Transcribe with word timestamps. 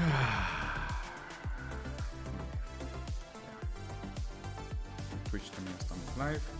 En 0.00 0.08
Twitch 5.30 5.50
también 5.50 5.76
estamos 5.78 6.16
live. 6.16 6.59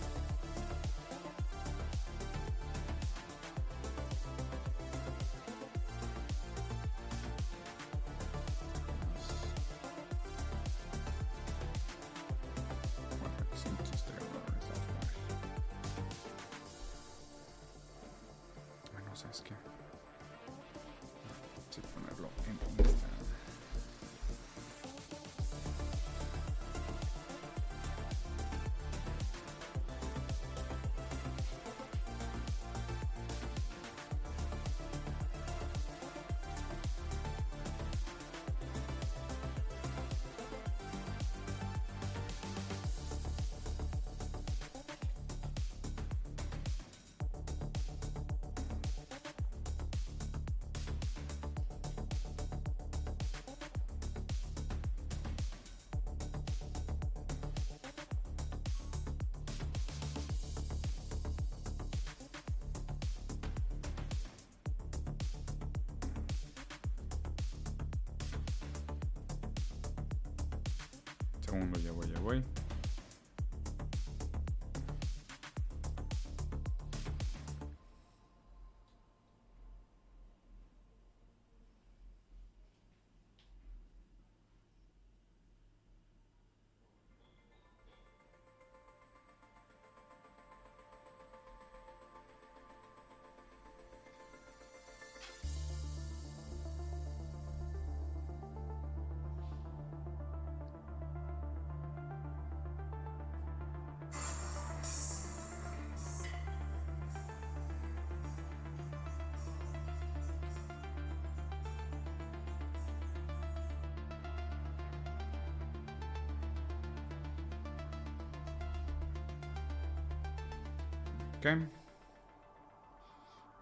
Ya 71.83 71.91
voy, 71.93 72.07
ya 72.13 72.21
voy. 72.21 72.45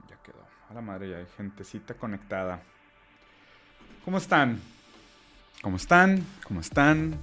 Ya 0.08 0.16
quedó. 0.22 0.44
A 0.68 0.74
la 0.74 0.80
madre, 0.80 1.10
ya 1.10 1.18
hay 1.18 1.26
gentecita 1.36 1.94
conectada. 1.94 2.60
¿Cómo 4.04 4.18
están? 4.18 4.60
¿Cómo 5.62 5.76
están? 5.76 6.24
¿Cómo 6.46 6.60
están? 6.60 7.18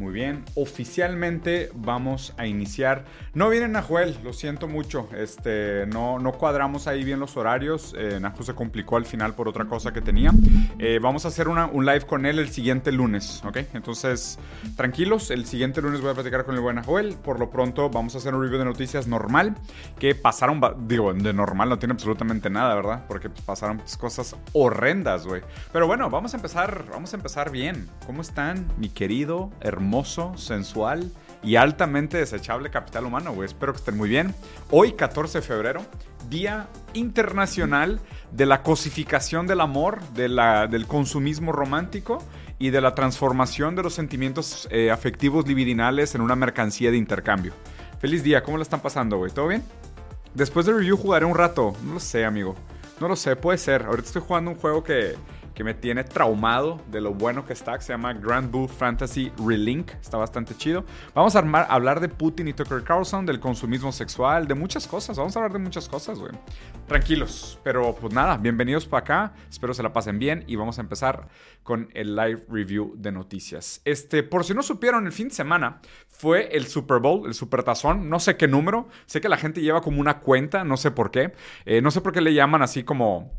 Muy 0.00 0.14
bien. 0.14 0.44
Oficialmente 0.54 1.70
vamos 1.74 2.32
a 2.38 2.46
iniciar. 2.46 3.04
No 3.34 3.50
viene 3.50 3.68
Nahuel, 3.68 4.16
lo 4.24 4.32
siento 4.32 4.66
mucho. 4.66 5.10
Este, 5.14 5.84
no, 5.88 6.18
no 6.18 6.32
cuadramos 6.32 6.86
ahí 6.86 7.04
bien 7.04 7.20
los 7.20 7.36
horarios. 7.36 7.94
Eh, 7.98 8.18
se 8.40 8.54
complicó 8.54 8.96
al 8.96 9.04
final 9.04 9.34
por 9.34 9.46
otra 9.46 9.66
cosa 9.66 9.92
que 9.92 10.00
tenía. 10.00 10.32
Eh, 10.78 11.00
vamos 11.02 11.26
a 11.26 11.28
hacer 11.28 11.48
un 11.48 11.84
live 11.84 12.06
con 12.06 12.24
él 12.24 12.38
el 12.38 12.48
siguiente 12.48 12.92
lunes, 12.92 13.42
¿ok? 13.44 13.58
Entonces, 13.74 14.38
tranquilos. 14.74 15.30
El 15.30 15.44
siguiente 15.44 15.82
lunes 15.82 16.00
voy 16.00 16.12
a 16.12 16.14
platicar 16.14 16.46
con 16.46 16.54
el 16.54 16.62
buen 16.62 16.76
Nahuel. 16.76 17.16
Por 17.22 17.38
lo 17.38 17.50
pronto, 17.50 17.90
vamos 17.90 18.14
a 18.14 18.18
hacer 18.18 18.34
un 18.34 18.40
review 18.40 18.58
de 18.58 18.64
noticias 18.64 19.06
normal. 19.06 19.54
Que 19.98 20.14
pasaron, 20.14 20.62
digo, 20.88 21.12
de 21.12 21.34
normal 21.34 21.68
no 21.68 21.78
tiene 21.78 21.92
absolutamente 21.92 22.48
nada, 22.48 22.74
¿verdad? 22.74 23.04
Porque 23.06 23.28
pasaron 23.28 23.76
pues, 23.76 23.98
cosas 23.98 24.34
horrendas, 24.54 25.26
güey. 25.26 25.42
Pero 25.74 25.86
bueno, 25.86 26.08
vamos 26.08 26.32
a 26.32 26.38
empezar, 26.38 26.86
vamos 26.90 27.12
a 27.12 27.16
empezar 27.16 27.50
bien. 27.50 27.86
¿Cómo 28.06 28.22
están, 28.22 28.66
mi 28.78 28.88
querido, 28.88 29.50
hermoso, 29.90 30.32
sensual 30.36 31.10
y 31.42 31.56
altamente 31.56 32.16
desechable 32.16 32.70
capital 32.70 33.06
humano, 33.06 33.32
güey? 33.32 33.46
Espero 33.46 33.72
que 33.72 33.78
estén 33.78 33.96
muy 33.96 34.08
bien. 34.08 34.36
Hoy, 34.70 34.92
14 34.92 35.38
de 35.38 35.42
febrero, 35.42 35.84
Día 36.28 36.68
Internacional 36.94 37.98
de 38.30 38.46
la 38.46 38.62
Cosificación 38.62 39.48
del 39.48 39.60
Amor, 39.60 40.00
de 40.14 40.28
la, 40.28 40.68
del 40.68 40.86
consumismo 40.86 41.50
romántico 41.50 42.22
y 42.60 42.70
de 42.70 42.80
la 42.80 42.94
transformación 42.94 43.74
de 43.74 43.82
los 43.82 43.94
sentimientos 43.94 44.68
eh, 44.70 44.92
afectivos 44.92 45.48
libidinales 45.48 46.14
en 46.14 46.20
una 46.20 46.36
mercancía 46.36 46.92
de 46.92 46.96
intercambio. 46.96 47.52
Feliz 47.98 48.22
día, 48.22 48.44
¿cómo 48.44 48.58
la 48.58 48.62
están 48.62 48.80
pasando, 48.80 49.16
güey? 49.16 49.32
¿Todo 49.32 49.48
bien? 49.48 49.64
Después 50.34 50.66
del 50.66 50.76
review 50.76 50.96
jugaré 50.96 51.24
un 51.24 51.34
rato. 51.34 51.72
No 51.84 51.94
lo 51.94 52.00
sé, 52.00 52.24
amigo. 52.24 52.54
No 53.00 53.08
lo 53.08 53.16
sé, 53.16 53.34
puede 53.34 53.58
ser. 53.58 53.86
Ahorita 53.86 54.06
estoy 54.06 54.22
jugando 54.24 54.52
un 54.52 54.56
juego 54.56 54.84
que, 54.84 55.16
que 55.60 55.64
me 55.64 55.74
tiene 55.74 56.04
traumado 56.04 56.80
de 56.90 57.02
lo 57.02 57.12
bueno 57.12 57.44
que 57.44 57.52
está, 57.52 57.76
que 57.76 57.82
se 57.84 57.92
llama 57.92 58.14
Grand 58.14 58.50
Blue 58.50 58.66
Fantasy 58.66 59.30
Relink. 59.46 59.90
Está 60.00 60.16
bastante 60.16 60.56
chido. 60.56 60.86
Vamos 61.14 61.36
a 61.36 61.40
armar- 61.42 61.66
hablar 61.68 62.00
de 62.00 62.08
Putin 62.08 62.48
y 62.48 62.54
Tucker 62.54 62.82
Carlson, 62.82 63.26
del 63.26 63.40
consumismo 63.40 63.92
sexual, 63.92 64.48
de 64.48 64.54
muchas 64.54 64.86
cosas. 64.86 65.18
Vamos 65.18 65.36
a 65.36 65.40
hablar 65.40 65.52
de 65.52 65.58
muchas 65.58 65.86
cosas, 65.86 66.18
güey. 66.18 66.32
Tranquilos. 66.86 67.58
Pero 67.62 67.94
pues 67.94 68.14
nada, 68.14 68.38
bienvenidos 68.38 68.86
para 68.86 69.00
acá. 69.02 69.32
Espero 69.50 69.74
se 69.74 69.82
la 69.82 69.92
pasen 69.92 70.18
bien 70.18 70.44
y 70.46 70.56
vamos 70.56 70.78
a 70.78 70.80
empezar 70.80 71.28
con 71.62 71.90
el 71.92 72.16
live 72.16 72.42
review 72.48 72.94
de 72.96 73.12
noticias. 73.12 73.82
Este, 73.84 74.22
por 74.22 74.44
si 74.44 74.54
no 74.54 74.62
supieron, 74.62 75.04
el 75.04 75.12
fin 75.12 75.28
de 75.28 75.34
semana 75.34 75.82
fue 76.08 76.56
el 76.56 76.68
Super 76.68 77.00
Bowl, 77.00 77.26
el 77.26 77.34
Super 77.34 77.64
Tazón. 77.64 78.08
No 78.08 78.18
sé 78.18 78.38
qué 78.38 78.48
número. 78.48 78.88
Sé 79.04 79.20
que 79.20 79.28
la 79.28 79.36
gente 79.36 79.60
lleva 79.60 79.82
como 79.82 80.00
una 80.00 80.20
cuenta, 80.20 80.64
no 80.64 80.78
sé 80.78 80.90
por 80.90 81.10
qué. 81.10 81.34
Eh, 81.66 81.82
no 81.82 81.90
sé 81.90 82.00
por 82.00 82.14
qué 82.14 82.22
le 82.22 82.32
llaman 82.32 82.62
así 82.62 82.82
como 82.82 83.38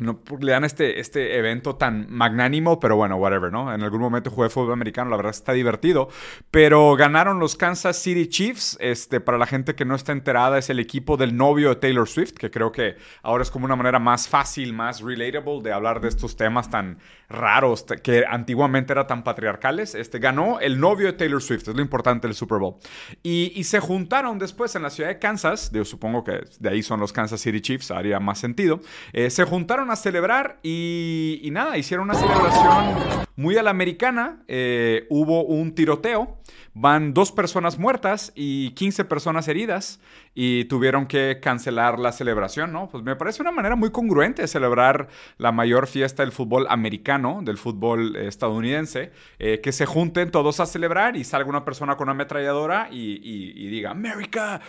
no 0.00 0.20
le 0.40 0.52
dan 0.52 0.64
este, 0.64 1.00
este 1.00 1.38
evento 1.38 1.76
tan 1.76 2.06
magnánimo, 2.10 2.80
pero 2.80 2.96
bueno, 2.96 3.16
whatever, 3.16 3.52
¿no? 3.52 3.72
En 3.72 3.82
algún 3.82 4.00
momento 4.00 4.30
jugué 4.30 4.48
fútbol 4.48 4.72
americano, 4.72 5.10
la 5.10 5.16
verdad 5.16 5.30
está 5.30 5.52
divertido. 5.52 6.08
Pero 6.50 6.96
ganaron 6.96 7.38
los 7.38 7.56
Kansas 7.56 7.96
City 7.96 8.28
Chiefs. 8.28 8.76
Este, 8.80 9.20
para 9.20 9.38
la 9.38 9.46
gente 9.46 9.74
que 9.74 9.84
no 9.84 9.94
está 9.94 10.12
enterada, 10.12 10.58
es 10.58 10.70
el 10.70 10.78
equipo 10.78 11.16
del 11.16 11.36
novio 11.36 11.68
de 11.70 11.76
Taylor 11.76 12.08
Swift, 12.08 12.32
que 12.32 12.50
creo 12.50 12.72
que 12.72 12.96
ahora 13.22 13.42
es 13.42 13.50
como 13.50 13.64
una 13.64 13.76
manera 13.76 13.98
más 13.98 14.28
fácil, 14.28 14.72
más 14.72 15.00
relatable 15.00 15.60
de 15.62 15.72
hablar 15.72 16.00
de 16.00 16.08
estos 16.08 16.36
temas 16.36 16.70
tan 16.70 16.98
raros 17.28 17.84
que 18.02 18.24
antiguamente 18.28 18.92
eran 18.92 19.06
tan 19.06 19.22
patriarcales. 19.22 19.94
Este, 19.94 20.18
ganó 20.18 20.60
el 20.60 20.80
novio 20.80 21.06
de 21.06 21.12
Taylor 21.14 21.42
Swift, 21.42 21.68
es 21.68 21.74
lo 21.74 21.82
importante 21.82 22.26
del 22.26 22.34
Super 22.34 22.58
Bowl. 22.58 22.76
Y, 23.22 23.52
y 23.54 23.64
se 23.64 23.80
juntaron 23.80 24.38
después 24.38 24.74
en 24.74 24.82
la 24.82 24.90
ciudad 24.90 25.10
de 25.10 25.18
Kansas, 25.18 25.70
yo 25.72 25.84
supongo 25.84 26.24
que 26.24 26.40
de 26.58 26.68
ahí 26.68 26.82
son 26.82 27.00
los 27.00 27.12
Kansas 27.12 27.40
City 27.40 27.60
Chiefs, 27.60 27.90
haría 27.90 28.18
más 28.20 28.38
sentido. 28.38 28.80
Eh, 29.12 29.30
se 29.30 29.44
juntaron 29.44 29.89
a 29.90 29.96
celebrar 29.96 30.58
y, 30.62 31.48
nada, 31.52 31.76
hicieron 31.78 32.04
una 32.10 32.14
celebración 32.18 32.94
muy 33.36 33.56
a 33.56 33.62
la 33.62 33.70
americana. 33.70 34.42
Eh, 34.48 35.06
hubo 35.10 35.44
un 35.44 35.74
tiroteo, 35.74 36.38
van 36.74 37.12
dos 37.14 37.32
personas 37.32 37.78
muertas 37.78 38.32
y 38.34 38.70
15 38.72 39.04
personas 39.04 39.48
heridas 39.48 40.00
y 40.34 40.64
tuvieron 40.66 41.06
que 41.06 41.38
cancelar 41.42 41.98
la 41.98 42.12
celebración, 42.12 42.72
¿no? 42.72 42.88
Pues 42.88 43.02
me 43.02 43.16
parece 43.16 43.42
una 43.42 43.50
manera 43.52 43.76
muy 43.76 43.90
congruente 43.90 44.42
de 44.42 44.48
celebrar 44.48 45.08
la 45.38 45.52
mayor 45.52 45.86
fiesta 45.86 46.22
del 46.22 46.32
fútbol 46.32 46.66
americano, 46.70 47.40
del 47.42 47.58
fútbol 47.58 48.14
eh, 48.16 48.28
estadounidense, 48.28 49.10
eh, 49.38 49.60
que 49.62 49.72
se 49.72 49.86
junten 49.86 50.30
todos 50.30 50.60
a 50.60 50.66
celebrar 50.66 51.16
y 51.16 51.24
salga 51.24 51.48
una 51.48 51.64
persona 51.64 51.96
con 51.96 52.04
una 52.04 52.12
ametralladora 52.12 52.88
y, 52.90 53.12
y- 53.22 53.52
y 53.56 53.66
diga, 53.68 53.90
America, 53.90 54.60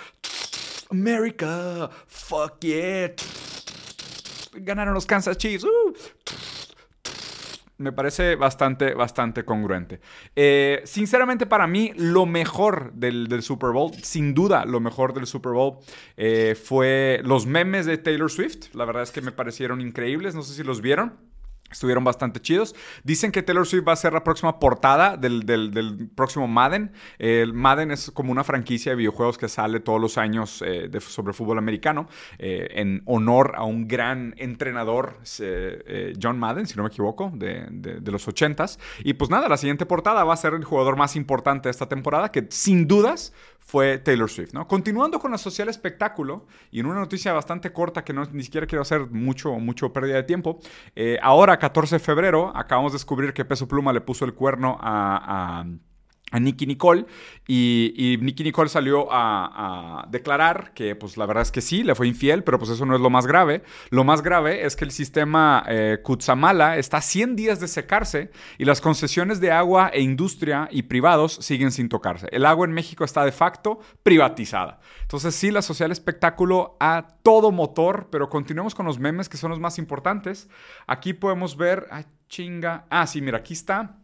America, 0.90 1.90
fuck 2.08 2.60
yeah 2.62 3.12
ganaron 4.54 4.94
los 4.94 5.06
Kansas 5.06 5.38
Chiefs. 5.38 5.64
uh. 5.64 5.94
Me 7.78 7.92
parece 7.92 8.36
bastante, 8.36 8.94
bastante 8.94 9.44
congruente. 9.44 10.02
Eh, 10.36 10.82
sinceramente, 10.86 11.48
para 11.48 11.66
mí, 11.66 11.92
lo 11.96 12.28
mejor 12.28 12.94
del, 12.94 13.28
del 13.28 13.42
Super 13.42 13.72
Bowl, 13.72 13.92
sin 14.04 14.36
duda, 14.36 14.66
lo 14.66 14.80
mejor 14.80 15.16
del 15.16 15.26
Super 15.26 15.54
Bowl 15.54 15.80
eh, 16.16 16.56
fue 16.56 17.22
los 17.24 17.48
memes 17.48 17.88
de 17.88 17.98
Taylor 17.98 18.30
Swift. 18.30 18.76
La 18.76 18.86
verdad 18.86 19.02
es 19.02 19.12
que 19.12 19.22
me 19.22 19.32
parecieron 19.32 19.82
increíbles. 19.82 20.36
No 20.36 20.44
sé 20.44 20.54
si 20.54 20.64
los 20.64 20.82
vieron. 20.82 21.31
Estuvieron 21.72 22.04
bastante 22.04 22.42
chidos. 22.42 22.76
Dicen 23.04 23.32
que 23.32 23.44
Taylor 23.44 23.66
Swift 23.66 23.88
va 23.88 23.94
a 23.94 23.96
ser 23.96 24.14
la 24.14 24.24
próxima 24.24 24.60
portada 24.60 25.18
del, 25.18 26.10
próximo 26.16 26.48
Madden. 26.48 26.92
El 27.18 27.54
Madden 27.54 27.92
es 27.92 28.12
como 28.12 28.32
una 28.32 28.44
franquicia 28.44 28.92
de 28.92 28.98
videojuegos 28.98 29.38
que 29.38 29.48
sale 29.48 29.80
todos 29.80 30.00
los 30.00 30.18
años 30.18 30.64
eh, 30.66 30.90
sobre 31.00 31.34
fútbol 31.34 31.58
americano 31.58 32.08
eh, 32.38 32.68
en 32.72 33.02
honor 33.06 33.54
a 33.56 33.64
un 33.64 33.88
gran 33.88 34.36
entrenador, 34.38 35.20
eh, 35.40 36.14
John 36.22 36.38
Madden, 36.38 36.68
si 36.68 36.76
no 36.76 36.84
me 36.84 36.90
equivoco, 36.90 37.32
de, 37.34 37.68
de 37.70 38.12
los 38.12 38.28
80s. 38.28 38.78
Y 39.04 39.14
pues 39.14 39.30
nada, 39.30 39.48
la 39.48 39.58
siguiente 39.58 39.86
portada 39.86 40.24
va 40.24 40.34
a 40.34 40.38
ser 40.38 40.54
el 40.54 40.64
jugador 40.64 40.98
más 40.98 41.16
importante 41.16 41.70
de 41.70 41.72
esta 41.72 41.88
temporada, 41.88 42.32
que 42.32 42.48
sin 42.50 42.88
dudas 42.88 43.34
fue 43.62 44.00
Taylor 44.00 44.30
Swift, 44.30 44.54
¿no? 44.54 44.68
Continuando 44.68 45.20
con 45.20 45.32
la 45.32 45.38
social 45.38 45.70
espectáculo, 45.70 46.46
y 46.72 46.82
en 46.82 46.88
una 46.88 47.00
noticia 47.00 47.32
bastante 47.32 47.72
corta 47.72 48.04
que 48.04 48.12
no, 48.12 48.26
ni 48.26 48.44
siquiera 48.44 48.68
quiero 48.68 48.82
hacer 48.82 49.08
mucho, 49.12 49.54
mucho 49.54 49.94
pérdida 49.94 50.16
de 50.16 50.24
tiempo, 50.24 50.60
eh, 50.96 51.18
ahora, 51.22 51.58
14 51.58 51.96
de 51.96 52.00
febrero, 52.00 52.52
acabamos 52.56 52.92
de 52.92 52.98
descubrir 52.98 53.34
que 53.34 53.46
Peso 53.46 53.68
Pluma 53.68 53.94
le 53.94 54.02
puso 54.02 54.26
el 54.26 54.34
cuerno 54.34 54.78
a 54.82 55.62
a 55.62 55.66
Nicky 56.40 56.66
Nicole 56.66 57.06
y, 57.48 57.94
y 57.96 58.18
Nicky 58.18 58.44
Nicole 58.44 58.70
salió 58.70 59.08
a, 59.12 60.08
declarar 60.10 60.74
que 60.74 60.96
pues 60.96 61.18
la 61.18 61.26
verdad 61.26 61.44
es 61.44 61.52
que 61.52 61.62
sí, 61.62 61.84
le 61.84 61.96
fue 61.96 62.08
infiel, 62.08 62.44
pero 62.44 62.58
pues 62.58 62.72
eso 62.72 62.86
no 62.86 62.96
es 62.96 63.02
lo 63.02 63.10
más 63.10 63.28
grave. 63.28 63.64
Lo 63.90 64.04
más 64.04 64.22
grave 64.22 64.66
es 64.66 64.76
que 64.76 64.86
el 64.86 64.92
sistema 64.92 65.64
eh, 65.68 66.00
Kutsamala 66.04 66.78
está 66.78 66.98
a 66.98 67.02
100 67.02 67.36
días 67.36 67.60
de 67.60 67.68
secarse 67.68 68.32
y 68.58 68.66
las 68.66 68.82
concesiones 68.82 69.40
de 69.40 69.52
agua 69.52 69.90
e 69.94 70.02
industria 70.02 70.68
y 70.72 70.84
privados 70.84 71.34
siguen 71.34 71.72
sin 71.72 71.90
tocarse. 71.90 72.28
El 72.32 72.46
agua 72.46 72.66
en 72.66 72.74
México 72.74 73.04
está 73.04 73.26
de 73.26 73.32
facto 73.32 73.80
privatizada. 74.04 74.80
Entonces 75.02 75.36
sí, 75.36 75.52
la 75.52 75.62
social 75.62 75.92
espectáculo 75.92 76.78
a 76.80 77.08
todo 77.24 77.52
motor, 77.52 78.08
pero 78.12 78.30
continuemos 78.30 78.76
con 78.76 78.86
los 78.86 79.00
memes 79.00 79.30
que 79.30 79.38
son 79.38 79.52
los 79.52 79.60
más 79.60 79.78
importantes. 79.78 80.50
Aquí 80.88 81.14
podemos 81.14 81.58
ver, 81.58 81.88
ay 81.92 82.06
chinga, 82.28 82.86
ah 82.90 83.06
sí, 83.08 83.22
mira, 83.22 83.40
aquí 83.40 83.54
está 83.54 84.01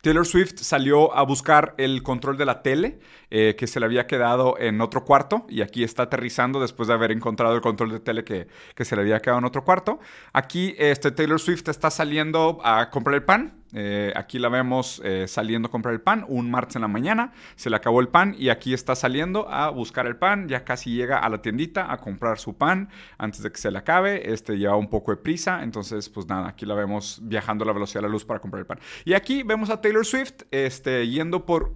Taylor 0.00 0.26
Swift 0.26 0.56
salió 0.56 1.14
a 1.14 1.22
buscar 1.22 1.74
el 1.76 2.02
control 2.02 2.38
de 2.38 2.46
la 2.46 2.62
tele 2.62 3.00
eh, 3.30 3.54
que 3.58 3.66
se 3.66 3.80
le 3.80 3.86
había 3.86 4.06
quedado 4.06 4.58
en 4.58 4.80
otro 4.80 5.04
cuarto 5.04 5.44
y 5.48 5.60
aquí 5.60 5.84
está 5.84 6.04
aterrizando 6.04 6.60
después 6.60 6.88
de 6.88 6.94
haber 6.94 7.12
encontrado 7.12 7.54
el 7.54 7.60
control 7.60 7.90
de 7.90 8.00
tele 8.00 8.24
que, 8.24 8.48
que 8.74 8.84
se 8.84 8.96
le 8.96 9.02
había 9.02 9.20
quedado 9.20 9.40
en 9.40 9.44
otro 9.44 9.62
cuarto. 9.62 10.00
Aquí 10.32 10.74
este, 10.78 11.10
Taylor 11.10 11.38
Swift 11.38 11.68
está 11.68 11.90
saliendo 11.90 12.60
a 12.64 12.88
comprar 12.90 13.14
el 13.14 13.24
pan 13.24 13.59
eh, 13.72 14.12
aquí 14.16 14.38
la 14.38 14.48
vemos 14.48 15.00
eh, 15.04 15.26
saliendo 15.28 15.68
a 15.68 15.70
comprar 15.70 15.94
el 15.94 16.00
pan 16.00 16.24
un 16.28 16.50
martes 16.50 16.76
en 16.76 16.82
la 16.82 16.88
mañana. 16.88 17.32
Se 17.56 17.70
le 17.70 17.76
acabó 17.76 18.00
el 18.00 18.08
pan 18.08 18.34
y 18.38 18.48
aquí 18.48 18.74
está 18.74 18.94
saliendo 18.94 19.48
a 19.48 19.70
buscar 19.70 20.06
el 20.06 20.16
pan. 20.16 20.48
Ya 20.48 20.64
casi 20.64 20.94
llega 20.94 21.18
a 21.18 21.28
la 21.28 21.42
tiendita 21.42 21.92
a 21.92 21.98
comprar 21.98 22.38
su 22.38 22.56
pan 22.56 22.88
antes 23.18 23.42
de 23.42 23.52
que 23.52 23.58
se 23.58 23.70
le 23.70 23.78
acabe. 23.78 24.32
Este 24.32 24.58
lleva 24.58 24.76
un 24.76 24.88
poco 24.88 25.12
de 25.12 25.16
prisa. 25.18 25.62
Entonces, 25.62 26.08
pues 26.08 26.26
nada, 26.26 26.48
aquí 26.48 26.66
la 26.66 26.74
vemos 26.74 27.20
viajando 27.22 27.64
a 27.64 27.66
la 27.66 27.72
velocidad 27.72 28.00
de 28.00 28.08
la 28.08 28.12
luz 28.12 28.24
para 28.24 28.40
comprar 28.40 28.60
el 28.60 28.66
pan. 28.66 28.80
Y 29.04 29.14
aquí 29.14 29.42
vemos 29.42 29.70
a 29.70 29.80
Taylor 29.80 30.04
Swift 30.04 30.42
este, 30.50 31.08
yendo 31.08 31.44
por 31.46 31.72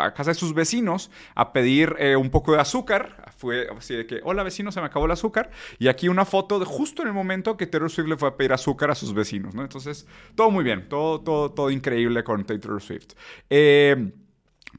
a 0.00 0.14
casa 0.14 0.30
de 0.30 0.34
sus 0.34 0.54
vecinos 0.54 1.10
a 1.34 1.52
pedir 1.52 1.94
eh, 1.98 2.16
un 2.16 2.30
poco 2.30 2.52
de 2.52 2.60
azúcar. 2.60 3.32
Fue 3.36 3.68
así 3.76 3.94
de 3.94 4.06
que, 4.06 4.20
hola 4.24 4.42
vecino, 4.42 4.72
se 4.72 4.80
me 4.80 4.86
acabó 4.86 5.06
el 5.06 5.12
azúcar. 5.12 5.50
Y 5.78 5.88
aquí 5.88 6.08
una 6.08 6.24
foto 6.24 6.58
de 6.58 6.64
justo 6.64 7.02
en 7.02 7.08
el 7.08 7.14
momento 7.14 7.56
que 7.56 7.66
Taylor 7.66 7.90
Swift 7.90 8.08
le 8.08 8.16
fue 8.16 8.28
a 8.28 8.36
pedir 8.36 8.52
azúcar 8.52 8.90
a 8.90 8.94
sus 8.94 9.12
vecinos. 9.12 9.54
¿no? 9.54 9.62
Entonces, 9.62 10.06
todo 10.34 10.50
muy 10.50 10.64
bien. 10.64 10.88
Todo 10.88 11.20
todo, 11.54 11.70
increíble 11.70 12.24
con 12.24 12.44
Taylor 12.44 12.80
Swift. 12.80 13.14
Eh, 13.50 14.12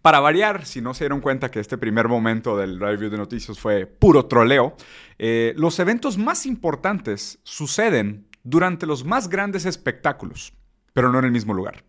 para 0.02 0.20
variar, 0.20 0.66
si 0.66 0.82
no 0.82 0.94
se 0.94 1.06
dieron 1.06 1.22
cuenta 1.22 1.50
que 1.50 1.60
este 1.60 1.78
primer 1.78 2.08
momento 2.08 2.56
del 2.58 2.80
review 2.80 3.10
de 3.10 3.18
noticias 3.18 3.60
fue 3.60 3.86
puro 3.86 4.26
troleo, 4.26 4.76
eh, 5.18 5.54
los 5.58 5.80
eventos 5.80 6.18
más 6.18 6.46
importantes 6.46 7.40
suceden 7.44 8.28
durante 8.44 8.86
los 8.86 9.04
más 9.04 9.28
grandes 9.28 9.66
espectáculos, 9.66 10.54
pero 10.94 11.12
no 11.12 11.20
en 11.20 11.26
el 11.26 11.32
mismo 11.32 11.54
lugar. 11.54 11.84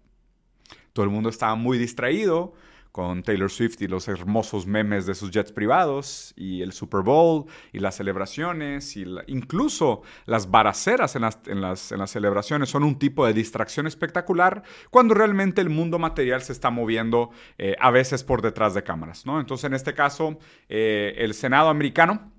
Todo 0.93 1.05
el 1.05 1.11
mundo 1.11 1.29
estaba 1.29 1.55
muy 1.55 1.79
distraído, 1.79 2.55
con 2.99 3.23
Taylor 3.23 3.49
Swift 3.49 3.81
y 3.83 3.87
los 3.87 4.09
hermosos 4.09 4.67
memes 4.67 5.07
de 5.07 5.15
sus 5.15 5.31
jets 5.31 5.53
privados 5.53 6.35
y 6.37 6.63
el 6.63 6.73
Super 6.73 7.03
Bowl 7.03 7.45
y 7.73 7.79
las 7.79 7.95
celebraciones 7.95 8.97
y 8.97 9.05
incluso 9.29 10.03
las 10.27 10.51
baraceras 10.51 11.15
en 11.15 11.23
las, 11.23 11.39
en, 11.47 11.61
las, 11.61 12.11
celebraciones 12.11 12.71
son 12.71 12.83
un 12.83 12.99
tipo 12.99 13.25
de 13.25 13.35
distracción 13.35 13.87
espectacular 13.87 14.65
cuando 14.91 15.15
realmente 15.15 15.61
el 15.61 15.69
mundo 15.71 16.01
material 16.01 16.43
se 16.43 16.53
está 16.53 16.71
moviendo 16.71 17.31
eh, 17.57 17.77
a 17.79 17.93
veces 17.93 18.25
por 18.25 18.43
detrás 18.43 18.75
de 18.75 18.83
cámaras. 18.83 19.25
¿no? 19.25 19.39
Entonces 19.39 19.67
en 19.67 19.75
este 19.75 19.95
caso 19.95 20.37
eh, 20.69 21.15
el 21.19 21.35
Senado 21.35 21.69
americano 21.69 22.33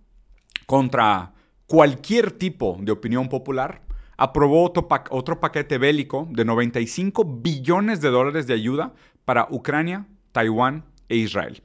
contra 0.65 1.35
cualquier 1.67 2.31
tipo 2.31 2.77
de 2.81 2.91
opinión 2.91 3.29
popular 3.29 3.83
aprobó 4.17 4.65
otro, 4.65 4.89
otro 5.11 5.39
paquete 5.39 5.77
bélico 5.77 6.27
de 6.29 6.43
95 6.43 7.23
billones 7.41 8.01
de 8.01 8.09
dólares 8.09 8.45
de 8.45 8.55
ayuda 8.55 8.93
para 9.23 9.47
Ucrania, 9.49 10.05
Taiwán 10.31 10.85
e 11.07 11.17
Israel. 11.17 11.61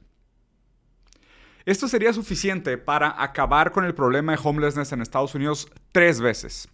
Esto 1.65 1.87
sería 1.87 2.13
suficiente 2.13 2.77
para 2.77 3.21
acabar 3.23 3.71
con 3.71 3.85
el 3.85 3.95
problema 3.95 4.33
de 4.33 4.39
homelessness 4.43 4.91
en 4.91 5.01
Estados 5.01 5.33
Unidos 5.33 5.67
tres 5.91 6.21
veces. 6.21 6.69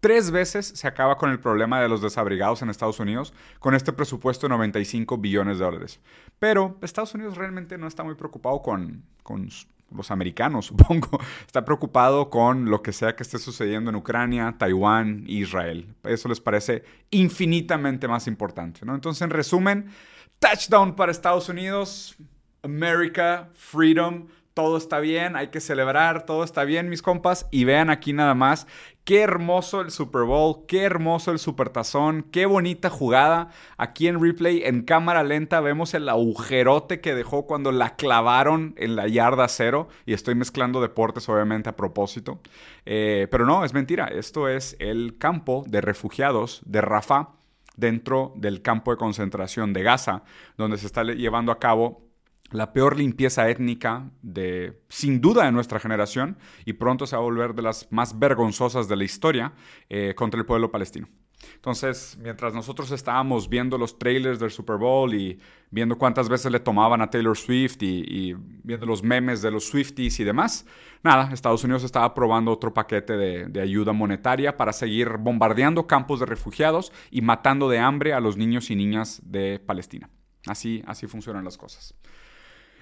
Tres 0.00 0.30
veces 0.30 0.66
se 0.66 0.86
acaba 0.86 1.16
con 1.16 1.30
el 1.30 1.40
problema 1.40 1.80
de 1.80 1.88
los 1.88 2.02
desabrigados 2.02 2.62
en 2.62 2.70
Estados 2.70 3.00
Unidos 3.00 3.32
con 3.58 3.74
este 3.74 3.92
presupuesto 3.92 4.46
de 4.46 4.50
95 4.50 5.18
billones 5.18 5.58
de 5.58 5.64
dólares. 5.64 6.00
Pero 6.38 6.78
Estados 6.82 7.14
Unidos 7.14 7.36
realmente 7.36 7.78
no 7.78 7.88
está 7.88 8.04
muy 8.04 8.14
preocupado 8.14 8.62
con, 8.62 9.02
con 9.24 9.48
los 9.90 10.10
americanos, 10.10 10.66
supongo. 10.66 11.18
Está 11.46 11.64
preocupado 11.64 12.30
con 12.30 12.66
lo 12.70 12.82
que 12.82 12.92
sea 12.92 13.16
que 13.16 13.22
esté 13.22 13.38
sucediendo 13.38 13.90
en 13.90 13.96
Ucrania, 13.96 14.54
Taiwán 14.58 15.24
Israel. 15.26 15.94
Eso 16.04 16.28
les 16.28 16.40
parece 16.40 16.84
infinitamente 17.10 18.06
más 18.06 18.26
importante. 18.26 18.84
¿no? 18.84 18.94
Entonces, 18.94 19.22
en 19.22 19.30
resumen, 19.30 19.90
Touchdown 20.38 20.94
para 20.94 21.12
Estados 21.12 21.48
Unidos. 21.48 22.16
America, 22.62 23.50
freedom, 23.54 24.26
todo 24.58 24.76
está 24.76 24.98
bien, 24.98 25.36
hay 25.36 25.48
que 25.48 25.60
celebrar, 25.60 26.26
todo 26.26 26.42
está 26.42 26.64
bien, 26.64 26.88
mis 26.88 27.00
compas. 27.00 27.46
Y 27.52 27.62
vean 27.62 27.90
aquí 27.90 28.12
nada 28.12 28.34
más, 28.34 28.66
qué 29.04 29.20
hermoso 29.20 29.80
el 29.80 29.92
Super 29.92 30.22
Bowl, 30.22 30.66
qué 30.66 30.82
hermoso 30.82 31.30
el 31.30 31.38
Supertazón, 31.38 32.26
qué 32.32 32.44
bonita 32.44 32.90
jugada. 32.90 33.50
Aquí 33.76 34.08
en 34.08 34.20
replay, 34.20 34.64
en 34.64 34.82
cámara 34.82 35.22
lenta, 35.22 35.60
vemos 35.60 35.94
el 35.94 36.08
agujerote 36.08 37.00
que 37.00 37.14
dejó 37.14 37.46
cuando 37.46 37.70
la 37.70 37.94
clavaron 37.94 38.74
en 38.78 38.96
la 38.96 39.06
yarda 39.06 39.46
cero. 39.46 39.88
Y 40.06 40.12
estoy 40.12 40.34
mezclando 40.34 40.80
deportes, 40.80 41.28
obviamente, 41.28 41.68
a 41.68 41.76
propósito. 41.76 42.40
Eh, 42.84 43.28
pero 43.30 43.46
no, 43.46 43.64
es 43.64 43.72
mentira. 43.72 44.06
Esto 44.06 44.48
es 44.48 44.74
el 44.80 45.18
campo 45.18 45.62
de 45.68 45.82
refugiados 45.82 46.62
de 46.66 46.80
Rafah 46.80 47.37
dentro 47.78 48.34
del 48.36 48.60
campo 48.60 48.90
de 48.90 48.98
concentración 48.98 49.72
de 49.72 49.82
Gaza, 49.82 50.24
donde 50.58 50.76
se 50.76 50.86
está 50.86 51.04
llevando 51.04 51.52
a 51.52 51.58
cabo 51.58 52.08
la 52.50 52.72
peor 52.72 52.96
limpieza 52.96 53.48
étnica 53.48 54.10
de, 54.22 54.82
sin 54.88 55.20
duda, 55.20 55.44
de 55.44 55.52
nuestra 55.52 55.78
generación 55.78 56.38
y 56.64 56.74
pronto 56.74 57.06
se 57.06 57.14
va 57.14 57.20
a 57.20 57.24
volver 57.24 57.54
de 57.54 57.62
las 57.62 57.86
más 57.90 58.18
vergonzosas 58.18 58.88
de 58.88 58.96
la 58.96 59.04
historia 59.04 59.52
eh, 59.88 60.14
contra 60.16 60.40
el 60.40 60.46
pueblo 60.46 60.70
palestino. 60.70 61.08
Entonces, 61.54 62.18
mientras 62.20 62.52
nosotros 62.54 62.90
estábamos 62.90 63.48
viendo 63.48 63.78
los 63.78 63.98
trailers 63.98 64.38
del 64.38 64.50
Super 64.50 64.76
Bowl 64.76 65.14
y 65.14 65.38
viendo 65.70 65.96
cuántas 65.96 66.28
veces 66.28 66.50
le 66.50 66.60
tomaban 66.60 67.00
a 67.00 67.10
Taylor 67.10 67.36
Swift 67.36 67.82
y, 67.82 68.34
viendo 68.64 68.86
los 68.86 69.02
memes 69.02 69.42
de 69.42 69.50
los 69.50 69.66
Swifties 69.66 70.18
y 70.20 70.24
demás, 70.24 70.66
nada, 71.02 71.32
Estados 71.32 71.62
Unidos 71.64 71.84
estaba 71.84 72.06
aprobando 72.06 72.52
otro 72.52 72.74
paquete 72.74 73.16
de, 73.16 73.46
de, 73.46 73.60
ayuda 73.60 73.92
monetaria 73.92 74.56
para 74.56 74.72
seguir 74.72 75.16
bombardeando 75.18 75.86
campos 75.86 76.20
de 76.20 76.26
refugiados 76.26 76.92
y 77.10 77.22
matando 77.22 77.68
de 77.68 77.78
hambre 77.78 78.12
a 78.12 78.20
los 78.20 78.36
niños 78.36 78.70
y 78.70 78.76
niñas 78.76 79.20
de 79.24 79.60
Palestina. 79.64 80.10
Así, 80.46 80.82
así 80.86 81.06
funcionan 81.06 81.44
las 81.44 81.58
cosas. 81.58 81.94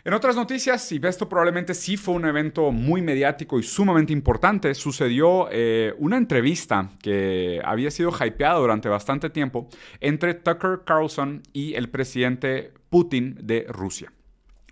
En 0.06 0.14
otras 0.14 0.36
noticias, 0.36 0.92
y 0.92 1.00
esto 1.02 1.28
probablemente 1.28 1.74
sí 1.74 1.96
fue 1.96 2.14
un 2.14 2.26
evento 2.26 2.70
muy 2.70 3.02
mediático 3.02 3.58
y 3.58 3.64
sumamente 3.64 4.12
importante, 4.12 4.72
sucedió 4.76 5.48
eh, 5.50 5.94
una 5.98 6.16
entrevista 6.16 6.90
que 7.02 7.60
había 7.64 7.90
sido 7.90 8.12
hypeada 8.24 8.60
durante 8.60 8.88
bastante 8.88 9.30
tiempo 9.30 9.68
entre 9.98 10.34
Tucker 10.34 10.82
Carlson 10.86 11.42
y 11.52 11.74
el 11.74 11.90
presidente 11.90 12.72
Putin 12.88 13.36
de 13.42 13.66
Rusia. 13.68 14.12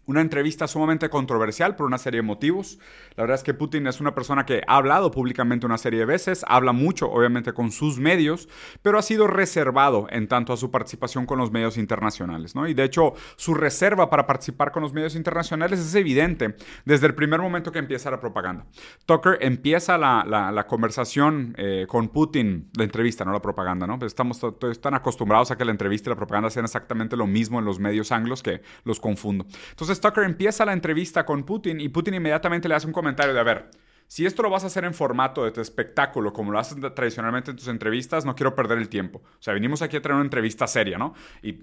Una 0.06 0.20
entrevista 0.20 0.68
sumamente 0.68 1.08
controversial 1.08 1.76
por 1.76 1.86
una 1.86 1.98
serie 1.98 2.18
de 2.18 2.26
motivos. 2.26 2.78
La 3.16 3.22
verdad 3.22 3.36
es 3.36 3.42
que 3.42 3.54
Putin 3.54 3.86
es 3.86 4.00
una 4.00 4.14
persona 4.14 4.44
que 4.44 4.62
ha 4.66 4.76
hablado 4.76 5.10
públicamente 5.10 5.66
una 5.66 5.78
serie 5.78 6.00
de 6.00 6.06
veces, 6.06 6.44
habla 6.48 6.72
mucho, 6.72 7.10
obviamente, 7.10 7.52
con 7.52 7.70
sus 7.70 7.98
medios, 7.98 8.48
pero 8.82 8.98
ha 8.98 9.02
sido 9.02 9.26
reservado 9.26 10.06
en 10.10 10.28
tanto 10.28 10.52
a 10.52 10.56
su 10.56 10.70
participación 10.70 11.26
con 11.26 11.38
los 11.38 11.50
medios 11.50 11.78
internacionales. 11.78 12.54
¿no? 12.54 12.68
Y 12.68 12.74
de 12.74 12.84
hecho, 12.84 13.14
su 13.36 13.54
reserva 13.54 14.10
para 14.10 14.26
participar 14.26 14.72
con 14.72 14.82
los 14.82 14.92
medios 14.92 15.14
internacionales 15.14 15.80
es 15.80 15.94
evidente 15.94 16.56
desde 16.84 17.06
el 17.06 17.14
primer 17.14 17.40
momento 17.40 17.72
que 17.72 17.78
empieza 17.78 18.10
la 18.10 18.20
propaganda. 18.20 18.66
Tucker 19.06 19.38
empieza 19.40 19.96
la, 19.98 20.66
conversación 20.68 21.54
eh, 21.56 21.86
con 21.88 22.08
Putin, 22.08 22.70
la 22.76 22.84
entrevista, 22.84 23.24
no 23.24 23.32
la 23.32 23.42
propaganda, 23.42 23.86
¿no? 23.86 23.98
Estamos 24.04 24.40
tan 24.80 24.94
acostumbrados 24.94 25.50
a 25.50 25.56
que 25.56 25.64
la 25.64 25.70
entrevista 25.70 26.08
y 26.08 26.12
la 26.12 26.16
propaganda 26.16 26.50
sean 26.50 26.64
exactamente 26.64 27.16
lo 27.16 27.26
mismo 27.26 27.58
en 27.58 27.64
los 27.64 27.78
medios 27.78 28.12
anglos 28.12 28.42
que 28.42 28.62
los 28.84 29.00
confundo. 29.00 29.46
Entonces, 29.70 29.93
Tucker 30.00 30.24
empieza 30.24 30.64
la 30.64 30.72
entrevista 30.72 31.24
con 31.24 31.44
Putin 31.44 31.80
y 31.80 31.88
Putin 31.88 32.14
inmediatamente 32.14 32.68
le 32.68 32.74
hace 32.74 32.86
un 32.86 32.92
comentario 32.92 33.34
de, 33.34 33.40
a 33.40 33.44
ver, 33.44 33.70
si 34.06 34.26
esto 34.26 34.42
lo 34.42 34.50
vas 34.50 34.64
a 34.64 34.66
hacer 34.66 34.84
en 34.84 34.94
formato 34.94 35.50
de 35.50 35.62
espectáculo, 35.62 36.32
como 36.32 36.52
lo 36.52 36.58
haces 36.58 36.76
tradicionalmente 36.94 37.50
en 37.50 37.56
tus 37.56 37.68
entrevistas, 37.68 38.24
no 38.24 38.34
quiero 38.34 38.54
perder 38.54 38.78
el 38.78 38.88
tiempo. 38.88 39.22
O 39.24 39.42
sea, 39.42 39.54
venimos 39.54 39.82
aquí 39.82 39.96
a 39.96 40.02
tener 40.02 40.14
una 40.14 40.24
entrevista 40.24 40.66
seria, 40.66 40.98
¿no? 40.98 41.14
Y 41.42 41.54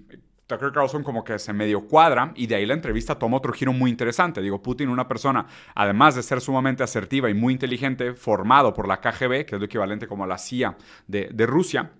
Tucker 0.46 0.72
Carlson 0.72 1.02
como 1.02 1.24
que 1.24 1.38
se 1.38 1.52
medio 1.52 1.86
cuadra 1.86 2.32
y 2.34 2.46
de 2.46 2.56
ahí 2.56 2.66
la 2.66 2.74
entrevista 2.74 3.18
toma 3.18 3.36
otro 3.36 3.52
giro 3.52 3.72
muy 3.72 3.90
interesante. 3.90 4.42
Digo, 4.42 4.60
Putin, 4.60 4.88
una 4.88 5.08
persona, 5.08 5.46
además 5.74 6.14
de 6.14 6.22
ser 6.22 6.40
sumamente 6.40 6.82
asertiva 6.82 7.30
y 7.30 7.34
muy 7.34 7.54
inteligente, 7.54 8.14
formado 8.14 8.74
por 8.74 8.88
la 8.88 9.00
KGB, 9.00 9.46
que 9.46 9.54
es 9.54 9.60
lo 9.60 9.64
equivalente 9.64 10.06
como 10.06 10.26
la 10.26 10.36
CIA 10.36 10.76
de, 11.06 11.30
de 11.32 11.46
Rusia, 11.46 11.92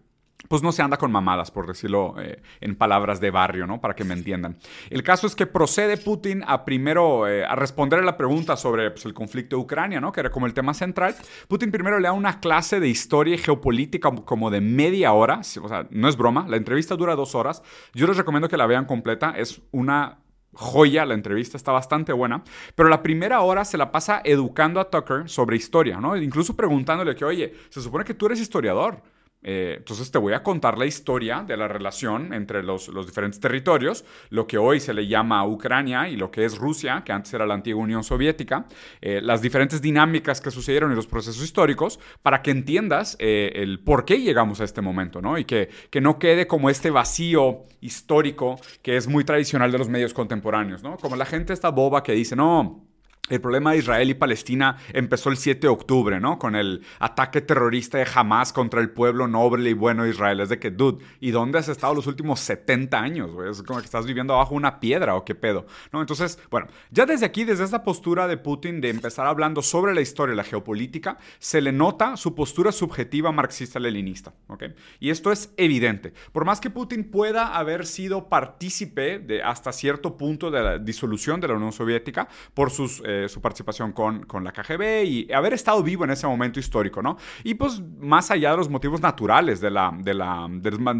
pues 0.49 0.63
no 0.63 0.73
se 0.73 0.83
anda 0.83 0.97
con 0.97 1.13
mamadas, 1.13 1.51
por 1.51 1.67
decirlo 1.67 2.15
eh, 2.21 2.43
en 2.61 2.77
palabras 2.77 3.21
de 3.21 3.31
barrio, 3.31 3.67
¿no? 3.67 3.81
Para 3.81 3.95
que 3.95 4.05
me 4.05 4.15
entiendan. 4.15 4.59
El 4.91 5.03
caso 5.03 5.27
es 5.27 5.35
que 5.35 5.47
procede 5.47 5.97
Putin 5.97 6.45
a 6.47 6.65
primero 6.65 7.29
eh, 7.29 7.45
a 7.45 7.55
responder 7.55 8.01
a 8.01 8.03
la 8.03 8.17
pregunta 8.17 8.57
sobre 8.57 8.91
pues, 8.91 9.05
el 9.05 9.15
conflicto 9.15 9.57
de 9.57 9.63
Ucrania, 9.63 10.01
¿no? 10.01 10.13
Que 10.13 10.21
era 10.21 10.31
como 10.31 10.47
el 10.47 10.55
tema 10.55 10.75
central. 10.75 11.15
Putin 11.49 11.71
primero 11.71 11.99
le 11.99 12.09
da 12.09 12.13
una 12.13 12.41
clase 12.41 12.81
de 12.81 12.89
historia 12.89 13.35
y 13.35 13.39
geopolítica 13.39 14.11
como 14.25 14.51
de 14.51 14.61
media 14.61 15.13
hora. 15.13 15.41
O 15.41 15.69
sea, 15.69 15.87
no 15.91 16.09
es 16.09 16.17
broma. 16.17 16.47
La 16.49 16.57
entrevista 16.57 16.97
dura 16.97 17.15
dos 17.15 17.35
horas. 17.35 17.63
Yo 17.95 18.07
les 18.07 18.17
recomiendo 18.17 18.49
que 18.49 18.57
la 18.57 18.67
vean 18.67 18.85
completa. 18.85 19.35
Es 19.37 19.63
una 19.71 20.19
joya, 20.55 21.07
la 21.07 21.15
entrevista 21.15 21.57
está 21.57 21.73
bastante 21.73 22.13
buena, 22.13 22.45
pero 22.75 22.89
la 22.89 23.03
primera 23.03 23.41
hora 23.41 23.65
se 23.65 23.79
la 23.79 23.91
pasa 23.91 24.21
educando 24.25 24.81
a 24.81 24.91
Tucker 24.91 25.29
sobre 25.29 25.57
historia, 25.57 25.99
¿no? 25.99 26.17
Incluso 26.17 26.55
preguntándole 26.55 27.15
que, 27.15 27.25
oye, 27.25 27.55
se 27.71 27.81
supone 27.81 28.05
que 28.05 28.15
tú 28.15 28.27
eres 28.27 28.41
historiador. 28.41 29.03
Eh, 29.43 29.75
entonces 29.79 30.11
te 30.11 30.19
voy 30.19 30.33
a 30.35 30.43
contar 30.43 30.79
la 30.79 30.87
historia 30.87 31.43
de 31.47 31.57
la 31.57 31.69
relación 31.69 32.33
entre 32.33 32.63
los, 32.63 32.91
diferentes 33.07 33.41
territorios, 33.41 34.05
lo 34.31 34.47
que 34.47 34.59
hoy 34.59 34.81
se 34.81 34.95
le 34.95 35.07
llama 35.07 35.47
Ucrania 35.47 36.09
y 36.09 36.17
lo 36.17 36.31
que 36.31 36.45
es 36.45 36.59
Rusia, 36.59 37.03
que 37.05 37.13
antes 37.13 37.35
era 37.35 37.47
la 37.47 37.55
antigua 37.55 37.83
Unión 37.83 38.05
Soviética, 38.05 38.67
eh, 39.01 39.21
las 39.23 39.43
diferentes 39.43 39.83
dinámicas 39.83 40.41
que 40.41 40.51
sucedieron 40.51 40.93
y 40.93 40.95
los 40.95 41.07
procesos 41.07 41.43
históricos, 41.43 41.99
para 42.23 42.43
que 42.43 42.51
entiendas 42.51 43.17
eh, 43.19 43.53
el 43.57 43.81
por 43.81 44.05
qué 44.05 44.21
llegamos 44.21 44.61
a 44.61 44.65
este 44.65 44.81
momento, 44.81 45.21
¿no? 45.21 45.39
Y 45.39 45.45
que, 45.45 45.69
que 45.91 46.01
no 46.01 46.19
quede 46.19 46.47
como 46.47 46.71
este 46.71 46.91
vacío 46.91 47.63
histórico 47.81 48.61
que 48.83 48.97
es 48.97 49.09
muy 49.09 49.25
tradicional 49.25 49.73
de 49.73 49.79
los 49.79 49.89
medios 49.89 50.15
contemporáneos, 50.15 50.83
¿no? 50.83 50.97
Como 50.97 51.17
la 51.17 51.27
gente 51.27 51.53
está 51.53 51.71
boba 51.71 52.03
que 52.03 52.13
dice, 52.13 52.37
no, 52.37 52.92
el 53.29 53.41
problema 53.41 53.71
de 53.71 53.79
Israel 53.79 54.11
y 54.11 54.15
Palestina 54.15 54.79
empezó 54.93 55.31
el 55.31 55.37
7 55.37 55.61
de 55.61 55.69
octubre, 55.69 56.19
¿no? 56.19 56.41
Con 56.41 56.57
el 56.57 56.83
ataque 56.99 57.41
terrorista 57.41 57.99
de 57.99 58.07
Hamas 58.13 58.53
contra 58.53 58.81
el 58.81 58.91
pueblo 58.91 59.29
noble 59.29 59.71
y 59.71 59.75
bueno 59.75 60.03
de 60.03 60.11
Israel. 60.11 60.41
Es 60.41 60.49
de 60.49 60.59
que, 60.59 60.73
dude, 60.73 61.05
¿y 61.21 61.31
dónde 61.31 61.59
has 61.59 61.69
estado 61.69 61.95
los 61.95 62.09
últimos 62.09 62.41
70 62.41 62.99
años? 62.99 63.31
Es 63.49 63.63
como 63.63 63.79
que 63.79 63.85
estás 63.85 64.07
viviendo 64.07 64.37
bajo 64.37 64.57
una 64.57 64.81
piedra 64.81 65.15
o 65.15 65.25
qué 65.25 65.37
pedo, 65.37 65.67
¿no? 65.93 66.01
Entonces, 66.01 66.37
bueno, 66.51 66.67
ya 66.91 67.07
desde 67.07 67.25
aquí, 67.25 67.45
desde 67.45 67.63
esta 67.63 67.85
postura 67.85 68.27
de 68.27 68.39
Putin 68.39 68.81
de 68.81 68.91
empezar 68.91 69.29
hablando 69.29 69.63
sobre 69.63 69.95
la 69.95 70.01
historia 70.01 70.33
y 70.33 70.37
la 70.37 70.45
geopolítica, 70.45 71.17
se 71.39 71.61
le 71.61 71.71
nota 71.71 72.17
su 72.17 72.35
postura 72.35 72.73
subjetiva 72.73 73.31
marxista-leninista, 73.31 74.35
¿ok? 74.49 74.65
Y 74.99 75.11
esto 75.11 75.31
es 75.31 75.55
evidente. 75.57 76.13
Por 76.33 76.45
más 76.45 76.61
que 76.61 76.71
Putin 76.71 77.09
pueda 77.09 77.57
haber 77.57 77.87
sido 77.87 78.29
partícipe 78.29 79.21
de 79.21 79.45
hasta 79.45 79.71
cierto 79.71 80.17
punto 80.17 80.51
de 80.51 80.61
la 80.61 80.79
disolución 80.79 81.41
de 81.41 81.47
la 81.47 81.55
Unión 81.55 81.71
Soviética 81.71 82.29
por 82.53 82.73
sus... 82.73 83.01
Eh, 83.07 83.12
su 83.29 83.41
participación 83.41 83.93
con, 83.93 84.25
con, 84.25 84.45
la 84.45 84.53
KGB 84.53 85.05
y 85.05 85.33
haber 85.33 85.53
estado 85.53 85.83
vivo 85.83 86.05
en 86.05 86.11
ese 86.11 86.27
momento 86.27 86.61
histórico, 86.61 87.03
¿no? 87.03 87.17
Y 87.45 87.55
pues 87.55 87.81
más 88.01 88.31
allá 88.31 88.51
de 88.53 88.57
los 88.57 88.69
motivos 88.69 89.01
naturales 89.01 89.61
del 89.61 89.79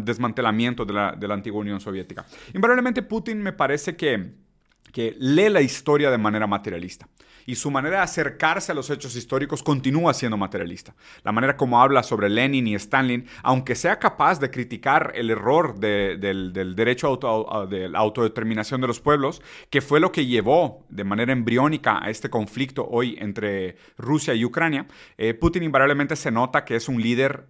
desmantelamiento 0.03 0.85
de 0.85 0.93
la, 0.93 1.11
de 1.13 1.27
la 1.27 1.33
antigua 1.33 1.61
Unión 1.61 1.79
Soviética. 1.79 2.25
Invariablemente 2.53 3.01
Putin 3.01 3.41
me 3.41 3.53
parece 3.53 3.95
que, 3.95 4.33
que 4.91 5.15
lee 5.19 5.49
la 5.49 5.61
historia 5.61 6.09
de 6.11 6.17
manera 6.17 6.47
materialista 6.47 7.07
y 7.45 7.55
su 7.55 7.71
manera 7.71 7.97
de 7.97 8.03
acercarse 8.03 8.71
a 8.71 8.75
los 8.75 8.89
hechos 8.89 9.15
históricos 9.15 9.63
continúa 9.63 10.13
siendo 10.13 10.37
materialista. 10.37 10.95
La 11.23 11.31
manera 11.31 11.57
como 11.57 11.81
habla 11.81 12.03
sobre 12.03 12.29
Lenin 12.29 12.67
y 12.67 12.75
Stalin, 12.75 13.27
aunque 13.41 13.75
sea 13.75 13.99
capaz 13.99 14.39
de 14.39 14.51
criticar 14.51 15.11
el 15.15 15.29
error 15.29 15.79
del, 15.79 16.53
derecho 16.75 17.19
a, 17.23 17.65
la 17.65 17.99
autodeterminación 17.99 18.81
de 18.81 18.87
los 18.87 18.99
pueblos, 18.99 19.41
que 19.69 19.81
fue 19.81 19.99
lo 19.99 20.11
que 20.11 20.25
llevó 20.25 20.85
de 20.89 21.03
manera 21.03 21.33
embriónica 21.33 21.99
a 22.03 22.09
este 22.09 22.29
conflicto 22.29 22.87
hoy 22.89 23.17
entre 23.19 23.77
Rusia 23.97 24.33
y 24.33 24.45
Ucrania, 24.45 24.87
eh, 25.17 25.33
Putin 25.33 25.63
invariablemente 25.63 26.15
se 26.15 26.31
nota 26.31 26.65
que 26.65 26.75
es 26.75 26.87
un 26.87 27.01
líder 27.01 27.45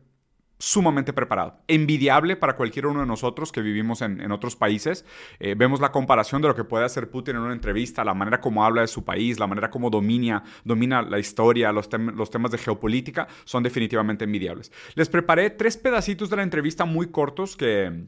sumamente 0.64 1.12
preparado, 1.12 1.60
envidiable 1.68 2.38
para 2.38 2.56
cualquier 2.56 2.88
uno 2.88 3.02
de 3.02 3.06
nosotros 3.06 3.52
que 3.52 3.62
vivimos 3.62 4.02
en, 4.02 4.32
otros 4.32 4.56
países. 4.56 5.04
Eh, 5.42 5.56
vemos 5.58 5.82
la 5.82 5.92
comparación 5.92 6.42
de 6.42 6.48
lo 6.48 6.56
que 6.56 6.64
puede 6.64 6.86
hacer 6.86 7.10
Putin 7.10 7.36
en 7.36 7.42
una 7.42 7.52
entrevista, 7.52 8.06
la 8.06 8.14
manera 8.14 8.40
como 8.40 8.64
habla 8.64 8.80
de 8.80 8.88
su 8.88 9.04
país, 9.04 9.40
la 9.40 9.48
manera 9.48 9.70
como 9.70 9.90
domina, 9.90 10.46
domina 10.64 11.02
la 11.02 11.20
historia, 11.20 11.74
los, 11.74 11.90
los 12.16 12.30
temas 12.30 12.52
de 12.52 12.60
geopolítica, 12.60 13.28
son 13.44 13.62
definitivamente 13.62 14.24
envidiables. 14.24 14.72
Les 14.96 15.10
preparé 15.10 15.50
tres 15.50 15.76
pedacitos 15.76 16.30
de 16.30 16.38
la 16.38 16.44
entrevista 16.44 16.86
muy 16.86 17.08
cortos 17.08 17.58
que 17.58 18.06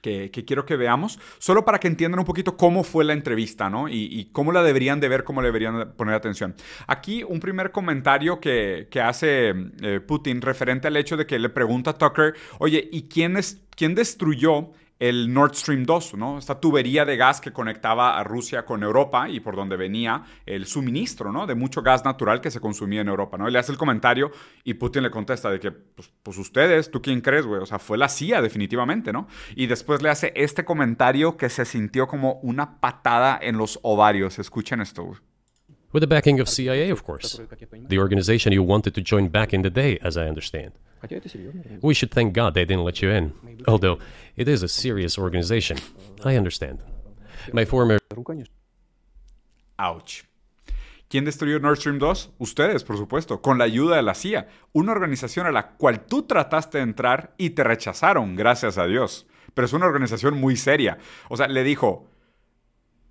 que, 0.00 0.30
quiero 0.30 0.64
que 0.64 0.76
veamos, 0.76 1.18
solo 1.38 1.64
para 1.64 1.78
que 1.78 1.88
entiendan 1.88 2.20
un 2.20 2.24
poquito 2.24 2.56
cómo 2.56 2.84
fue 2.84 3.04
la 3.04 3.12
entrevista, 3.12 3.68
¿no? 3.70 3.88
Y, 3.88 4.28
cómo 4.32 4.52
la 4.52 4.62
deberían 4.62 5.00
de 5.00 5.08
ver, 5.08 5.24
cómo 5.24 5.42
le 5.42 5.48
deberían 5.48 5.92
poner 5.96 6.14
atención. 6.14 6.54
Aquí 6.86 7.22
un 7.22 7.40
primer 7.40 7.70
comentario 7.70 8.40
que, 8.40 8.88
hace 9.02 9.54
eh, 9.80 10.00
Putin 10.00 10.42
referente 10.42 10.88
al 10.88 10.96
hecho 10.96 11.16
de 11.16 11.26
que 11.26 11.38
le 11.38 11.48
pregunta 11.48 11.90
a 11.90 11.98
Tucker, 11.98 12.34
oye, 12.58 12.88
¿y 12.90 13.02
quién, 13.02 13.36
es, 13.36 13.62
quién 13.76 13.94
destruyó 13.94 14.70
el 14.98 15.32
Nord 15.32 15.54
Stream 15.54 15.84
2, 15.84 16.14
¿no? 16.14 16.38
Esta 16.38 16.60
tubería 16.60 17.04
de 17.04 17.16
gas 17.16 17.40
que 17.40 17.52
conectaba 17.52 18.18
a 18.18 18.24
Rusia 18.24 18.64
con 18.64 18.82
Europa 18.82 19.28
y 19.28 19.40
por 19.40 19.56
donde 19.56 19.76
venía 19.76 20.24
el 20.46 20.66
suministro, 20.66 21.32
¿no? 21.32 21.46
De 21.46 21.54
mucho 21.54 21.82
gas 21.82 22.04
natural 22.04 22.40
que 22.40 22.50
se 22.50 22.60
consumía 22.60 23.00
en 23.00 23.08
Europa, 23.08 23.38
¿no? 23.38 23.48
Y 23.48 23.52
le 23.52 23.58
hace 23.58 23.72
el 23.72 23.78
comentario 23.78 24.30
y 24.64 24.74
Putin 24.74 25.02
le 25.02 25.10
contesta 25.10 25.50
de 25.50 25.60
que, 25.60 25.70
pues, 25.70 26.12
pues 26.22 26.38
ustedes, 26.38 26.90
¿tú 26.90 27.00
quién 27.00 27.20
crees, 27.20 27.46
güey? 27.46 27.60
O 27.60 27.66
sea, 27.66 27.78
fue 27.78 27.98
la 27.98 28.08
CIA 28.08 28.42
definitivamente, 28.42 29.12
¿no? 29.12 29.28
Y 29.54 29.66
después 29.66 30.02
le 30.02 30.10
hace 30.10 30.32
este 30.34 30.64
comentario 30.64 31.36
que 31.36 31.48
se 31.48 31.64
sintió 31.64 32.08
como 32.08 32.34
una 32.42 32.80
patada 32.80 33.38
en 33.40 33.56
los 33.56 33.78
ovarios. 33.82 34.38
Escuchen 34.38 34.80
esto, 34.80 35.04
güey. 35.04 35.27
With 35.92 36.02
the 36.02 36.06
backing 36.06 36.40
of 36.40 36.48
CIA, 36.48 36.90
of 36.90 37.04
course. 37.04 37.40
The 37.88 37.98
organization 37.98 38.52
you 38.52 38.62
wanted 38.62 38.94
to 38.94 39.00
join 39.00 39.28
back 39.28 39.54
in 39.54 39.62
the 39.62 39.70
day, 39.70 39.98
as 40.02 40.16
I 40.16 40.28
understand. 40.28 40.72
We 41.80 41.94
should 41.94 42.10
thank 42.10 42.34
God 42.34 42.54
they 42.54 42.64
didn't 42.64 42.84
let 42.84 43.00
you 43.00 43.10
in. 43.10 43.32
Although 43.66 43.98
it 44.36 44.48
is 44.48 44.62
a 44.62 44.68
serious 44.68 45.18
organization. 45.18 45.78
I 46.24 46.36
understand. 46.36 46.80
My 47.52 47.64
former. 47.64 47.98
Ouch. 49.78 50.24
¿Quién 51.08 51.24
destruyó 51.24 51.58
Nord 51.58 51.78
Stream 51.78 51.98
2? 51.98 52.32
Ustedes, 52.38 52.84
por 52.84 52.98
supuesto, 52.98 53.40
con 53.40 53.56
la 53.56 53.64
ayuda 53.64 53.96
de 53.96 54.02
la 54.02 54.14
CIA, 54.14 54.48
una 54.72 54.92
organización 54.92 55.46
a 55.46 55.52
la 55.52 55.70
cual 55.70 56.04
tú 56.04 56.24
trataste 56.24 56.78
de 56.78 56.84
entrar 56.84 57.32
y 57.38 57.50
te 57.50 57.64
rechazaron, 57.64 58.36
gracias 58.36 58.76
a 58.76 58.86
Dios. 58.86 59.26
Pero 59.54 59.64
es 59.64 59.72
una 59.72 59.86
organización 59.86 60.34
muy 60.34 60.56
seria. 60.56 60.98
O 61.30 61.36
sea, 61.38 61.48
le 61.48 61.64
dijo, 61.64 62.06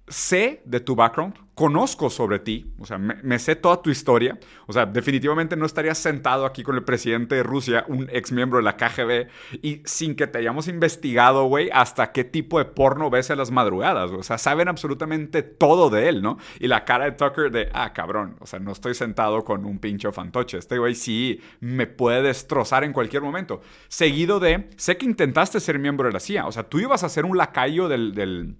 sé 0.07 0.61
de 0.65 0.79
tu 0.79 0.95
background, 0.95 1.35
conozco 1.53 2.09
sobre 2.11 2.37
ti, 2.37 2.71
o 2.79 2.85
sea, 2.85 2.99
me, 2.99 3.39
sé 3.39 3.55
toda 3.55 3.81
tu 3.81 3.89
historia, 3.89 4.39
o 4.67 4.73
sea, 4.73 4.85
definitivamente 4.85 5.55
no 5.57 5.65
estarías 5.65 5.97
sentado 5.97 6.45
aquí 6.45 6.61
con 6.61 6.75
el 6.75 6.83
presidente 6.83 7.33
de 7.33 7.41
Rusia, 7.41 7.83
un 7.87 8.07
ex 8.11 8.31
miembro 8.31 8.57
de 8.57 8.63
la 8.63 8.77
KGB, 8.77 9.27
y 9.63 9.81
sin 9.83 10.15
que 10.15 10.27
te 10.27 10.37
hayamos 10.37 10.67
investigado, 10.67 11.45
güey, 11.45 11.71
hasta 11.73 12.11
qué 12.11 12.23
tipo 12.23 12.59
de 12.59 12.65
porno 12.65 13.09
ves 13.09 13.31
a 13.31 13.35
las 13.35 13.49
madrugadas, 13.49 14.11
o 14.11 14.21
sea, 14.21 14.37
saben 14.37 14.67
absolutamente 14.67 15.41
todo 15.41 15.89
de 15.89 16.09
él, 16.09 16.21
¿no? 16.21 16.37
Y 16.59 16.67
la 16.67 16.85
cara 16.85 17.05
de 17.05 17.13
Tucker 17.13 17.51
de, 17.51 17.69
ah, 17.73 17.91
cabrón, 17.91 18.35
o 18.39 18.45
sea, 18.45 18.59
no 18.59 18.71
estoy 18.71 18.93
sentado 18.93 19.43
con 19.43 19.65
un 19.65 19.79
pincho 19.79 20.11
fantoche, 20.11 20.59
este 20.59 20.77
güey 20.77 20.93
sí 20.93 21.41
me 21.59 21.87
puede 21.87 22.21
destrozar 22.21 22.83
en 22.83 22.93
cualquier 22.93 23.23
momento. 23.23 23.61
Seguido 23.87 24.39
de, 24.39 24.69
sé 24.77 24.97
que 24.97 25.05
intentaste 25.05 25.59
ser 25.59 25.79
miembro 25.79 26.07
de 26.07 26.13
la 26.13 26.19
CIA, 26.19 26.45
o 26.45 26.51
sea, 26.51 26.69
tú 26.69 26.79
ibas 26.79 27.03
a 27.03 27.09
ser 27.09 27.25
un 27.25 27.35
lacayo 27.35 27.87
del 27.87 28.13
del 28.13 28.55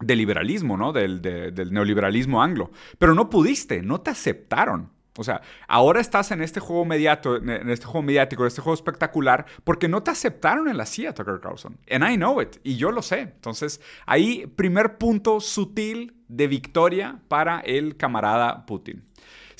liberalismo, 0.00 0.76
¿no? 0.76 0.92
Del, 0.92 1.20
del, 1.22 1.72
neoliberalismo 1.72 2.42
anglo. 2.42 2.70
Pero 2.98 3.14
no 3.14 3.30
pudiste, 3.30 3.82
no 3.82 4.00
te 4.00 4.10
aceptaron. 4.10 4.90
O 5.18 5.24
sea, 5.24 5.42
ahora 5.68 6.00
estás 6.00 6.30
en 6.30 6.40
este 6.40 6.60
juego 6.60 6.84
mediato, 6.84 7.36
en 7.36 7.68
este 7.68 7.84
juego 7.84 8.02
mediático, 8.02 8.42
en 8.42 8.48
este 8.48 8.62
juego 8.62 8.74
espectacular, 8.74 9.44
porque 9.64 9.88
no 9.88 10.02
te 10.02 10.10
aceptaron 10.10 10.68
en 10.68 10.76
la 10.76 10.86
CIA, 10.86 11.12
Tucker 11.14 11.40
Carlson. 11.40 11.78
And 11.90 12.08
I 12.08 12.16
know 12.16 12.40
it. 12.40 12.56
Y 12.62 12.76
yo 12.76 12.90
lo 12.90 13.02
sé. 13.02 13.20
Entonces, 13.20 13.80
ahí, 14.06 14.46
primer 14.46 14.98
punto 14.98 15.40
sutil 15.40 16.14
de 16.28 16.46
victoria 16.46 17.20
para 17.28 17.60
el 17.60 17.96
camarada 17.96 18.64
Putin. 18.66 19.04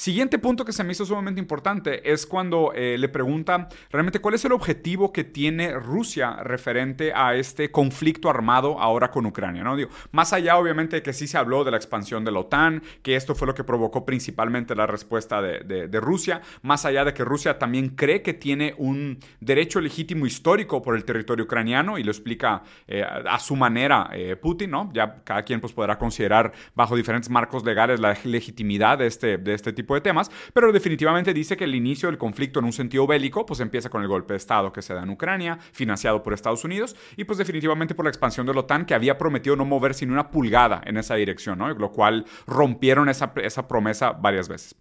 Siguiente 0.00 0.38
punto 0.38 0.64
que 0.64 0.72
se 0.72 0.82
me 0.82 0.92
hizo 0.92 1.04
sumamente 1.04 1.42
importante 1.42 2.10
es 2.10 2.24
cuando 2.24 2.72
eh, 2.74 2.96
le 2.96 3.10
pregunta 3.10 3.68
realmente 3.90 4.18
cuál 4.18 4.34
es 4.34 4.42
el 4.46 4.52
objetivo 4.52 5.12
que 5.12 5.24
tiene 5.24 5.74
Rusia 5.74 6.36
referente 6.42 7.12
a 7.14 7.34
este 7.34 7.70
conflicto 7.70 8.30
armado 8.30 8.80
ahora 8.80 9.10
con 9.10 9.26
Ucrania. 9.26 9.62
¿no? 9.62 9.76
Digo, 9.76 9.90
más 10.10 10.32
allá 10.32 10.56
obviamente 10.56 10.96
de 10.96 11.02
que 11.02 11.12
sí 11.12 11.26
se 11.26 11.36
habló 11.36 11.64
de 11.64 11.72
la 11.72 11.76
expansión 11.76 12.24
de 12.24 12.32
la 12.32 12.38
OTAN, 12.38 12.82
que 13.02 13.14
esto 13.14 13.34
fue 13.34 13.46
lo 13.46 13.54
que 13.54 13.62
provocó 13.62 14.06
principalmente 14.06 14.74
la 14.74 14.86
respuesta 14.86 15.42
de, 15.42 16.00
Rusia, 16.00 16.40
más 16.62 16.86
allá 16.86 17.04
de 17.04 17.12
que 17.12 17.22
Rusia 17.22 17.58
también 17.58 17.90
cree 17.90 18.22
que 18.22 18.32
tiene 18.32 18.74
un 18.78 19.18
derecho 19.40 19.82
legítimo 19.82 20.24
histórico 20.24 20.80
por 20.80 20.96
el 20.96 21.04
territorio 21.04 21.44
ucraniano 21.44 21.98
y 21.98 22.04
lo 22.04 22.10
explica 22.10 22.62
eh, 22.88 23.04
a 23.04 23.38
su 23.38 23.54
manera 23.54 24.08
eh, 24.14 24.34
Putin, 24.36 24.70
¿no? 24.70 24.90
Ya 24.94 25.22
cada 25.24 25.42
quien 25.42 25.60
pues, 25.60 25.74
podrá 25.74 25.98
considerar 25.98 26.52
bajo 26.74 26.96
diferentes 26.96 27.28
marcos 27.28 27.66
legales 27.66 28.00
la 28.00 28.16
legitimidad 28.24 28.96
de 28.96 29.06
este, 29.06 29.36
de 29.36 29.52
este 29.52 29.74
tipo 29.74 29.89
de 29.94 30.00
temas, 30.00 30.30
pero 30.52 30.72
definitivamente 30.72 31.34
dice 31.34 31.56
que 31.56 31.64
el 31.64 31.74
inicio 31.74 32.08
del 32.08 32.18
conflicto 32.18 32.60
en 32.60 32.66
un 32.66 32.72
sentido 32.72 33.06
bélico 33.06 33.46
pues 33.46 33.60
empieza 33.60 33.90
con 33.90 34.02
el 34.02 34.08
golpe 34.08 34.34
de 34.34 34.38
Estado 34.38 34.72
que 34.72 34.82
se 34.82 34.94
da 34.94 35.02
en 35.02 35.10
Ucrania, 35.10 35.58
financiado 35.72 36.22
por 36.22 36.32
Estados 36.32 36.64
Unidos, 36.64 36.96
y 37.16 37.24
pues 37.24 37.38
definitivamente 37.38 37.94
por 37.94 38.04
la 38.04 38.10
expansión 38.10 38.46
de 38.46 38.54
la 38.54 38.60
OTAN 38.60 38.84
que 38.84 38.94
había 38.94 39.18
prometido 39.18 39.56
no 39.56 39.64
mover 39.64 39.94
sin 39.94 40.10
una 40.10 40.30
pulgada 40.30 40.80
en 40.84 40.96
esa 40.96 41.14
dirección, 41.14 41.58
lo 41.58 41.92
cual 41.92 42.24
rompieron 42.46 43.08
esa 43.08 43.68
promesa 43.68 44.12
varias 44.12 44.48
veces. 44.48 44.76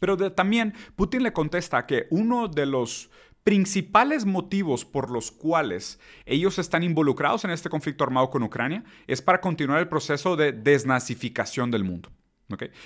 Pero 0.00 0.16
también 0.32 0.74
Putin 0.96 1.22
le 1.22 1.32
contesta 1.32 1.86
que 1.86 2.06
uno 2.10 2.48
de 2.48 2.66
los 2.66 3.10
principales 3.44 4.24
motivos 4.24 4.84
por 4.84 5.10
los 5.10 5.30
cuales 5.30 6.00
ellos 6.24 6.58
están 6.58 6.82
involucrados 6.82 7.44
en 7.44 7.50
este 7.50 7.68
conflicto 7.68 8.02
armado 8.02 8.30
con 8.30 8.42
Ucrania 8.42 8.84
es 9.06 9.20
para 9.20 9.40
continuar 9.40 9.80
el 9.80 9.88
proceso 9.88 10.34
de 10.34 10.52
desnazificación 10.52 11.70
del 11.70 11.84
mundo. 11.84 12.10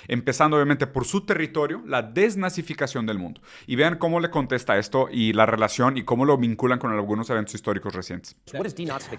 Empezando 0.07 0.57
obviamente 0.57 0.87
por 0.87 1.05
su 1.05 1.25
territorio, 1.25 1.81
la 1.85 2.01
desnazificación 2.01 3.05
del 3.05 3.17
mundo. 3.19 3.41
Y 3.67 3.75
vean 3.75 3.97
cómo 3.97 4.19
le 4.19 4.29
contesta 4.29 4.77
esto 4.77 5.07
y 5.11 5.33
la 5.33 5.45
relación 5.45 5.97
y 5.97 6.03
cómo 6.03 6.25
lo 6.25 6.37
vinculan 6.37 6.79
con 6.79 6.91
algunos 6.91 7.29
eventos 7.29 7.55
históricos 7.55 7.93
recientes. 7.93 8.35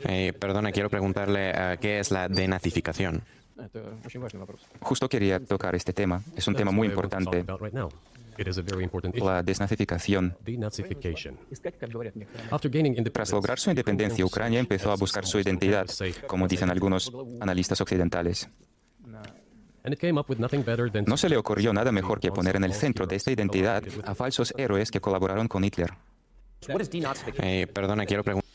Eh, 0.05 0.33
perdona, 0.39 0.73
quiero 0.73 0.91
preguntarle 0.91 1.51
uh, 1.51 1.79
qué 1.81 2.01
es 2.01 2.11
la 2.11 2.29
denazificación. 2.29 3.23
Justo 4.81 5.09
quería 5.09 5.41
tocar 5.41 5.75
este 5.75 5.93
tema. 5.93 6.23
Es 6.37 6.49
un 6.49 6.55
tema 6.55 6.71
muy 6.71 6.89
importante. 6.89 7.45
La 9.15 9.43
desnazificación. 9.43 10.37
Tras 13.13 13.33
lograr 13.33 13.59
su 13.59 13.71
independencia, 13.71 14.25
Ucrania 14.25 14.61
empezó 14.61 14.93
a 14.93 14.97
buscar 14.97 15.27
su 15.27 15.39
identidad, 15.39 15.87
como 16.27 16.49
dicen 16.49 16.71
algunos 16.71 17.13
analistas 17.41 17.81
occidentales. 17.81 18.49
No 21.07 21.17
se 21.17 21.29
le 21.29 21.37
ocurrió 21.37 21.73
nada 21.73 21.93
mejor 21.93 22.21
que 22.21 22.31
poner 22.31 22.57
en 22.57 22.65
el 22.65 22.73
centro 22.75 23.07
de 23.07 23.17
esta 23.17 23.31
identidad 23.31 23.83
a 24.05 24.15
falsos 24.15 24.53
héroes 24.57 24.91
que 24.91 25.01
colaboraron 25.01 25.49
con 25.49 25.65
Hitler. 25.65 25.91
Eh, 27.43 27.67
perdona, 27.67 28.05
quiero 28.05 28.23
preguntar. 28.23 28.51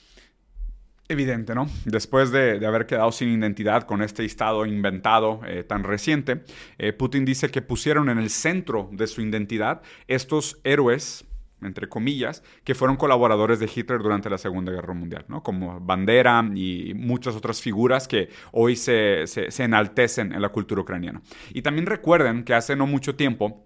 Evidente, 1.08 1.54
¿no? 1.54 1.68
Después 1.86 2.32
de, 2.32 2.66
haber 2.66 2.88
quedado 2.88 3.12
sin 3.12 3.30
identidad 3.30 3.84
con 3.84 4.02
este 4.02 4.26
estado 4.26 4.66
inventado 4.66 5.42
eh, 5.46 5.64
tan 5.64 5.84
reciente, 5.84 6.44
eh, 6.80 6.94
Putin 6.94 7.26
dice 7.26 7.50
que 7.50 7.62
pusieron 7.62 8.10
en 8.10 8.18
el 8.18 8.32
centro 8.32 8.90
de 8.92 9.06
su 9.06 9.22
identidad 9.22 9.84
estos 10.08 10.60
héroes, 10.64 11.26
entre 11.66 11.90
comillas, 11.90 12.44
que 12.64 12.76
fueron 12.76 12.98
colaboradores 12.98 13.60
de 13.60 13.70
Hitler 13.74 14.02
durante 14.02 14.30
la 14.30 14.38
Segunda 14.38 14.72
Guerra 14.72 14.94
Mundial, 14.94 15.26
¿no? 15.28 15.44
Como 15.44 15.80
Bandera 15.80 16.48
y 16.56 16.94
muchas 16.96 17.36
otras 17.36 17.62
figuras 17.62 18.08
que 18.08 18.30
hoy 18.52 18.76
se, 18.76 19.26
enaltecen 19.58 20.34
en 20.34 20.42
la 20.42 20.50
cultura 20.50 20.82
ucraniana. 20.82 21.22
Y 21.54 21.62
también 21.62 21.86
recuerden 21.86 22.44
que 22.44 22.54
hace 22.54 22.76
no 22.76 22.88
mucho 22.88 23.16
tiempo, 23.16 23.66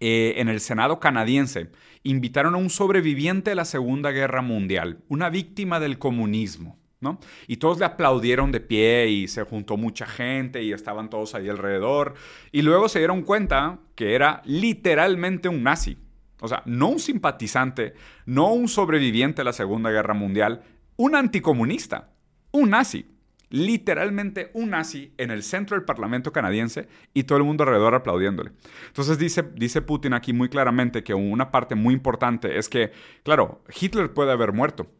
eh, 0.00 0.34
en 0.36 0.48
el 0.48 0.60
Senado 0.60 1.00
canadiense, 1.00 1.70
invitaron 2.04 2.54
a 2.54 2.58
un 2.58 2.70
sobreviviente 2.70 3.50
de 3.50 3.56
la 3.56 3.64
Segunda 3.64 4.10
Guerra 4.10 4.42
Mundial, 4.42 4.98
una 5.08 5.28
víctima 5.28 5.80
del 5.80 5.98
comunismo. 5.98 6.78
¿No? 7.00 7.20
Y 7.46 7.58
todos 7.58 7.78
le 7.78 7.84
aplaudieron 7.84 8.50
de 8.50 8.58
pie 8.58 9.06
y 9.06 9.28
se 9.28 9.44
juntó 9.44 9.76
mucha 9.76 10.04
gente 10.04 10.64
y 10.64 10.72
estaban 10.72 11.08
todos 11.08 11.36
ahí 11.36 11.48
alrededor. 11.48 12.14
Y 12.50 12.62
luego 12.62 12.88
se 12.88 12.98
dieron 12.98 13.22
cuenta 13.22 13.78
que 13.94 14.16
era 14.16 14.42
literalmente 14.44 15.48
un 15.48 15.62
nazi. 15.62 15.96
O 16.40 16.48
sea, 16.48 16.62
no 16.66 16.88
un 16.88 16.98
simpatizante, 16.98 17.94
no 18.26 18.52
un 18.52 18.68
sobreviviente 18.68 19.40
de 19.40 19.44
la 19.44 19.52
Segunda 19.52 19.90
Guerra 19.90 20.14
Mundial, 20.14 20.62
un 20.96 21.14
anticomunista, 21.14 22.10
un 22.52 22.70
nazi. 22.70 23.06
Literalmente 23.50 24.50
un 24.52 24.70
nazi 24.70 25.14
en 25.16 25.30
el 25.30 25.42
centro 25.42 25.74
del 25.74 25.86
Parlamento 25.86 26.32
canadiense 26.32 26.86
y 27.14 27.22
todo 27.22 27.38
el 27.38 27.44
mundo 27.44 27.64
alrededor 27.64 27.94
aplaudiéndole. 27.94 28.52
Entonces 28.88 29.18
dice, 29.18 29.42
dice 29.54 29.80
Putin 29.80 30.12
aquí 30.12 30.34
muy 30.34 30.50
claramente 30.50 31.02
que 31.02 31.14
una 31.14 31.50
parte 31.50 31.74
muy 31.74 31.94
importante 31.94 32.58
es 32.58 32.68
que, 32.68 32.92
claro, 33.22 33.62
Hitler 33.80 34.12
puede 34.12 34.32
haber 34.32 34.52
muerto, 34.52 34.90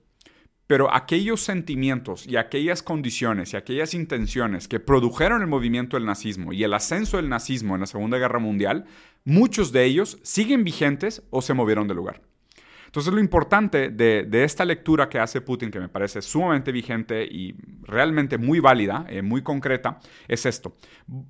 pero 0.66 0.94
aquellos 0.94 1.40
sentimientos 1.40 2.26
y 2.26 2.36
aquellas 2.36 2.82
condiciones 2.82 3.52
y 3.52 3.56
aquellas 3.56 3.92
intenciones 3.92 4.66
que 4.66 4.80
produjeron 4.80 5.42
el 5.42 5.48
movimiento 5.48 5.96
del 5.96 6.06
nazismo 6.06 6.52
y 6.52 6.64
el 6.64 6.72
ascenso 6.72 7.18
del 7.18 7.28
nazismo 7.28 7.74
en 7.74 7.80
la 7.80 7.86
Segunda 7.86 8.18
Guerra 8.18 8.38
Mundial, 8.38 8.86
muchos 9.24 9.72
de 9.72 9.84
ellos 9.84 10.18
siguen 10.22 10.64
vigentes 10.64 11.22
o 11.30 11.42
se 11.42 11.54
movieron 11.54 11.88
de 11.88 11.94
lugar. 11.94 12.22
Entonces 12.88 13.12
lo 13.12 13.20
importante 13.20 13.90
de, 13.90 14.26
esta 14.44 14.64
lectura 14.64 15.10
que 15.10 15.18
hace 15.18 15.42
Putin, 15.42 15.70
que 15.70 15.78
me 15.78 15.90
parece 15.90 16.22
sumamente 16.22 16.72
vigente 16.72 17.22
y 17.22 17.54
realmente 17.82 18.38
muy 18.38 18.60
válida, 18.60 19.04
eh, 19.10 19.20
muy 19.20 19.42
concreta, 19.42 19.98
es 20.26 20.46
esto. 20.46 20.74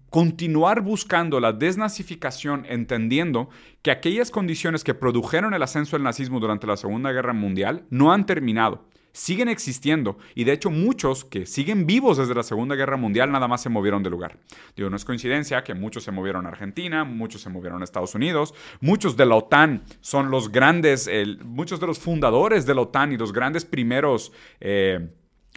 Continuar 0.08 0.82
buscando 0.82 1.40
la 1.40 1.52
desnazificación 1.52 2.64
entendiendo 2.68 3.48
que 3.82 3.90
aquellas 3.90 4.30
condiciones 4.30 4.84
que 4.84 4.94
produjeron 4.94 5.52
el 5.52 5.62
ascenso 5.64 5.96
del 5.96 6.04
nazismo 6.04 6.38
durante 6.38 6.68
la 6.68 6.76
Segunda 6.76 7.10
Guerra 7.10 7.32
Mundial 7.32 7.86
no 7.90 8.12
han 8.12 8.24
terminado 8.24 8.86
siguen 9.18 9.48
existiendo 9.48 10.16
y 10.36 10.44
de 10.44 10.52
hecho 10.52 10.70
muchos 10.70 11.24
que 11.24 11.44
siguen 11.44 11.86
vivos 11.86 12.18
desde 12.18 12.34
la 12.34 12.44
Segunda 12.44 12.76
Guerra 12.76 12.96
Mundial 12.96 13.32
nada 13.32 13.48
más 13.48 13.62
se 13.62 13.68
movieron 13.68 14.04
de 14.04 14.10
lugar. 14.10 14.38
Digo, 14.76 14.90
no 14.90 14.96
es 14.96 15.04
coincidencia 15.04 15.64
que 15.64 15.74
muchos 15.74 16.04
se 16.04 16.12
movieron 16.12 16.46
a 16.46 16.50
Argentina, 16.50 17.04
muchos 17.04 17.42
se 17.42 17.50
movieron 17.50 17.80
a 17.80 17.84
Estados 17.84 18.14
Unidos, 18.14 18.54
muchos 18.80 19.16
de 19.16 19.26
la 19.26 19.34
OTAN 19.34 19.82
son 20.00 20.30
los 20.30 20.52
grandes, 20.52 21.10
muchos 21.44 21.80
de 21.80 21.88
los 21.88 21.98
fundadores 21.98 22.64
de 22.64 22.74
la 22.76 22.82
OTAN 22.82 23.12
y 23.12 23.16
los 23.16 23.32
grandes 23.32 23.64
primeros... 23.64 24.32
Eh, 24.60 25.08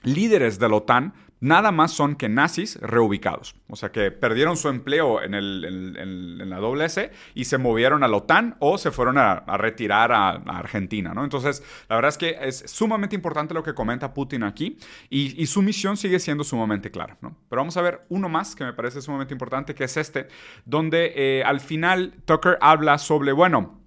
líderes 0.04 0.58
de 0.58 0.67
la 0.67 0.78
OTAN 0.78 1.13
nada 1.41 1.71
más 1.71 1.91
son 1.91 2.15
que 2.15 2.30
nazis 2.30 2.80
reubicados. 2.80 3.56
O 3.67 3.75
sea, 3.75 3.91
que 3.91 4.12
perdieron 4.12 4.56
su 4.56 4.69
empleo 4.69 5.21
en, 5.21 6.49
la 6.49 6.60
WS 6.60 7.10
y 7.34 7.45
se 7.45 7.58
movieron 7.58 8.04
a 8.04 8.08
la 8.08 8.17
OTAN 8.17 8.56
o 8.60 8.77
se 8.77 8.91
fueron 8.91 9.17
a, 9.17 9.41
retirar 9.58 10.12
a, 10.13 10.30
Argentina, 10.32 11.13
¿no? 11.13 11.23
Entonces, 11.23 11.63
la 11.89 11.95
verdad 11.95 12.10
es 12.10 12.17
que 12.17 12.38
es 12.41 12.63
sumamente 12.67 13.15
importante 13.15 13.54
lo 13.54 13.63
que 13.63 13.73
comenta 13.73 14.13
Putin 14.13 14.43
aquí 14.43 14.77
y, 15.10 15.41
su 15.51 15.62
misión 15.62 15.97
sigue 15.97 16.19
siendo 16.19 16.45
sumamente 16.45 16.91
clara, 16.91 17.17
¿no? 17.19 17.36
Pero 17.49 17.62
vamos 17.62 17.75
a 17.75 17.82
ver 17.82 18.06
uno 18.08 18.30
más 18.30 18.56
que 18.56 18.63
me 18.63 18.71
parece 18.71 19.01
sumamente 19.01 19.34
importante, 19.34 19.75
que 19.75 19.84
es 19.84 19.97
este, 19.97 20.27
donde 20.63 21.12
eh, 21.15 21.43
al 21.43 21.60
final 21.60 22.13
Tucker 22.25 22.58
habla 22.62 22.97
sobre, 22.99 23.34
bueno, 23.34 23.81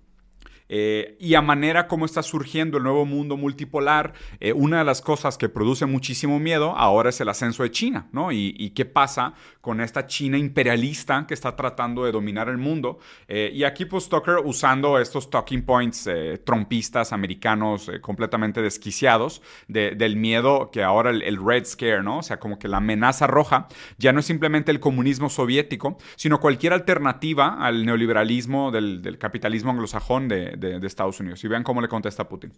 eh, 0.77 1.17
y 1.21 1.37
a 1.37 1.41
manera 1.41 1.87
como 1.87 2.05
está 2.05 2.21
surgiendo 2.25 2.79
el 2.79 2.83
nuevo 2.83 3.07
mundo 3.07 3.37
multipolar, 3.37 4.13
eh, 4.41 4.53
una 4.53 4.79
de 4.79 4.85
las 4.85 5.03
cosas 5.03 5.39
que 5.39 5.49
produce 5.49 5.87
muchísimo 5.87 6.41
miedo 6.41 6.75
ahora 6.77 7.11
es 7.11 7.21
el 7.21 7.29
ascenso 7.29 7.63
de 7.63 7.71
China, 7.71 8.09
¿no? 8.11 8.33
Y, 8.33 8.73
qué 8.75 8.85
pasa 8.85 9.35
con 9.61 9.81
esta 9.81 10.09
China 10.09 10.37
imperialista 10.37 11.27
que 11.29 11.35
está 11.35 11.55
tratando 11.55 12.05
de 12.05 12.11
dominar 12.11 12.49
el 12.49 12.59
mundo. 12.59 12.99
Eh, 13.29 13.53
y 13.55 13.63
aquí 13.63 13.85
pues 13.85 14.09
Tucker 14.09 14.39
usando 14.45 14.99
estos 14.99 15.31
talking 15.31 15.63
points 15.63 16.11
trompistas 16.45 17.13
americanos 17.13 17.89
completamente 18.01 18.61
desquiciados 18.61 19.43
del 19.69 20.17
miedo 20.17 20.71
que 20.73 20.83
ahora 20.83 21.11
el, 21.11 21.37
Red 21.37 21.67
Scare, 21.67 22.03
¿no? 22.03 22.19
O 22.19 22.23
sea, 22.25 22.41
como 22.41 22.59
que 22.59 22.67
la 22.67 22.79
amenaza 22.79 23.29
roja 23.29 23.69
ya 23.97 24.13
no 24.13 24.19
es 24.19 24.27
simplemente 24.27 24.73
el 24.73 24.81
comunismo 24.81 25.31
soviético, 25.31 25.99
sino 26.17 26.41
cualquier 26.41 26.73
alternativa 26.73 27.65
al 27.65 27.87
neoliberalismo 27.87 28.73
del, 28.73 29.03
del 29.03 29.19
capitalismo 29.19 29.71
anglosajón 29.71 30.27
de, 30.27 30.57
de, 30.65 30.81
de, 30.81 30.87
Estados 30.87 31.21
Unidos. 31.21 31.43
Y 31.45 31.49
vean 31.49 31.63
cómo 31.63 31.81
le 31.81 31.89
contesta 31.89 32.29
Putin. 32.29 32.53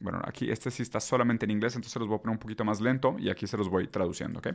Bueno, 0.00 0.20
aquí 0.24 0.50
este 0.50 0.70
sí 0.70 0.82
está 0.82 1.00
solamente 1.00 1.44
en 1.44 1.50
inglés, 1.50 1.74
entonces 1.74 1.98
los 1.98 2.08
voy 2.08 2.16
a 2.16 2.20
poner 2.20 2.32
un 2.32 2.38
poquito 2.38 2.64
más 2.64 2.80
lento 2.80 3.16
y 3.18 3.30
aquí 3.30 3.46
se 3.46 3.56
los 3.56 3.68
voy 3.68 3.88
traduciendo, 3.88 4.38
¿ok? 4.38 4.48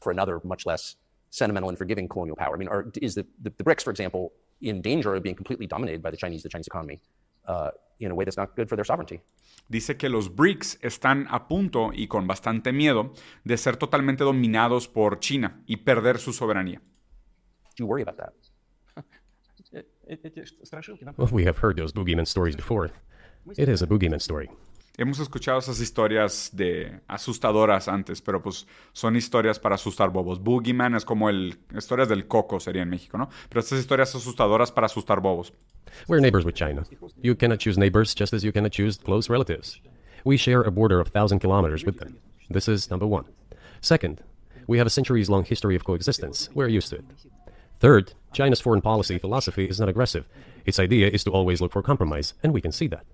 For 0.00 0.12
another 0.12 0.40
much 0.44 0.66
less 0.66 0.98
sentimental 1.30 1.68
and 1.68 1.78
forgiving 1.78 2.08
colonial 2.08 2.36
power. 2.36 2.54
I 2.54 2.58
mean, 2.58 2.68
are, 2.68 2.86
is 3.00 3.14
the, 3.14 3.24
the, 3.42 3.50
the 3.50 3.64
BRICS, 3.64 3.82
for 3.82 3.90
example, 3.90 4.32
in 4.60 4.82
danger 4.82 5.14
of 5.14 5.22
being 5.22 5.34
completely 5.34 5.66
dominated 5.66 6.02
by 6.02 6.10
the 6.10 6.16
Chinese, 6.16 6.42
the 6.42 6.48
Chinese 6.48 6.66
economy, 6.66 7.00
uh, 7.46 7.70
in 7.98 8.10
a 8.10 8.14
way 8.14 8.24
that's 8.24 8.36
not 8.36 8.54
good 8.56 8.68
for 8.68 8.76
their 8.76 8.84
sovereignty? 8.84 9.20
Dice 9.68 9.96
que 9.96 10.08
los 10.08 10.28
BRICS 10.28 10.78
están 10.82 11.26
a 11.30 11.48
punto 11.48 11.90
y 11.92 12.06
con 12.06 12.26
bastante 12.26 12.72
miedo 12.72 13.12
de 13.44 13.56
ser 13.56 13.76
totalmente 13.76 14.22
dominados 14.22 14.86
por 14.86 15.18
China 15.18 15.62
y 15.66 15.78
perder 15.78 16.18
su 16.18 16.32
soberanía. 16.32 16.80
Do 17.76 17.84
you 17.84 17.86
worry 17.86 18.02
about 18.02 18.16
that? 18.18 18.32
Well, 21.16 21.28
we 21.32 21.44
have 21.44 21.58
heard 21.58 21.76
those 21.76 21.92
boogeyman 21.92 22.26
stories 22.26 22.56
before. 22.56 22.90
It 23.56 23.68
is 23.68 23.82
a 23.82 23.86
boogeyman 23.86 24.20
story. 24.20 24.48
Hemos 24.98 25.18
escuchado 25.18 25.58
esas 25.58 25.78
historias 25.80 26.50
de 26.54 27.00
asustadoras 27.06 27.86
antes, 27.86 28.22
pero 28.22 28.40
pues 28.40 28.66
son 28.92 29.14
historias 29.14 29.58
para 29.58 29.74
asustar 29.74 30.10
bobos. 30.10 30.42
Boogeyman 30.42 30.94
es 30.94 31.04
como 31.04 31.28
el 31.28 31.58
historias 31.76 32.08
del 32.08 32.26
coco 32.26 32.60
sería 32.60 32.82
en 32.82 32.88
México, 32.88 33.18
¿no? 33.18 33.28
Pero 33.48 33.60
estas 33.60 33.78
historias 33.78 34.14
asustadoras 34.14 34.72
para 34.72 34.86
asustar 34.86 35.20
bobos. 35.20 35.52
We're 36.08 36.20
neighbors 36.20 36.44
with 36.46 36.54
China. 36.54 36.84
You 37.20 37.34
cannot 37.34 37.58
choose 37.58 37.78
neighbors 37.78 38.14
just 38.14 38.32
as 38.32 38.42
you 38.42 38.52
cannot 38.52 38.72
choose 38.72 38.98
close 38.98 39.28
relatives. 39.28 39.80
We 40.24 40.38
share 40.38 40.62
a 40.62 40.70
border 40.70 40.98
of 41.00 41.08
thousand 41.08 41.40
kilometers 41.40 41.84
with 41.84 41.98
them. 41.98 42.18
This 42.48 42.68
is 42.68 42.90
number 42.90 43.06
one. 43.06 43.24
Second, 43.82 44.22
we 44.66 44.78
have 44.78 44.86
a 44.86 44.90
centuries-long 44.90 45.44
history 45.44 45.76
of 45.76 45.84
coexistence. 45.84 46.48
We're 46.54 46.68
used 46.68 46.90
to 46.90 46.96
it. 46.96 47.04
Third, 47.78 48.14
China's 48.36 48.60
foreign 48.60 48.82
policy 48.82 49.16
philosophy 49.16 49.64
is 49.64 49.80
not 49.80 49.88
aggressive. 49.88 50.26
Its 50.66 50.78
idea 50.78 51.08
is 51.08 51.24
to 51.24 51.30
always 51.30 51.62
look 51.62 51.72
for 51.72 51.80
compromise, 51.80 52.34
and 52.42 52.52
we 52.52 52.60
can 52.60 52.70
see 52.70 52.86
that. 52.86 53.06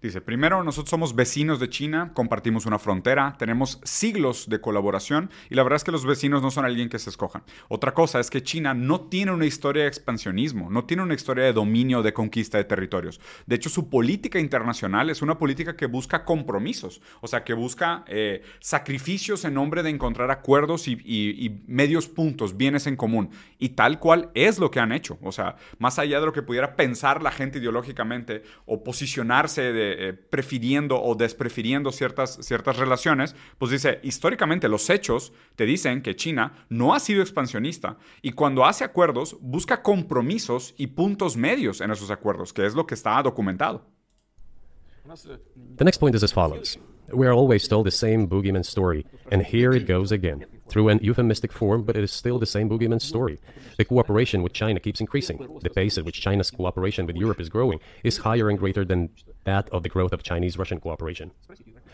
Dice, 0.00 0.20
primero, 0.20 0.62
nosotros 0.62 0.90
somos 0.90 1.16
vecinos 1.16 1.58
de 1.58 1.68
China, 1.68 2.12
compartimos 2.14 2.66
una 2.66 2.78
frontera, 2.78 3.34
tenemos 3.36 3.80
siglos 3.82 4.48
de 4.48 4.60
colaboración 4.60 5.28
y 5.50 5.56
la 5.56 5.64
verdad 5.64 5.78
es 5.78 5.82
que 5.82 5.90
los 5.90 6.06
vecinos 6.06 6.40
no 6.40 6.52
son 6.52 6.64
alguien 6.64 6.88
que 6.88 7.00
se 7.00 7.10
escojan. 7.10 7.42
Otra 7.66 7.94
cosa 7.94 8.20
es 8.20 8.30
que 8.30 8.44
China 8.44 8.74
no 8.74 9.00
tiene 9.00 9.32
una 9.32 9.44
historia 9.44 9.82
de 9.82 9.88
expansionismo, 9.88 10.70
no 10.70 10.84
tiene 10.84 11.02
una 11.02 11.14
historia 11.14 11.42
de 11.46 11.52
dominio, 11.52 12.04
de 12.04 12.12
conquista 12.12 12.58
de 12.58 12.64
territorios. 12.64 13.20
De 13.46 13.56
hecho, 13.56 13.70
su 13.70 13.90
política 13.90 14.38
internacional 14.38 15.10
es 15.10 15.20
una 15.20 15.36
política 15.36 15.74
que 15.74 15.86
busca 15.86 16.24
compromisos, 16.24 17.02
o 17.20 17.26
sea, 17.26 17.42
que 17.42 17.54
busca 17.54 18.04
eh, 18.06 18.42
sacrificios 18.60 19.44
en 19.44 19.54
nombre 19.54 19.82
de 19.82 19.90
encontrar 19.90 20.30
acuerdos 20.30 20.86
y, 20.86 20.92
y 20.92 21.64
medios 21.66 22.06
puntos, 22.06 22.56
bienes 22.56 22.86
en 22.86 22.94
común. 22.94 23.30
Y 23.58 23.70
tal 23.70 23.98
cual 23.98 24.30
es 24.34 24.60
lo 24.60 24.70
que 24.70 24.78
han 24.78 24.92
hecho. 24.92 25.18
O 25.22 25.32
sea, 25.32 25.56
más 25.80 25.98
allá 25.98 26.20
de 26.20 26.26
lo 26.26 26.32
que 26.32 26.42
pudiera 26.42 26.76
pensar 26.76 27.20
la 27.20 27.32
gente 27.32 27.58
ideológicamente 27.58 28.44
o 28.64 28.84
posicionarse 28.84 29.72
de 29.72 29.87
eh, 29.90 30.12
prefiriendo 30.12 31.00
o 31.00 31.14
desprefiriendo 31.14 31.92
ciertas, 31.92 32.38
ciertas 32.42 32.76
relaciones, 32.76 33.34
pues 33.58 33.70
dice, 33.70 34.00
históricamente 34.02 34.68
los 34.68 34.90
hechos 34.90 35.32
te 35.56 35.66
dicen 35.66 36.02
que 36.02 36.16
China 36.16 36.66
no 36.68 36.94
ha 36.94 37.00
sido 37.00 37.22
expansionista 37.22 37.98
y 38.22 38.32
cuando 38.32 38.64
hace 38.64 38.84
acuerdos 38.84 39.36
busca 39.40 39.82
compromisos 39.82 40.74
y 40.76 40.88
puntos 40.88 41.36
medios 41.36 41.80
en 41.80 41.90
esos 41.90 42.10
acuerdos, 42.10 42.52
que 42.52 42.66
es 42.66 42.74
lo 42.74 42.86
que 42.86 42.94
está 42.94 43.22
documentado. 43.22 43.86
The 45.76 45.84
next 45.84 45.98
point 45.98 46.14
is 46.14 46.22
as 46.22 46.32
follows. 46.32 46.78
We 47.12 47.26
are 47.26 47.32
always 47.32 47.66
told 47.66 47.86
the 47.86 47.90
same 47.90 48.28
boogeyman 48.28 48.64
story, 48.64 49.06
and 49.30 49.42
here 49.42 49.74
it 49.74 49.86
goes 49.86 50.12
again. 50.12 50.44
Through 50.68 50.88
an 50.88 51.00
euphemistic 51.02 51.52
form, 51.52 51.82
but 51.82 51.96
it 51.96 52.04
is 52.04 52.12
still 52.12 52.38
the 52.38 52.46
same 52.46 52.68
boogeyman 52.68 53.00
story. 53.00 53.38
The 53.78 53.84
cooperation 53.84 54.42
with 54.42 54.52
China 54.52 54.80
keeps 54.80 55.00
increasing. 55.00 55.38
The 55.62 55.70
pace 55.70 55.96
at 55.96 56.04
which 56.04 56.20
China's 56.20 56.50
cooperation 56.50 57.06
with 57.06 57.16
Europe 57.16 57.40
is 57.40 57.48
growing 57.48 57.80
is 58.04 58.18
higher 58.18 58.50
and 58.50 58.58
greater 58.58 58.84
than 58.84 59.10
that 59.44 59.68
of 59.70 59.82
the 59.82 59.88
growth 59.88 60.12
of 60.12 60.22
Chinese 60.22 60.58
Russian 60.58 60.80
cooperation. 60.80 61.30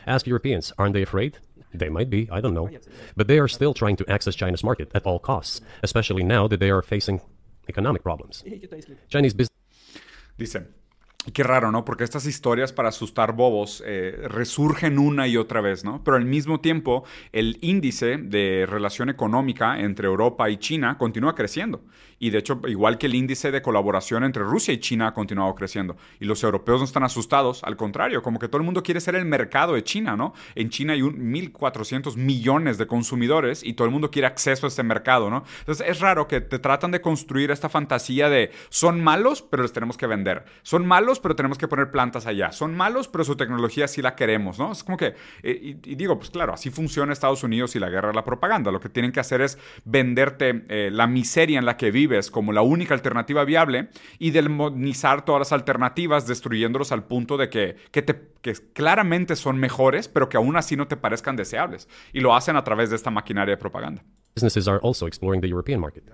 Ask 0.06 0.26
Europeans, 0.26 0.72
aren't 0.76 0.94
they 0.94 1.02
afraid? 1.02 1.38
They 1.72 1.88
might 1.88 2.10
be, 2.10 2.28
I 2.30 2.40
don't 2.40 2.54
know. 2.54 2.70
But 3.16 3.26
they 3.26 3.38
are 3.38 3.48
still 3.48 3.74
trying 3.74 3.96
to 3.96 4.10
access 4.10 4.34
China's 4.34 4.62
market 4.62 4.90
at 4.94 5.06
all 5.06 5.18
costs, 5.18 5.60
especially 5.82 6.22
now 6.22 6.46
that 6.48 6.60
they 6.60 6.70
are 6.70 6.82
facing 6.82 7.20
economic 7.68 8.02
problems. 8.02 8.44
Chinese 9.08 9.34
business. 9.34 9.50
Dice, 10.38 10.56
Qué 11.32 11.42
raro, 11.42 11.72
¿no? 11.72 11.86
Porque 11.86 12.04
estas 12.04 12.26
historias 12.26 12.72
para 12.72 12.90
asustar 12.90 13.34
bobos 13.34 13.82
eh, 13.86 14.14
resurgen 14.28 14.98
una 14.98 15.26
y 15.26 15.38
otra 15.38 15.62
vez, 15.62 15.82
¿no? 15.82 16.02
Pero 16.04 16.18
al 16.18 16.26
mismo 16.26 16.60
tiempo, 16.60 17.04
el 17.32 17.56
índice 17.62 18.18
de 18.18 18.66
relación 18.68 19.08
económica 19.08 19.80
entre 19.80 20.06
Europa 20.06 20.50
y 20.50 20.58
China 20.58 20.98
continúa 20.98 21.34
creciendo. 21.34 21.82
Y 22.24 22.30
de 22.30 22.38
hecho, 22.38 22.58
igual 22.66 22.96
que 22.96 23.04
el 23.04 23.14
índice 23.14 23.50
de 23.50 23.60
colaboración 23.60 24.24
entre 24.24 24.44
Rusia 24.44 24.72
y 24.72 24.78
China 24.78 25.08
ha 25.08 25.12
continuado 25.12 25.54
creciendo. 25.54 25.98
Y 26.20 26.24
los 26.24 26.42
europeos 26.42 26.80
no 26.80 26.86
están 26.86 27.02
asustados, 27.02 27.62
al 27.64 27.76
contrario, 27.76 28.22
como 28.22 28.38
que 28.38 28.48
todo 28.48 28.56
el 28.56 28.64
mundo 28.64 28.82
quiere 28.82 29.02
ser 29.02 29.14
el 29.14 29.26
mercado 29.26 29.74
de 29.74 29.84
China, 29.84 30.16
¿no? 30.16 30.32
En 30.54 30.70
China 30.70 30.94
hay 30.94 31.02
un 31.02 31.16
1.400 31.34 32.16
millones 32.16 32.78
de 32.78 32.86
consumidores 32.86 33.62
y 33.62 33.74
todo 33.74 33.84
el 33.84 33.92
mundo 33.92 34.10
quiere 34.10 34.26
acceso 34.26 34.66
a 34.66 34.68
este 34.68 34.82
mercado, 34.82 35.28
¿no? 35.28 35.44
Entonces 35.58 35.86
es 35.86 36.00
raro 36.00 36.26
que 36.26 36.40
te 36.40 36.58
tratan 36.58 36.92
de 36.92 37.02
construir 37.02 37.50
esta 37.50 37.68
fantasía 37.68 38.30
de 38.30 38.52
son 38.70 39.02
malos, 39.02 39.42
pero 39.42 39.62
les 39.62 39.74
tenemos 39.74 39.98
que 39.98 40.06
vender. 40.06 40.46
Son 40.62 40.86
malos 40.86 41.20
pero 41.20 41.36
tenemos 41.36 41.58
que 41.58 41.68
poner 41.68 41.90
plantas 41.90 42.26
allá. 42.26 42.52
Son 42.52 42.74
malos, 42.74 43.06
pero 43.06 43.24
su 43.24 43.36
tecnología 43.36 43.86
sí 43.86 44.00
la 44.00 44.14
queremos, 44.14 44.58
¿no? 44.58 44.72
Es 44.72 44.82
como 44.82 44.96
que, 44.96 45.14
eh, 45.42 45.76
y, 45.84 45.94
digo, 45.94 46.18
pues 46.18 46.30
claro, 46.30 46.54
así 46.54 46.70
funciona 46.70 47.12
Estados 47.12 47.42
Unidos 47.42 47.76
y 47.76 47.80
la 47.80 47.90
guerra 47.90 48.08
de 48.08 48.14
la 48.14 48.24
propaganda. 48.24 48.70
Lo 48.70 48.80
que 48.80 48.88
tienen 48.88 49.12
que 49.12 49.20
hacer 49.20 49.42
es 49.42 49.58
venderte 49.84 50.64
eh, 50.68 50.88
la 50.90 51.06
miseria 51.06 51.58
en 51.58 51.66
la 51.66 51.76
que 51.76 51.90
como 52.30 52.52
la 52.52 52.62
única 52.62 52.94
alternativa 52.94 53.44
viable 53.44 53.88
y 54.18 54.30
demonizar 54.30 55.24
todas 55.24 55.40
las 55.40 55.52
alternativas, 55.52 56.26
destruyéndolos 56.26 56.92
al 56.92 57.04
punto 57.04 57.36
de 57.36 57.48
que, 57.48 57.76
que, 57.90 58.02
te, 58.02 58.28
que 58.40 58.54
claramente 58.72 59.36
son 59.36 59.58
mejores, 59.58 60.08
pero 60.08 60.28
que 60.28 60.36
aún 60.36 60.56
así 60.56 60.76
no 60.76 60.86
te 60.86 60.96
parezcan 60.96 61.36
deseables. 61.36 61.88
Y 62.12 62.20
lo 62.20 62.34
hacen 62.34 62.56
a 62.56 62.64
través 62.64 62.90
de 62.90 62.96
esta 62.96 63.10
maquinaria 63.10 63.54
de 63.54 63.58
propaganda. 63.58 64.02
Businesses 64.34 64.66
are 64.66 64.80
also 64.82 65.06
exploring 65.06 65.40
the 65.40 65.48
European 65.48 65.80
market. 65.80 66.04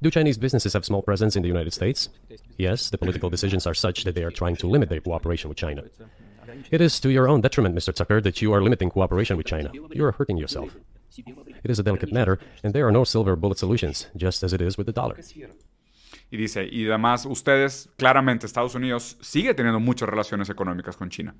Do 0.00 0.10
Chinese 0.10 0.38
businesses 0.38 0.74
have 0.74 0.84
small 0.84 1.02
presence 1.02 1.36
in 1.36 1.42
the 1.42 1.48
United 1.48 1.72
States? 1.72 2.10
Yes, 2.58 2.90
the 2.90 2.98
political 2.98 3.30
decisions 3.30 3.66
are 3.66 3.74
such 3.74 4.04
that 4.04 4.14
they 4.14 4.22
are 4.22 4.30
trying 4.30 4.56
to 4.56 4.68
limit 4.68 4.88
their 4.88 5.00
cooperation 5.00 5.48
with 5.48 5.56
China. 5.56 5.82
It 6.70 6.80
is 6.80 7.00
to 7.00 7.10
your 7.10 7.28
own 7.28 7.40
detriment, 7.40 7.74
Mr. 7.74 7.92
Zucker, 7.92 8.22
that 8.22 8.42
you 8.42 8.52
are 8.52 8.60
limiting 8.60 8.90
cooperation 8.90 9.36
with 9.36 9.46
China. 9.46 9.70
You 9.72 10.04
are 10.04 10.12
hurting 10.12 10.36
yourself. 10.36 10.76
It 11.16 11.70
is 11.70 11.78
a 11.78 11.82
delicate 11.82 12.12
matter, 12.12 12.38
and 12.62 12.72
there 12.72 12.86
are 12.86 12.92
no 12.92 13.04
silver 13.04 13.36
bullet 13.36 13.58
solutions, 13.58 14.08
just 14.16 14.42
as 14.42 14.52
it 14.52 14.60
is 14.60 14.76
with 14.76 14.86
the 14.86 14.92
dollar. 14.92 15.16
Y 16.30 16.36
dice, 16.36 16.68
y 16.70 16.86
además 16.86 17.26
ustedes, 17.26 17.88
claramente 17.96 18.46
Estados 18.46 18.74
Unidos 18.74 19.16
sigue 19.20 19.54
teniendo 19.54 19.78
muchas 19.78 20.08
relaciones 20.08 20.48
económicas 20.48 20.96
con 20.96 21.10
China. 21.10 21.34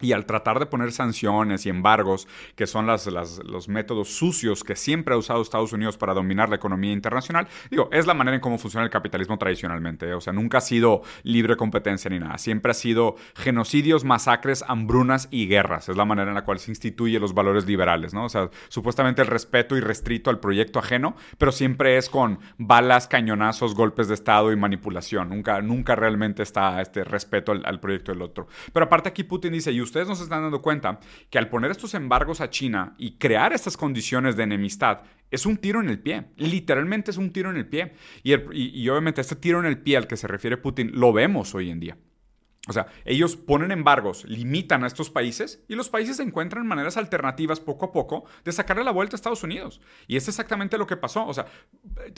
Y 0.00 0.12
al 0.12 0.26
tratar 0.26 0.58
de 0.58 0.66
poner 0.66 0.92
sanciones 0.92 1.66
y 1.66 1.68
embargos, 1.68 2.26
que 2.54 2.66
son 2.66 2.86
las, 2.86 3.06
los 3.06 3.68
métodos 3.68 4.08
sucios 4.08 4.64
que 4.64 4.76
siempre 4.76 5.14
ha 5.14 5.18
usado 5.18 5.42
Estados 5.42 5.72
Unidos 5.72 5.96
para 5.96 6.14
dominar 6.14 6.48
la 6.48 6.56
economía 6.56 6.92
internacional, 6.92 7.48
digo, 7.70 7.88
es 7.92 8.06
la 8.06 8.14
manera 8.14 8.34
en 8.36 8.40
cómo 8.40 8.58
funciona 8.58 8.84
el 8.84 8.90
capitalismo 8.90 9.38
tradicionalmente. 9.38 10.08
¿eh? 10.08 10.14
O 10.14 10.20
sea, 10.20 10.32
nunca 10.32 10.58
ha 10.58 10.60
sido 10.60 11.02
libre 11.22 11.56
competencia 11.56 12.10
ni 12.10 12.18
nada. 12.18 12.38
Siempre 12.38 12.70
ha 12.70 12.74
sido 12.74 13.16
genocidios, 13.34 14.04
masacres, 14.04 14.64
hambrunas 14.66 15.28
y 15.30 15.46
guerras. 15.46 15.88
Es 15.88 15.96
la 15.96 16.04
manera 16.04 16.30
en 16.30 16.34
la 16.34 16.44
cual 16.44 16.58
se 16.58 16.70
instituye 16.70 17.18
los 17.18 17.34
valores 17.34 17.66
liberales, 17.66 18.14
¿no? 18.14 18.24
O 18.24 18.28
sea, 18.28 18.50
supuestamente 18.68 19.22
el 19.22 19.28
respeto 19.28 19.76
irrestrito 19.76 20.30
al 20.30 20.40
proyecto 20.40 20.78
ajeno, 20.78 21.16
pero 21.38 21.52
siempre 21.52 21.96
es 21.96 22.08
con 22.08 22.38
balas, 22.58 23.08
cañonazos, 23.08 23.74
golpes 23.74 24.08
de 24.08 24.14
Estado 24.14 24.52
y 24.52 24.56
manipulación. 24.56 25.28
Nunca, 25.28 25.60
nunca 25.62 25.94
realmente 25.94 26.42
está 26.42 26.80
este 26.80 27.04
respeto 27.04 27.52
al, 27.52 27.62
al 27.64 27.80
proyecto 27.80 28.12
del 28.12 28.22
otro. 28.22 28.48
Pero 28.72 28.86
aparte 28.86 29.08
aquí 29.08 29.24
Putin 29.24 29.52
dice, 29.52 29.72
ustedes 29.90 30.08
no 30.08 30.14
se 30.14 30.22
están 30.22 30.42
dando 30.42 30.62
cuenta 30.62 31.00
que 31.28 31.38
al 31.38 31.48
poner 31.48 31.70
estos 31.70 31.94
embargos 31.94 32.40
a 32.40 32.50
China 32.50 32.94
y 32.98 33.18
crear 33.18 33.52
estas 33.52 33.76
condiciones 33.76 34.36
de 34.36 34.44
enemistad, 34.44 35.02
es 35.30 35.46
un 35.46 35.56
tiro 35.56 35.80
en 35.80 35.88
el 35.88 35.98
pie. 35.98 36.26
Literalmente 36.36 37.10
es 37.10 37.16
un 37.16 37.32
tiro 37.32 37.50
en 37.50 37.56
el 37.56 37.66
pie. 37.66 37.94
Y, 38.22 38.32
y 38.32 38.88
obviamente 38.88 39.20
este 39.20 39.36
tiro 39.36 39.60
en 39.60 39.66
el 39.66 39.78
pie 39.78 39.96
al 39.96 40.06
que 40.06 40.16
se 40.16 40.26
refiere 40.26 40.56
Putin 40.56 40.90
lo 40.94 41.12
vemos 41.12 41.54
hoy 41.54 41.70
en 41.70 41.80
día. 41.80 41.96
O 42.68 42.74
sea, 42.74 42.88
ellos 43.06 43.36
ponen 43.36 43.72
embargos, 43.72 44.24
limitan 44.24 44.84
a 44.84 44.86
estos 44.86 45.08
países 45.08 45.64
y 45.66 45.76
los 45.76 45.88
países 45.88 46.20
encuentran 46.20 46.66
maneras 46.66 46.98
alternativas 46.98 47.58
poco 47.58 47.86
a 47.86 47.92
poco 47.92 48.24
de 48.44 48.52
sacarle 48.52 48.84
la 48.84 48.90
vuelta 48.90 49.14
a 49.14 49.16
Estados 49.16 49.42
Unidos. 49.42 49.80
Y 50.06 50.16
es 50.16 50.28
exactamente 50.28 50.76
lo 50.76 50.86
que 50.86 50.98
pasó. 50.98 51.26
O 51.26 51.32
sea, 51.32 51.46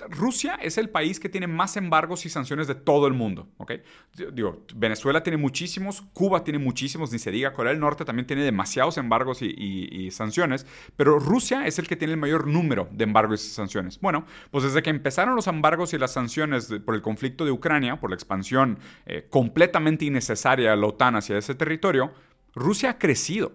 Rusia 0.08 0.56
es 0.56 0.78
el 0.78 0.90
país 0.90 1.20
que 1.20 1.28
tiene 1.28 1.46
más 1.46 1.76
embargos 1.76 2.26
y 2.26 2.28
sanciones 2.28 2.66
de 2.66 2.74
todo 2.74 3.06
el 3.06 3.12
mundo. 3.12 3.50
¿ok? 3.58 3.72
Digo, 4.32 4.66
Venezuela 4.74 5.22
tiene 5.22 5.36
muchísimos, 5.36 6.02
Cuba 6.12 6.42
tiene 6.42 6.58
muchísimos, 6.58 7.12
ni 7.12 7.20
se 7.20 7.30
diga, 7.30 7.52
Corea 7.52 7.72
del 7.72 7.80
Norte 7.80 8.04
también 8.04 8.26
tiene 8.26 8.42
demasiados 8.42 8.98
embargos 8.98 9.42
y, 9.42 10.10
sanciones, 10.10 10.66
pero 10.96 11.18
Rusia 11.20 11.66
es 11.66 11.78
el 11.78 11.86
que 11.86 11.96
tiene 11.96 12.14
el 12.14 12.18
mayor 12.18 12.48
número 12.48 12.88
de 12.90 13.04
embargos 13.04 13.44
y 13.46 13.48
sanciones. 13.48 14.00
Bueno, 14.00 14.26
pues 14.50 14.64
desde 14.64 14.82
que 14.82 14.90
empezaron 14.90 15.36
los 15.36 15.46
embargos 15.46 15.94
y 15.94 15.98
las 15.98 16.12
sanciones 16.12 16.68
por 16.84 16.96
el 16.96 17.02
conflicto 17.02 17.44
de 17.44 17.52
Ucrania, 17.52 18.00
por 18.00 18.10
la 18.10 18.14
expansión 18.14 18.78
eh, 19.06 19.26
completamente 19.30 20.04
innecesaria, 20.04 20.31
necesaria 20.32 20.74
la 20.74 20.86
OTAN 20.86 21.16
hacia 21.16 21.38
ese 21.38 21.54
territorio, 21.54 22.12
Rusia 22.54 22.90
ha 22.90 22.98
crecido. 22.98 23.52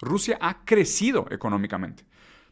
Rusia 0.00 0.38
ha 0.40 0.64
crecido 0.64 1.26
económicamente. 1.30 2.04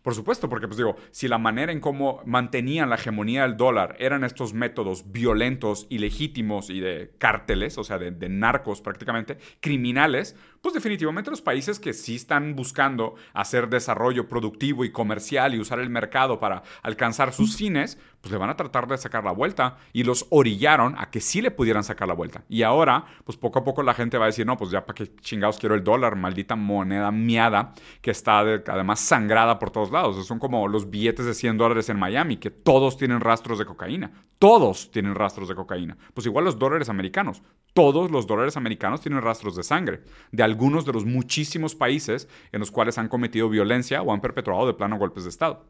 Por 0.03 0.15
supuesto, 0.15 0.51
porque 0.51 0.67
pues 0.67 0.77
digo, 0.77 0.97
si 1.13 1.29
la 1.29 1.39
manera 1.39 1.73
en 1.73 1.81
cómo 1.81 2.21
mantenían 2.27 2.91
la 2.91 2.97
hegemonía 2.97 3.43
del 3.43 3.57
dólar 3.57 3.97
eran 3.99 4.23
estos 4.23 4.53
métodos 4.53 5.11
violentos, 5.13 5.87
ilegítimos 5.89 6.69
y 6.69 6.81
de 6.81 7.15
cárteles, 7.17 7.79
o 7.79 7.85
sea, 7.85 7.97
de, 7.97 8.11
de 8.11 8.29
narcos 8.29 8.83
prácticamente, 8.83 9.39
criminales, 9.61 10.37
pues 10.65 10.73
definitivamente 10.73 11.31
los 11.31 11.43
países 11.43 11.79
que 11.79 11.93
sí 11.93 12.17
están 12.17 12.57
buscando 12.57 13.17
hacer 13.35 13.69
desarrollo 13.69 14.31
productivo 14.31 14.87
y 14.87 14.91
comercial 14.91 15.55
y 15.55 15.61
usar 15.61 15.79
el 15.79 15.91
mercado 15.91 16.41
para 16.41 16.63
alcanzar 16.83 17.35
sus 17.35 17.55
fines, 17.55 17.99
pues 18.23 18.33
le 18.33 18.39
van 18.39 18.49
a 18.49 18.57
tratar 18.57 18.89
de 18.89 18.97
sacar 18.97 19.25
la 19.25 19.33
vuelta 19.33 19.77
y 19.93 20.05
los 20.05 20.27
orillaron 20.31 20.95
a 20.97 21.11
que 21.11 21.21
sí 21.21 21.43
le 21.43 21.51
pudieran 21.51 21.85
sacar 21.85 22.09
la 22.09 22.15
vuelta. 22.15 22.45
Y 22.49 22.63
ahora, 22.63 23.05
pues 23.25 23.37
poco 23.37 23.59
a 23.59 23.65
poco 23.65 23.83
la 23.83 23.93
gente 23.93 24.17
va 24.17 24.25
a 24.25 24.29
decir, 24.29 24.47
no, 24.47 24.57
pues 24.57 24.71
ya 24.71 24.87
para 24.87 24.95
qué 24.95 25.15
chingados 25.17 25.59
quiero 25.59 25.75
el 25.75 25.85
dólar, 25.85 26.17
maldita 26.17 26.57
moneda 26.57 27.11
miada 27.11 27.75
que 28.01 28.11
está 28.11 28.39
además 28.39 29.01
sangrada 29.01 29.59
por 29.59 29.71
todos 29.71 29.91
lados. 29.91 30.27
Son 30.27 30.39
como 30.39 30.67
los 30.67 30.89
billetes 30.89 31.27
de 31.27 31.35
100 31.35 31.59
dólares 31.59 31.91
en 31.91 31.99
Miami, 31.99 32.39
que 32.39 32.51
todos 32.51 32.97
tienen 32.97 33.21
rastros 33.21 33.59
de 33.59 33.67
cocaína. 33.67 34.13
Todos 34.39 34.91
tienen 34.91 35.15
rastros 35.15 35.49
de 35.49 35.55
cocaína. 35.55 35.97
Pues 36.13 36.27
igual 36.27 36.45
los 36.45 36.59
dólares 36.59 36.89
americanos. 36.89 37.43
Todos 37.73 38.11
los 38.11 38.27
dólares 38.27 38.57
americanos 38.57 39.01
tienen 39.01 39.23
rastros 39.23 39.57
de 39.57 39.63
sangre. 39.63 40.03
De 40.33 40.43
algunos 40.43 40.85
de 40.85 40.93
los 40.93 41.05
muchísimos 41.05 41.75
países 41.75 42.29
en 42.53 42.61
los 42.61 42.71
cuales 42.71 42.99
han 42.99 43.09
cometido 43.09 43.49
violencia 43.49 44.03
o 44.03 44.13
han 44.13 44.21
perpetuado 44.21 44.67
de 44.67 44.75
plano 44.75 44.99
golpes 44.99 45.25
de 45.25 45.31
Estado. 45.31 45.65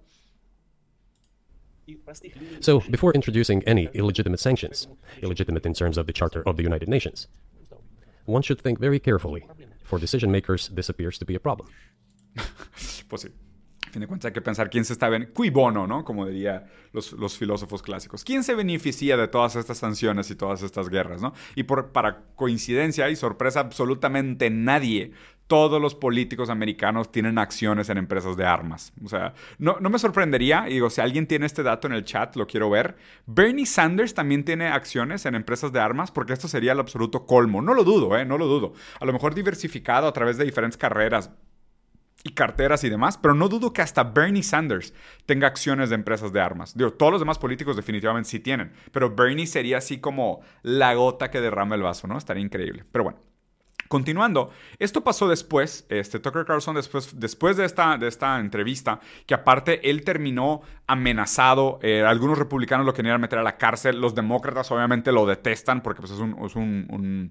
So, 2.61 2.81
before 2.91 3.13
introducing 3.15 3.63
any 3.67 3.91
illegitimate 3.93 4.41
sanctions, 4.41 4.89
illegitimate 5.23 5.67
in 5.67 5.75
terms 5.75 5.99
of 5.99 6.07
the 6.07 6.13
Charter 6.13 6.43
of 6.47 6.57
the 6.57 6.63
United 6.63 6.89
Nations, 6.89 7.29
one 8.25 8.43
should 8.43 8.61
think 8.61 8.79
very 8.79 8.99
carefully. 8.99 9.47
For 9.85 9.99
decision 9.99 10.31
makers, 10.31 10.71
this 10.75 10.89
appears 10.89 11.19
to 11.19 11.27
be 11.27 11.35
a 11.35 11.41
problem. 11.41 11.69
pues 13.09 13.23
sí. 13.23 13.29
Fin 13.95 14.01
de 14.01 14.07
cuentas 14.07 14.29
hay 14.29 14.33
que 14.35 14.43
pensar 14.43 14.69
quién 14.69 14.85
se 14.85 14.93
está... 14.93 15.09
Cui 15.33 15.51
bono, 15.51 15.87
¿no? 15.87 16.05
Como 16.05 16.27
dirían 16.27 16.65
los, 16.93 17.13
los, 17.13 17.39
filósofos 17.39 17.83
clásicos. 17.83 18.23
¿Quién 18.25 18.45
se 18.45 18.55
beneficia 18.55 19.17
de 19.17 19.29
todas 19.29 19.57
estas 19.57 19.79
sanciones 19.79 20.31
y 20.31 20.37
todas 20.37 20.63
estas 20.63 20.89
guerras, 20.89 21.23
¿no? 21.23 21.33
Y 21.55 21.63
por, 21.63 21.93
para 21.93 22.25
coincidencia 22.37 23.09
y 23.09 23.17
sorpresa, 23.17 23.61
absolutamente 23.61 24.51
nadie 24.51 25.13
todos 25.47 25.81
los 25.81 25.95
políticos 25.95 26.49
americanos 26.49 27.13
tienen 27.13 27.39
acciones 27.39 27.89
en 27.91 27.99
empresas 27.99 28.37
de 28.37 28.45
armas. 28.45 28.93
O 29.05 29.09
sea, 29.09 29.35
no, 29.59 29.77
no, 29.81 29.91
me 29.91 29.99
sorprendería, 29.99 30.65
y 30.69 30.75
digo, 30.75 30.91
si 30.91 31.01
alguien 31.01 31.27
tiene 31.27 31.47
este 31.47 31.63
dato 31.63 31.87
en 31.87 31.93
el 31.93 32.05
chat, 32.05 32.35
lo 32.37 32.47
quiero 32.47 32.71
ver. 32.71 32.97
Bernie 33.27 33.67
Sanders 33.67 34.15
también 34.15 34.45
tiene 34.45 34.69
acciones 34.69 35.27
en 35.27 35.35
empresas 35.35 35.73
de 35.73 35.81
armas, 35.81 36.11
porque 36.11 36.33
esto 36.33 36.49
sería 36.49 36.73
el 36.73 36.81
absoluto 36.81 37.27
colmo. 37.27 37.61
No 37.61 37.75
lo 37.75 37.85
dudo, 37.85 38.17
¿eh? 38.17 38.25
No 38.25 38.39
lo 38.39 38.47
dudo. 38.47 38.73
A 39.01 39.05
lo 39.05 39.13
mejor 39.13 39.35
diversificado 39.35 40.07
a 40.07 40.13
través 40.13 40.39
de 40.39 40.45
diferentes 40.45 40.79
carreras 40.79 41.31
y 42.25 42.33
carteras 42.33 42.83
y 42.83 42.89
demás, 42.89 43.19
pero 43.19 43.35
no 43.35 43.49
dudo 43.49 43.73
que 43.73 43.83
hasta 43.83 44.03
Bernie 44.03 44.43
Sanders 44.43 44.95
tenga 45.27 45.47
acciones 45.47 45.91
de 45.91 45.95
empresas 45.95 46.33
de 46.33 46.41
armas. 46.41 46.77
Digo, 46.77 46.95
todos 46.95 47.13
los 47.13 47.21
demás 47.21 47.39
políticos 47.39 47.77
definitivamente 47.77 48.31
sí 48.31 48.41
tienen, 48.41 48.73
pero 48.91 49.15
Bernie 49.15 49.47
sería 49.47 49.79
así 49.79 49.99
como 50.01 50.41
la 50.63 50.95
gota 50.95 51.31
que 51.31 51.43
derrama 51.43 51.77
el 51.77 51.83
vaso, 51.83 52.09
¿no? 52.09 52.19
Estaría 52.19 52.43
increíble. 52.43 52.85
Pero 52.91 53.05
bueno. 53.05 53.21
Continuando, 53.87 54.51
esto 54.79 55.05
pasó 55.05 55.29
después, 55.29 55.87
este, 55.91 56.19
Tucker 56.19 56.47
Carlson 56.47 56.75
después, 56.75 57.21
después 57.21 57.59
de, 57.59 57.67
esta, 57.67 57.99
de 57.99 58.09
esta 58.09 58.41
entrevista, 58.41 58.99
que 59.27 59.35
aparte 59.35 59.89
él 59.89 60.03
terminó 60.05 60.63
amenazado, 60.87 61.79
eh, 61.83 62.03
algunos 62.03 62.39
republicanos 62.39 62.87
lo 62.87 62.95
querían 62.95 63.21
meter 63.21 63.39
a 63.39 63.43
la 63.43 63.59
cárcel, 63.59 64.01
los 64.01 64.15
demócratas 64.15 64.71
obviamente 64.73 65.13
lo 65.13 65.27
detestan 65.27 65.83
porque 65.83 66.01
pues, 66.01 66.13
es 66.13 66.19
un 66.19 67.31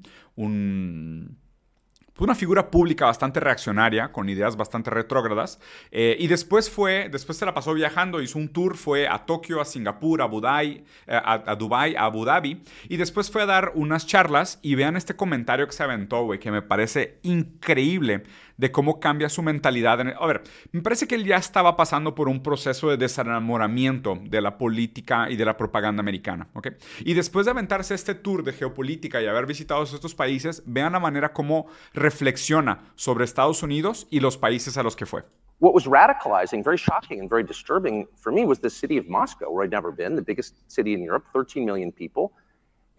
fue 2.14 2.26
una 2.26 2.36
figura 2.36 2.70
pública 2.70 3.06
bastante 3.06 3.40
reaccionaria, 3.40 4.12
con 4.12 4.30
ideas 4.30 4.56
bastante 4.56 4.92
retrógradas. 4.92 5.60
Eh, 5.92 6.16
y 6.20 6.28
después 6.28 6.70
fue, 6.70 7.10
después 7.12 7.40
se 7.40 7.46
la 7.46 7.56
pasó 7.56 7.74
viajando, 7.74 8.22
hizo 8.22 8.38
un 8.38 8.50
tour, 8.50 8.78
fue 8.78 9.08
a 9.08 9.26
Tokio, 9.26 9.60
a 9.60 9.66
Singapur, 9.66 10.22
a, 10.22 10.26
Budai, 10.26 10.84
eh, 11.08 11.22
a, 11.24 11.56
Dubai, 11.56 11.96
a 11.96 12.06
Abu 12.06 12.24
Dhabi. 12.24 12.62
Y 12.88 12.98
después 12.98 13.32
fue 13.32 13.42
a 13.42 13.46
dar 13.48 13.72
unas 13.74 14.06
charlas. 14.06 14.60
Y 14.62 14.76
vean 14.76 14.96
este 14.96 15.16
comentario 15.16 15.66
que 15.66 15.74
se 15.74 15.82
aventó, 15.82 16.24
güey, 16.24 16.40
que 16.40 16.52
me 16.52 16.62
parece 16.62 17.18
increíble 17.24 18.24
de 18.58 18.72
cómo 18.72 19.00
cambia 19.00 19.30
su 19.30 19.42
mentalidad. 19.42 20.00
A 20.00 20.26
ver, 20.26 20.44
me 20.72 20.82
parece 20.82 21.08
que 21.08 21.16
él 21.16 21.26
ya 21.26 21.38
estaba 21.38 21.76
pasando 21.76 22.16
por 22.16 22.28
un 22.28 22.44
proceso 22.44 22.90
de 22.90 22.98
desenamoramiento 22.98 24.20
de 24.22 24.42
la 24.42 24.58
política 24.58 25.30
y 25.30 25.36
de 25.36 25.46
la 25.46 25.58
propaganda 25.58 26.02
americana, 26.02 26.48
¿ok? 26.54 26.70
Y 27.00 27.14
después 27.14 27.46
de 27.46 27.52
aventarse 27.52 27.94
este 27.94 28.16
tour 28.16 28.44
de 28.44 28.54
geopolítica 28.54 29.22
y 29.22 29.28
haber 29.28 29.46
visitado 29.46 29.84
estos 29.84 30.16
países, 30.16 30.64
vean 30.66 30.94
la 30.94 31.00
manera 31.00 31.34
como 31.34 31.68
reflexiona 31.94 32.92
sobre 32.96 33.26
Estados 33.26 33.64
Unidos 33.64 34.08
y 34.10 34.20
los 34.20 34.38
países 34.38 34.78
a 34.78 34.84
los 34.84 34.96
que 34.96 35.06
fue. 35.06 35.24
What 35.60 35.74
was 35.74 35.86
radicalizing, 35.86 36.64
very 36.64 36.78
shocking 36.78 37.20
and 37.22 37.30
very 37.30 37.44
disturbing 37.44 38.08
for 38.16 38.34
me 38.34 38.44
was 38.44 38.60
the 38.60 38.70
city 38.70 38.98
of 38.98 39.08
Moscow, 39.08 39.50
where 39.50 39.64
I'd 39.64 39.72
never 39.72 39.92
been, 39.92 40.16
the 40.16 40.22
biggest 40.22 40.56
city 40.68 40.94
in 40.94 41.02
Europe, 41.02 41.26
13 41.32 41.66
million 41.66 41.92
people. 41.92 42.34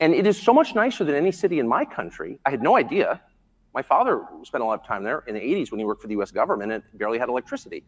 And 0.01 0.15
it 0.15 0.27
is 0.27 0.41
so 0.41 0.53
much 0.53 0.75
nicer 0.75 1.05
than 1.05 1.15
any 1.15 1.31
city 1.31 1.59
in 1.59 1.69
my 1.69 1.85
country. 1.85 2.39
I 2.47 2.51
had 2.51 2.63
no 2.63 2.77
idea. 2.77 3.21
My 3.75 3.83
father 3.83 4.23
spent 4.45 4.63
a 4.63 4.67
lot 4.67 4.81
of 4.81 4.87
time 4.87 5.03
there 5.03 5.25
in 5.27 5.35
the 5.35 5.41
80s 5.41 5.71
when 5.73 5.81
he 5.81 5.85
worked 5.85 6.01
for 6.01 6.09
the 6.09 6.17
US 6.21 6.31
government 6.31 6.71
and 6.73 6.83
barely 6.95 7.19
had 7.19 7.29
electricity. 7.29 7.83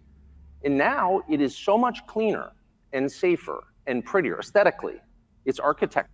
And 0.64 0.76
now 0.76 1.22
it 1.28 1.40
is 1.40 1.56
so 1.56 1.78
much 1.78 2.04
cleaner 2.06 2.50
and 2.92 3.10
safer 3.10 3.62
and 3.86 4.04
prettier 4.04 4.38
aesthetically. 4.40 4.96
It's 5.44 5.60
architecture. 5.60 6.10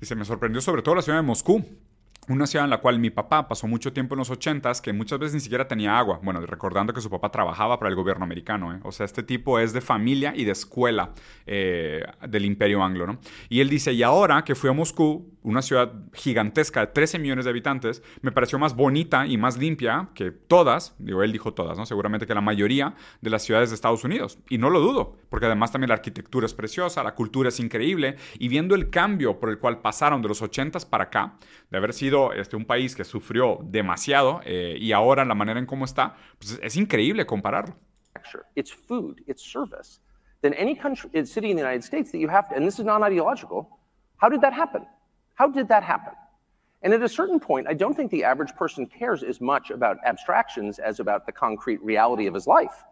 Dice, 0.00 0.14
me 0.14 0.24
sorprendió 0.24 0.60
sobre 0.62 0.80
todo 0.82 0.94
la 0.94 1.02
ciudad 1.02 1.18
de 1.18 1.26
Moscú. 1.26 1.64
Una 2.28 2.46
ciudad 2.46 2.64
en 2.64 2.70
la 2.70 2.78
cual 2.78 2.98
mi 2.98 3.10
papá 3.10 3.48
pasó 3.48 3.66
mucho 3.66 3.92
tiempo 3.92 4.14
en 4.14 4.18
los 4.18 4.30
80s, 4.30 4.80
que 4.80 4.92
muchas 4.92 5.18
veces 5.18 5.34
ni 5.34 5.40
siquiera 5.40 5.66
tenía 5.66 5.98
agua. 5.98 6.20
Bueno, 6.22 6.44
recordando 6.44 6.92
que 6.92 7.00
su 7.00 7.10
papá 7.10 7.30
trabajaba 7.30 7.78
para 7.78 7.88
el 7.88 7.96
gobierno 7.96 8.24
americano. 8.24 8.74
¿eh? 8.74 8.80
O 8.82 8.92
sea, 8.92 9.06
este 9.06 9.22
tipo 9.22 9.58
es 9.58 9.72
de 9.72 9.80
familia 9.80 10.32
y 10.36 10.44
de 10.44 10.52
escuela 10.52 11.12
eh, 11.46 12.02
del 12.28 12.44
imperio 12.44 12.82
anglo. 12.82 13.06
¿no? 13.06 13.18
Y 13.48 13.60
él 13.60 13.68
dice, 13.68 13.92
y 13.92 14.02
ahora 14.02 14.44
que 14.44 14.54
fui 14.54 14.68
a 14.68 14.72
Moscú, 14.72 15.32
una 15.42 15.62
ciudad 15.62 15.92
gigantesca 16.12 16.80
de 16.80 16.88
13 16.88 17.18
millones 17.18 17.46
de 17.46 17.50
habitantes, 17.50 18.02
me 18.20 18.32
pareció 18.32 18.58
más 18.58 18.76
bonita 18.76 19.26
y 19.26 19.38
más 19.38 19.56
limpia 19.56 20.08
que 20.14 20.30
todas, 20.30 20.94
digo, 20.98 21.22
él 21.22 21.32
dijo 21.32 21.54
todas, 21.54 21.78
¿no? 21.78 21.86
Seguramente 21.86 22.26
que 22.26 22.34
la 22.34 22.40
mayoría 22.42 22.94
de 23.22 23.30
las 23.30 23.42
ciudades 23.42 23.70
de 23.70 23.74
Estados 23.74 24.04
Unidos. 24.04 24.38
Y 24.50 24.58
no 24.58 24.68
lo 24.68 24.80
dudo, 24.80 25.16
porque 25.30 25.46
además 25.46 25.72
también 25.72 25.88
la 25.88 25.94
arquitectura 25.94 26.44
es 26.44 26.52
preciosa, 26.52 27.02
la 27.02 27.14
cultura 27.14 27.48
es 27.48 27.60
increíble, 27.60 28.16
y 28.38 28.48
viendo 28.48 28.74
el 28.74 28.90
cambio 28.90 29.40
por 29.40 29.48
el 29.48 29.58
cual 29.58 29.80
pasaron 29.80 30.20
de 30.20 30.28
los 30.28 30.42
80s 30.42 30.86
para 30.86 31.04
acá, 31.04 31.38
de 31.70 31.78
haber 31.78 31.94
sido 31.94 32.17
este, 32.32 32.56
un 32.56 32.64
país 32.64 32.94
que 32.94 33.04
sufrió 33.04 33.58
demasiado 33.62 34.40
eh, 34.44 34.76
y 34.78 34.92
ahora 34.92 35.24
la 35.24 35.34
manera 35.34 35.58
en 35.58 35.66
cómo 35.66 35.84
está, 35.84 36.16
pues 36.38 36.58
es 36.62 36.76
increíble 36.76 37.26
compararlo. 37.26 37.74
It's 38.54 38.72
food, 38.72 39.20
it's 39.26 39.42
service. 39.42 40.00
Than 40.42 40.54
any 40.54 40.76
country, 40.76 41.10
city 41.26 41.50
in 41.50 41.56
the 41.56 41.62
United 41.62 41.82
States 41.82 42.10
that 42.12 42.18
you 42.18 42.28
have 42.28 42.48
to, 42.48 42.56
and 42.56 42.64
this 42.64 42.78
is 42.78 42.84
non 42.84 43.02
ideological, 43.02 43.68
how 44.16 44.28
did 44.28 44.40
that 44.40 44.52
happen? 44.52 44.86
How 45.34 45.48
did 45.48 45.68
that 45.68 45.82
happen? 45.82 46.14
And 46.82 46.92
at 46.92 47.02
a 47.02 47.08
certain 47.08 47.40
point, 47.40 47.66
I 47.68 47.74
don't 47.74 47.94
think 47.94 48.10
the 48.10 48.24
average 48.24 48.54
person 48.54 48.86
cares 48.86 49.22
as 49.22 49.40
much 49.40 49.70
about 49.70 49.96
abstractions 50.04 50.78
as 50.78 51.00
about 51.00 51.26
the 51.26 51.32
concrete 51.32 51.82
reality 51.82 52.26
of 52.26 52.34
his 52.34 52.46
life. 52.46 52.84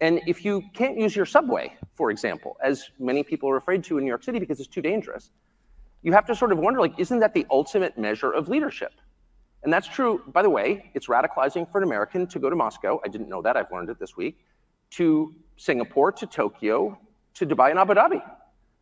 And 0.00 0.20
if 0.26 0.44
you 0.44 0.62
can't 0.74 0.98
use 0.98 1.14
your 1.14 1.26
subway, 1.26 1.76
for 1.94 2.10
example, 2.10 2.56
as 2.62 2.90
many 2.98 3.22
people 3.22 3.48
are 3.50 3.56
afraid 3.56 3.84
to 3.84 3.98
in 3.98 4.04
New 4.04 4.08
York 4.08 4.24
City 4.24 4.38
because 4.38 4.58
it's 4.60 4.68
too 4.68 4.82
dangerous, 4.82 5.30
you 6.02 6.12
have 6.12 6.26
to 6.26 6.34
sort 6.34 6.52
of 6.52 6.58
wonder, 6.58 6.80
like, 6.80 6.98
isn't 6.98 7.20
that 7.20 7.34
the 7.34 7.46
ultimate 7.50 7.96
measure 7.96 8.30
of 8.30 8.48
leadership? 8.48 8.92
And 9.62 9.72
that's 9.72 9.86
true, 9.86 10.22
by 10.32 10.42
the 10.42 10.50
way, 10.50 10.90
it's 10.94 11.06
radicalizing 11.06 11.70
for 11.70 11.78
an 11.78 11.84
American 11.84 12.26
to 12.28 12.38
go 12.38 12.50
to 12.50 12.56
Moscow. 12.56 13.00
I 13.04 13.08
didn't 13.08 13.28
know 13.28 13.42
that, 13.42 13.56
I've 13.56 13.70
learned 13.70 13.90
it 13.90 13.98
this 13.98 14.16
week, 14.16 14.44
to 14.90 15.34
Singapore, 15.56 16.10
to 16.12 16.26
Tokyo, 16.26 16.98
to 17.34 17.46
Dubai 17.46 17.70
and 17.70 17.78
Abu 17.78 17.94
Dhabi. 17.94 18.22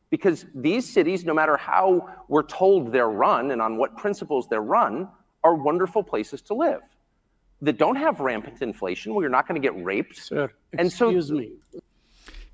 Because 0.09 0.47
these 0.55 0.91
cities, 0.91 1.25
no 1.25 1.35
matter 1.35 1.57
how 1.57 2.09
we're 2.29 2.43
told 2.43 2.93
they're 2.93 3.11
run 3.11 3.51
and 3.51 3.61
on 3.61 3.77
what 3.77 3.97
principles 3.97 4.49
they're 4.49 4.63
run, 4.63 5.09
are 5.45 5.55
wonderful 5.55 6.03
places 6.03 6.41
to 6.43 6.55
live 6.55 6.81
that 7.63 7.77
don't 7.77 7.97
have 7.97 8.21
rampant 8.21 8.63
inflation, 8.63 9.15
where 9.15 9.23
you're 9.23 9.31
not 9.31 9.47
going 9.47 9.61
to 9.61 9.67
get 9.67 9.85
raped. 9.85 10.17
Sir, 10.17 10.51
excuse 10.73 11.01
and 11.13 11.29
so, 11.29 11.35
me. 11.35 11.53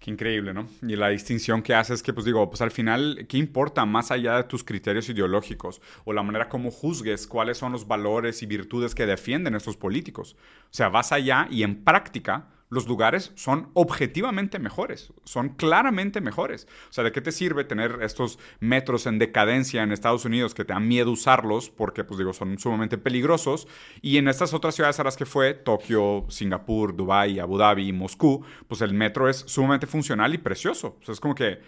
Qué 0.06 0.12
increíble, 0.12 0.54
¿no? 0.54 0.68
Y 0.82 0.94
la 0.94 1.08
distinción 1.08 1.62
que 1.62 1.74
hace 1.74 1.92
es 1.92 2.00
que, 2.00 2.12
pues 2.12 2.24
digo, 2.24 2.48
pues 2.48 2.60
al 2.60 2.70
final, 2.70 3.26
¿qué 3.28 3.38
importa 3.38 3.84
más 3.86 4.12
allá 4.12 4.36
de 4.36 4.44
tus 4.44 4.62
criterios 4.62 5.08
ideológicos 5.08 5.82
o 6.04 6.12
la 6.12 6.22
manera 6.22 6.48
como 6.48 6.70
juzgues 6.70 7.26
cuáles 7.26 7.58
son 7.58 7.72
los 7.72 7.88
valores 7.88 8.40
y 8.40 8.46
virtudes 8.46 8.94
que 8.94 9.04
defienden 9.04 9.56
estos 9.56 9.76
políticos? 9.76 10.36
O 10.66 10.68
sea, 10.70 10.90
vas 10.90 11.10
allá 11.10 11.48
y 11.50 11.64
en 11.64 11.82
práctica 11.82 12.46
los 12.68 12.88
lugares 12.88 13.32
son 13.36 13.70
objetivamente 13.74 14.58
mejores, 14.58 15.12
son 15.24 15.50
claramente 15.50 16.20
mejores. 16.20 16.66
O 16.90 16.92
sea, 16.92 17.04
¿de 17.04 17.12
qué 17.12 17.20
te 17.20 17.30
sirve 17.30 17.64
tener 17.64 17.98
estos 18.02 18.38
metros 18.58 19.06
en 19.06 19.18
decadencia 19.18 19.82
en 19.82 19.92
Estados 19.92 20.24
Unidos 20.24 20.52
que 20.52 20.64
te 20.64 20.72
dan 20.72 20.88
miedo 20.88 21.12
usarlos 21.12 21.70
porque, 21.70 22.02
pues 22.02 22.18
digo, 22.18 22.32
son 22.32 22.58
sumamente 22.58 22.98
peligrosos? 22.98 23.68
Y 24.02 24.18
en 24.18 24.26
estas 24.26 24.52
otras 24.52 24.74
ciudades 24.74 24.98
a 24.98 25.04
las 25.04 25.16
que 25.16 25.26
fue, 25.26 25.54
Tokio, 25.54 26.26
Singapur, 26.28 26.96
Dubái, 26.96 27.38
Abu 27.38 27.56
Dhabi 27.56 27.92
Moscú, 27.92 28.44
pues 28.66 28.80
el 28.80 28.94
metro 28.94 29.28
es 29.28 29.38
sumamente 29.46 29.86
funcional 29.86 30.34
y 30.34 30.38
precioso. 30.38 30.98
O 31.00 31.04
sea, 31.04 31.12
es 31.12 31.20
como 31.20 31.34
que, 31.34 31.60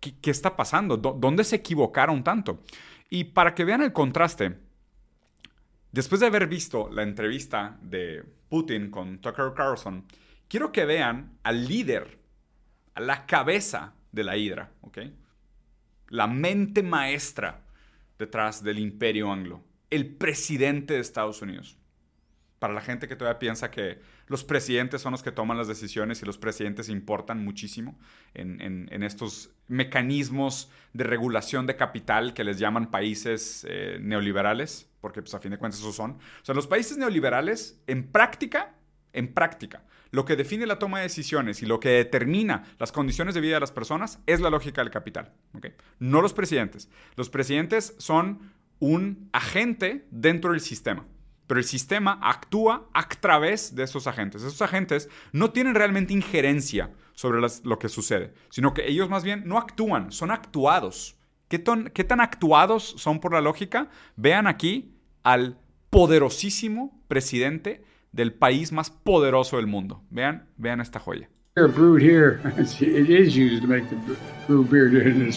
¿qué, 0.00 0.14
qué 0.20 0.30
está 0.30 0.56
pasando? 0.56 0.96
¿Dónde 0.96 1.44
se 1.44 1.56
equivocaron 1.56 2.24
tanto? 2.24 2.62
Y 3.10 3.24
para 3.24 3.54
que 3.54 3.64
vean 3.64 3.82
el 3.82 3.92
contraste, 3.92 4.56
después 5.92 6.20
de 6.20 6.26
haber 6.28 6.46
visto 6.46 6.88
la 6.90 7.02
entrevista 7.02 7.78
de 7.82 8.24
Putin 8.48 8.90
con 8.90 9.20
Tucker 9.20 9.52
Carlson, 9.54 10.06
quiero 10.48 10.72
que 10.72 10.84
vean 10.84 11.38
al 11.42 11.66
líder, 11.66 12.18
a 12.94 13.00
la 13.00 13.26
cabeza 13.26 13.94
de 14.12 14.24
la 14.24 14.36
hidra, 14.36 14.72
¿ok? 14.80 14.98
La 16.08 16.26
mente 16.26 16.82
maestra 16.82 17.62
detrás 18.18 18.62
del 18.62 18.78
imperio 18.78 19.30
anglo, 19.32 19.62
el 19.90 20.14
presidente 20.14 20.94
de 20.94 21.00
Estados 21.00 21.42
Unidos. 21.42 21.78
Para 22.58 22.72
la 22.72 22.80
gente 22.80 23.06
que 23.06 23.16
todavía 23.16 23.38
piensa 23.38 23.70
que 23.70 24.00
los 24.28 24.42
presidentes 24.42 25.02
son 25.02 25.12
los 25.12 25.22
que 25.22 25.30
toman 25.30 25.58
las 25.58 25.68
decisiones 25.68 26.22
y 26.22 26.26
los 26.26 26.38
presidentes 26.38 26.88
importan 26.88 27.44
muchísimo 27.44 27.98
en, 28.32 28.88
estos 29.02 29.50
mecanismos 29.68 30.70
de 30.94 31.04
regulación 31.04 31.66
de 31.66 31.76
capital 31.76 32.32
que 32.32 32.44
les 32.44 32.58
llaman 32.58 32.90
países 32.90 33.66
eh, 33.68 33.98
neoliberales, 34.00 34.88
porque 35.02 35.20
pues 35.20 35.34
a 35.34 35.38
fin 35.38 35.50
de 35.50 35.58
cuentas 35.58 35.80
esos 35.80 35.94
son. 35.94 36.12
O 36.12 36.44
sea, 36.44 36.54
los 36.54 36.66
países 36.66 36.96
neoliberales 36.96 37.78
en 37.86 38.10
práctica, 38.10 38.74
en 39.16 39.32
práctica, 39.32 39.82
lo 40.10 40.24
que 40.24 40.36
define 40.36 40.66
la 40.66 40.78
toma 40.78 40.98
de 40.98 41.04
decisiones 41.04 41.62
y 41.62 41.66
lo 41.66 41.80
que 41.80 41.88
determina 41.88 42.64
las 42.78 42.92
condiciones 42.92 43.34
de 43.34 43.40
vida 43.40 43.54
de 43.54 43.60
las 43.60 43.72
personas 43.72 44.20
es 44.26 44.40
la 44.40 44.50
lógica 44.50 44.82
del 44.82 44.90
capital. 44.90 45.32
No 45.98 46.22
los 46.22 46.32
presidentes. 46.32 46.88
Los 47.16 47.28
presidentes 47.28 47.94
son 47.98 48.52
un 48.78 49.28
agente 49.32 50.06
dentro 50.10 50.52
del 50.52 50.60
sistema. 50.60 51.06
Pero 51.46 51.60
el 51.60 51.66
sistema 51.66 52.18
actúa 52.22 52.88
a 52.92 53.08
través 53.08 53.74
de 53.74 53.84
esos 53.84 54.06
agentes. 54.06 54.42
Esos 54.42 54.62
agentes 54.62 55.08
no 55.32 55.50
tienen 55.50 55.74
realmente 55.74 56.12
injerencia 56.12 56.90
sobre 57.12 57.40
lo 57.40 57.78
que 57.78 57.88
sucede, 57.88 58.34
sino 58.50 58.74
que 58.74 58.88
ellos 58.88 59.08
más 59.08 59.24
bien 59.24 59.44
no 59.46 59.58
actúan, 59.58 60.12
son 60.12 60.30
actuados. 60.30 61.16
¿Qué, 61.48 61.62
¿Qué 61.94 62.04
tan 62.04 62.20
actuados 62.20 62.94
son 62.98 63.20
por 63.20 63.32
la 63.32 63.40
lógica? 63.40 63.88
Vean 64.16 64.46
aquí 64.46 64.96
al 65.22 65.58
poderosísimo 65.90 67.02
presidente 67.08 67.84
del 68.16 68.32
país 68.32 68.72
más 68.72 68.90
poderoso 68.90 69.58
del 69.58 69.66
mundo. 69.66 70.02
Vean, 70.10 70.48
vean 70.56 70.80
esta 70.80 70.98
joya. 70.98 71.28
brewed 71.54 72.02
here. 72.02 72.40
It 72.58 73.10
is 73.10 73.36
used 73.36 73.62
to 73.62 73.68
make 73.68 73.88
the 73.88 73.96
brew 74.46 74.64
beer. 74.64 74.90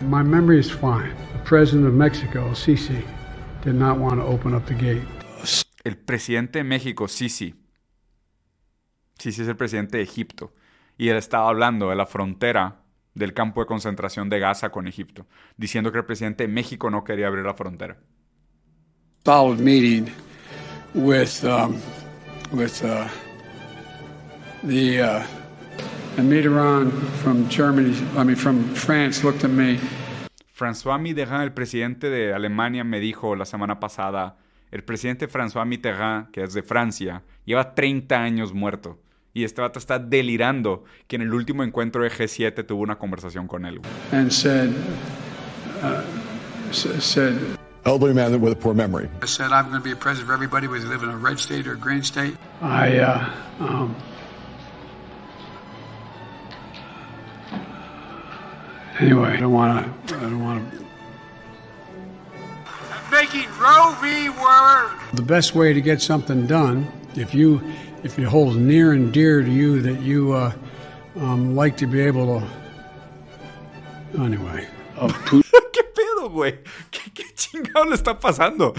My 0.00 0.22
memory 0.22 0.58
is 0.58 0.70
fine. 0.70 1.14
The 1.32 1.44
president 1.44 1.86
of 1.86 1.94
Mexico, 1.94 2.54
Sisi, 2.54 3.02
did 3.62 3.74
not 3.74 3.98
want 3.98 4.20
to 4.20 4.26
open 4.26 4.54
up 4.54 4.64
the 4.66 4.74
gate. 4.74 5.02
El 5.84 5.96
presidente 5.96 6.60
de 6.60 6.64
México, 6.64 7.08
Sisi. 7.08 7.54
Sisi 9.18 9.42
es 9.42 9.48
el 9.48 9.56
presidente 9.56 9.98
de 9.98 10.04
Egipto. 10.04 10.54
Y 10.96 11.08
él 11.08 11.16
estaba 11.16 11.48
hablando 11.48 11.90
de 11.90 11.96
la 11.96 12.06
frontera 12.06 12.84
del 13.14 13.34
campo 13.34 13.60
de 13.60 13.66
concentración 13.66 14.28
de 14.30 14.38
Gaza 14.38 14.70
con 14.70 14.86
Egipto, 14.86 15.26
diciendo 15.56 15.90
que 15.90 15.98
el 15.98 16.04
presidente 16.04 16.44
de 16.44 16.48
México 16.52 16.90
no 16.90 17.04
quería 17.04 17.26
abrir 17.26 17.44
la 17.44 17.54
frontera. 17.54 17.98
Solid 19.24 19.60
meeting 19.60 20.10
with 20.94 21.44
um, 21.44 21.78
with 22.52 22.82
uh, 22.82 23.06
the 24.62 25.02
uh, 25.02 25.26
Mitterrand 26.16 26.90
from 27.22 27.46
Germany, 27.50 27.94
I 28.16 28.24
mean 28.24 28.36
from 28.36 28.64
France, 28.74 29.22
looked 29.22 29.44
at 29.44 29.50
me. 29.50 29.78
François 30.58 30.98
Mitterrand, 30.98 31.42
el 31.42 31.52
presidente 31.52 32.08
de 32.08 32.32
Alemania, 32.32 32.82
me 32.82 32.98
dijo 32.98 33.36
la 33.36 33.44
semana 33.44 33.78
pasada, 33.78 34.36
el 34.70 34.84
presidente 34.84 35.28
François 35.28 35.66
Mitterrand, 35.66 36.30
que 36.30 36.42
es 36.42 36.54
de 36.54 36.62
Francia, 36.62 37.22
lleva 37.44 37.74
30 37.74 38.22
años 38.22 38.54
muerto. 38.54 38.98
Y 39.34 39.44
este 39.44 39.60
vato 39.60 39.78
está 39.78 39.98
delirando 39.98 40.84
que 41.06 41.16
en 41.16 41.22
el 41.22 41.34
último 41.34 41.62
encuentro 41.62 42.02
de 42.02 42.10
G7 42.10 42.66
tuvo 42.66 42.82
una 42.82 42.96
conversación 42.96 43.46
con 43.46 43.66
él. 43.66 43.80
And 44.12 44.30
said, 44.30 44.70
uh, 45.82 46.72
said, 46.72 47.59
elderly 47.90 48.14
man 48.14 48.40
with 48.40 48.52
a 48.52 48.56
poor 48.56 48.72
memory. 48.72 49.10
I 49.20 49.26
said 49.26 49.50
I'm 49.50 49.68
going 49.68 49.80
to 49.80 49.84
be 49.84 49.90
a 49.90 49.96
president 49.96 50.28
for 50.28 50.32
everybody, 50.32 50.68
whether 50.68 50.84
you 50.84 50.88
live 50.88 51.02
in 51.02 51.10
a 51.10 51.16
red 51.16 51.38
state 51.38 51.66
or 51.66 51.72
a 51.72 51.76
green 51.76 52.02
state. 52.02 52.36
I, 52.60 52.98
uh, 52.98 53.34
um, 53.58 53.96
anyway, 59.00 59.30
I 59.30 59.36
don't 59.36 59.52
want 59.52 60.08
to. 60.08 60.16
I 60.16 60.20
don't 60.20 60.42
want 60.42 60.72
to. 60.72 60.78
Making 63.10 63.48
Roe 63.58 63.96
v. 64.00 64.28
Word. 64.28 64.96
The 65.14 65.22
best 65.22 65.56
way 65.56 65.72
to 65.72 65.80
get 65.80 66.00
something 66.00 66.46
done, 66.46 66.90
if 67.16 67.34
you 67.34 67.60
if 68.04 68.18
it 68.18 68.24
holds 68.24 68.56
near 68.56 68.92
and 68.92 69.12
dear 69.12 69.42
to 69.42 69.50
you 69.50 69.82
that 69.82 70.00
you 70.00 70.32
uh, 70.32 70.52
um, 71.16 71.56
like 71.56 71.76
to 71.78 71.86
be 71.86 72.00
able 72.00 72.40
to. 72.40 74.22
Anyway. 74.22 74.66
¿Qué 75.26 75.42
pedo, 76.20 76.30
güey? 76.30 76.60
¿Qué, 76.90 77.10
¿Qué, 77.14 77.24
chingado 77.34 77.84
le 77.86 77.94
está 77.94 78.18
pasando? 78.18 78.72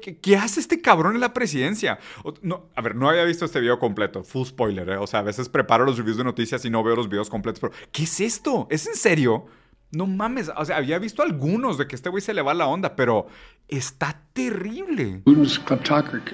¿qué, 0.00 0.18
¿qué, 0.18 0.36
hace 0.36 0.60
este 0.60 0.80
cabrón 0.80 1.14
en 1.14 1.20
la 1.20 1.32
presidencia? 1.32 1.98
No, 2.42 2.66
a 2.74 2.80
ver, 2.80 2.94
no 2.94 3.08
había 3.08 3.24
visto 3.24 3.44
este 3.44 3.60
video 3.60 3.78
completo. 3.78 4.24
Full 4.24 4.46
spoiler, 4.46 4.88
¿eh? 4.90 4.96
O 4.96 5.06
sea, 5.06 5.20
a 5.20 5.22
veces 5.22 5.48
preparo 5.48 5.84
los 5.84 5.96
reviews 5.96 6.16
de 6.16 6.24
noticias 6.24 6.64
y 6.64 6.70
no 6.70 6.82
veo 6.82 6.96
los 6.96 7.08
videos 7.08 7.30
completos. 7.30 7.60
Pero, 7.60 7.72
¿qué 7.92 8.04
es 8.04 8.20
esto? 8.20 8.66
¿Es 8.70 8.86
en 8.86 8.94
serio? 8.94 9.46
No 9.90 10.06
mames. 10.06 10.50
O 10.56 10.64
sea, 10.64 10.76
había 10.76 10.98
visto 10.98 11.22
algunos 11.22 11.78
de 11.78 11.86
que 11.86 11.96
este 11.96 12.10
güey 12.10 12.20
se 12.20 12.34
le 12.34 12.42
va 12.42 12.54
la 12.54 12.66
onda, 12.66 12.94
pero 12.94 13.26
está 13.68 14.22
terrible. 14.32 15.22
Putin's 15.24 15.58
kleptocracy. 15.58 16.24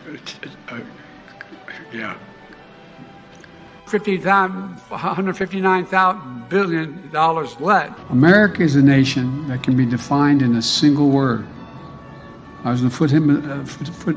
Yeah. 1.93 2.17
159,000 4.03 6.49
billion 6.49 7.11
dollars 7.11 7.59
left. 7.61 7.99
America 8.11 8.63
is 8.63 8.77
a 8.77 8.83
nation 8.83 9.47
that 9.49 9.63
can 9.63 9.77
be 9.77 9.85
defined 9.87 10.43
in 10.43 10.57
a 10.57 10.63
single 10.63 11.11
word. 11.11 11.47
I 12.65 12.71
was 12.71 12.81
going 12.81 12.91
to 12.91 12.97
put 12.97 13.11
him, 13.11 13.31
uh, 13.31 13.65
foot, 13.65 13.89
foot, 13.89 14.17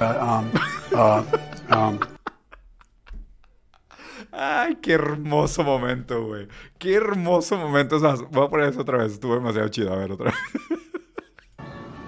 uh, 0.00 0.18
um, 0.18 0.50
uh, 0.94 1.22
um. 1.70 2.00
Ay, 4.32 4.76
qué 4.82 4.94
hermoso 4.94 5.62
momento, 5.62 6.26
güey. 6.26 6.48
Qué 6.78 6.94
hermoso 6.96 7.56
momento. 7.56 7.96
O 7.96 8.00
sea, 8.00 8.16
voy 8.30 8.46
a 8.46 8.48
poner 8.48 8.68
eso 8.70 8.80
otra 8.80 8.98
vez. 8.98 9.12
Estuvo 9.12 9.34
demasiado 9.34 9.68
chido. 9.68 9.92
A 9.92 9.96
ver, 9.96 10.12
otra 10.12 10.32
vez. 10.32 10.34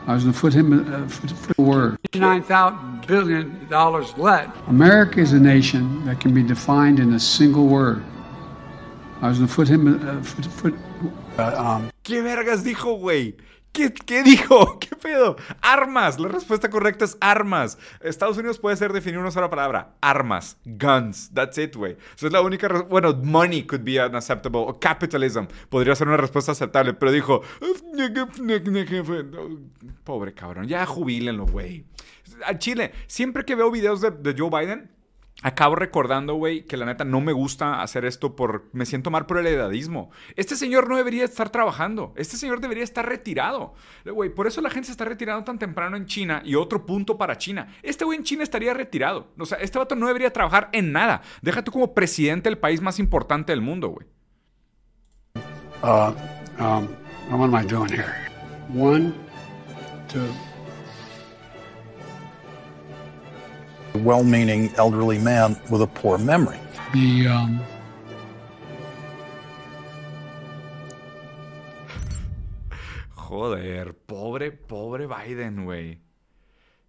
I 0.08 0.14
was 0.14 0.22
going 0.22 0.34
to 0.34 0.40
put 0.40 0.54
him 0.54 0.72
uh, 0.72 1.08
foot, 1.08 1.30
foot, 1.30 1.58
word. 1.58 1.98
$59 2.12 2.95
billion 3.06 3.68
left. 4.16 4.50
America 4.68 5.20
is 5.20 5.32
a 5.32 5.40
nation 5.40 6.04
that 6.04 6.20
can 6.20 6.34
be 6.34 6.42
defined 6.42 6.98
in 6.98 7.14
a 7.14 7.20
single 7.20 7.66
word. 7.66 8.02
I 9.22 9.28
was 9.28 9.38
going 9.38 9.48
to 9.48 9.54
put 9.54 9.68
him 9.68 9.86
uh, 9.86 10.22
foot, 10.22 10.46
foot, 10.46 10.74
uh, 11.38 11.76
um. 11.76 11.90
¿Qué 12.04 12.22
vergas 12.22 12.62
dijo, 12.62 12.98
güey? 12.98 13.34
¿Qué, 13.72 13.92
¿Qué, 13.92 14.22
dijo? 14.22 14.78
¿Qué 14.80 14.96
pedo? 14.96 15.36
Armas. 15.60 16.18
La 16.18 16.28
respuesta 16.28 16.70
correcta 16.70 17.04
es 17.04 17.18
armas. 17.20 17.76
Estados 18.00 18.38
Unidos 18.38 18.58
puede 18.58 18.76
ser 18.76 18.92
definido 18.92 19.20
una 19.20 19.30
sola 19.30 19.50
palabra. 19.50 19.96
Armas. 20.00 20.56
Guns. 20.64 21.30
That's 21.34 21.58
it, 21.58 21.76
güey. 21.76 21.96
Eso 22.16 22.26
es 22.26 22.32
la 22.32 22.40
única... 22.40 22.68
Bueno, 22.88 23.14
money 23.22 23.64
could 23.64 23.84
be 23.84 24.02
unacceptable. 24.02 24.60
O 24.66 24.80
capitalism 24.80 25.44
podría 25.68 25.94
ser 25.94 26.08
una 26.08 26.16
respuesta 26.16 26.52
aceptable. 26.52 26.94
Pero 26.94 27.12
dijo... 27.12 27.42
Pobre 30.04 30.32
cabrón. 30.32 30.66
Ya 30.66 30.86
jubílenlo, 30.86 31.44
güey. 31.44 31.84
A 32.44 32.58
Chile, 32.58 32.92
siempre 33.06 33.44
que 33.44 33.54
veo 33.54 33.70
videos 33.70 34.00
de, 34.00 34.10
de 34.10 34.34
Joe 34.36 34.50
Biden, 34.50 34.90
Acabo 35.42 35.76
recordando, 35.76 36.34
güey, 36.34 36.64
que 36.64 36.78
la 36.78 36.86
neta 36.86 37.04
no 37.04 37.20
me 37.20 37.32
gusta 37.32 37.82
hacer 37.82 38.06
esto 38.06 38.34
por... 38.34 38.70
Me 38.72 38.86
siento 38.86 39.10
mal 39.10 39.26
por 39.26 39.36
el 39.36 39.46
edadismo. 39.46 40.10
Este 40.34 40.56
señor 40.56 40.88
no 40.88 40.96
debería 40.96 41.26
estar 41.26 41.50
trabajando. 41.50 42.14
Este 42.16 42.38
señor 42.38 42.60
debería 42.60 42.82
estar 42.82 43.06
retirado. 43.06 43.74
Güey, 44.06 44.30
por 44.30 44.46
eso 44.46 44.62
la 44.62 44.70
gente 44.70 44.86
se 44.86 44.92
está 44.92 45.04
retirando 45.04 45.44
tan 45.44 45.58
temprano 45.58 45.98
en 45.98 46.06
China. 46.06 46.40
Y 46.42 46.54
otro 46.54 46.86
punto 46.86 47.18
para 47.18 47.36
China. 47.36 47.68
Este 47.82 48.06
güey 48.06 48.18
en 48.18 48.24
China 48.24 48.44
estaría 48.44 48.72
retirado. 48.72 49.28
O 49.38 49.44
sea, 49.44 49.58
este 49.58 49.78
vato 49.78 49.94
no 49.94 50.06
debería 50.06 50.32
trabajar 50.32 50.70
en 50.72 50.90
nada. 50.90 51.20
Déjate 51.42 51.70
como 51.70 51.92
presidente 51.92 52.48
del 52.48 52.58
país 52.58 52.80
más 52.80 52.98
importante 52.98 53.52
del 53.52 53.60
mundo, 53.60 53.88
güey. 53.88 54.06
Uh, 55.82 56.14
um, 56.58 56.88
what 57.30 57.44
am 57.44 57.54
I 57.54 57.66
doing 57.66 57.92
here? 57.92 58.10
One, 58.74 59.12
two... 60.08 60.45
well-meaning 63.96 64.70
elderly 64.76 65.18
man 65.18 65.56
with 65.70 65.82
a 65.82 65.86
poor 65.86 66.18
memory. 66.18 66.58
The 66.92 67.28
um, 67.28 67.60
Joder, 73.28 73.92
pobre, 73.92 74.52
pobre 74.52 75.08
Biden, 75.08 75.64
güey. 75.64 75.98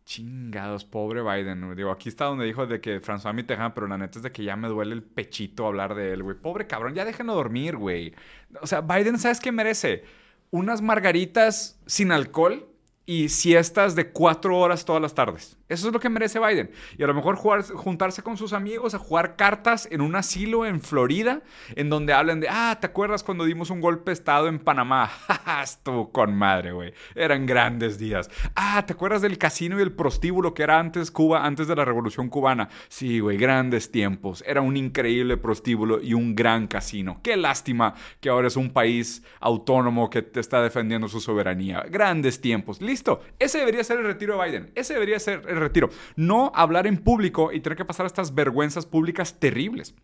Chingados, 0.05 0.85
pobre 0.85 1.23
Biden. 1.23 1.65
Güey. 1.65 1.75
Digo, 1.75 1.91
aquí 1.91 2.09
está 2.09 2.25
donde 2.25 2.45
dijo 2.45 2.67
de 2.67 2.79
que 2.79 3.01
François 3.01 3.33
Mitterrand, 3.33 3.73
pero 3.73 3.87
la 3.87 3.97
neta 3.97 4.19
es 4.19 4.23
de 4.23 4.31
que 4.31 4.43
ya 4.43 4.55
me 4.55 4.67
duele 4.67 4.93
el 4.93 5.01
pechito 5.01 5.65
hablar 5.65 5.95
de 5.95 6.13
él, 6.13 6.21
güey. 6.21 6.37
Pobre 6.37 6.67
cabrón, 6.67 6.93
ya 6.93 7.05
déjenlo 7.05 7.33
dormir, 7.33 7.75
güey. 7.75 8.13
O 8.61 8.67
sea, 8.67 8.81
Biden, 8.81 9.17
¿sabes 9.17 9.39
qué 9.39 9.51
merece? 9.51 10.03
Unas 10.51 10.81
margaritas 10.81 11.81
sin 11.87 12.11
alcohol 12.11 12.67
y 13.09 13.29
siestas 13.29 13.95
de 13.95 14.11
cuatro 14.11 14.57
horas 14.59 14.83
todas 14.83 15.01
las 15.01 15.15
tardes. 15.15 15.57
Eso 15.69 15.87
es 15.87 15.93
lo 15.93 15.99
que 15.99 16.09
merece 16.09 16.39
Biden. 16.39 16.69
Y 16.97 17.03
a 17.03 17.07
lo 17.07 17.13
mejor 17.13 17.37
jugar, 17.37 17.63
juntarse 17.63 18.21
con 18.21 18.35
sus 18.35 18.51
amigos 18.51 18.93
a 18.93 18.99
jugar 18.99 19.37
cartas 19.37 19.87
en 19.89 20.01
un 20.01 20.15
asilo 20.17 20.65
en 20.65 20.81
Florida, 20.81 21.41
en 21.75 21.89
donde 21.89 22.11
hablan 22.11 22.41
de, 22.41 22.49
ah, 22.49 22.77
¿te 22.81 22.87
acuerdas 22.87 23.23
cuando 23.23 23.45
dimos 23.45 23.69
un 23.69 23.79
golpe 23.79 24.11
de 24.11 24.13
Estado 24.13 24.49
en 24.49 24.59
Panamá? 24.59 25.09
Estuvo 25.63 26.11
con 26.11 26.35
madre, 26.35 26.73
güey. 26.73 26.93
Eran 27.15 27.45
grandes 27.45 27.97
días. 27.97 28.29
Ah, 28.55 28.83
¿te 28.85 28.91
acuerdas 28.91 29.21
del 29.21 29.37
casino 29.37 29.79
y 29.79 29.83
el 29.83 29.93
prostíbulo 29.93 30.53
que 30.53 30.63
era 30.63 30.77
antes 30.77 31.09
Cuba, 31.09 31.45
antes 31.45 31.69
de 31.69 31.77
la 31.77 31.85
Revolución 31.85 32.27
Cubana? 32.27 32.67
Sí, 32.89 33.21
güey, 33.21 33.37
grandes 33.37 33.89
tiempos. 33.89 34.43
Era 34.45 34.59
un 34.59 34.75
increíble 34.75 35.37
prostíbulo 35.37 36.01
y 36.01 36.13
un 36.13 36.35
gran 36.35 36.67
casino. 36.67 37.21
Qué 37.23 37.37
lástima 37.37 37.93
que 38.19 38.27
ahora 38.27 38.49
es 38.49 38.57
un 38.57 38.71
país 38.71 39.23
autónomo 39.39 40.09
que 40.09 40.23
te 40.23 40.41
está 40.41 40.61
defendiendo 40.61 41.07
su 41.07 41.21
soberanía. 41.21 41.85
Grandes 41.89 42.41
tiempos. 42.41 42.81
Listo. 42.81 42.96
Ese 43.39 43.59
debería 43.59 43.83
ser 43.83 43.99
el 43.99 44.05
retiro 44.05 44.37
de 44.37 44.45
Biden. 44.45 44.71
Ese 44.75 44.93
debería 44.93 45.19
ser 45.19 45.43
el 45.47 45.57
retiro. 45.57 45.89
No 46.15 46.51
hablar 46.55 46.87
en 46.87 46.97
público 46.97 47.51
y 47.51 47.59
tener 47.59 47.77
que 47.77 47.85
pasar 47.85 48.05
estas 48.05 48.33
vergüenzas 48.33 48.85
públicas 48.85 49.39
terribles. 49.39 49.95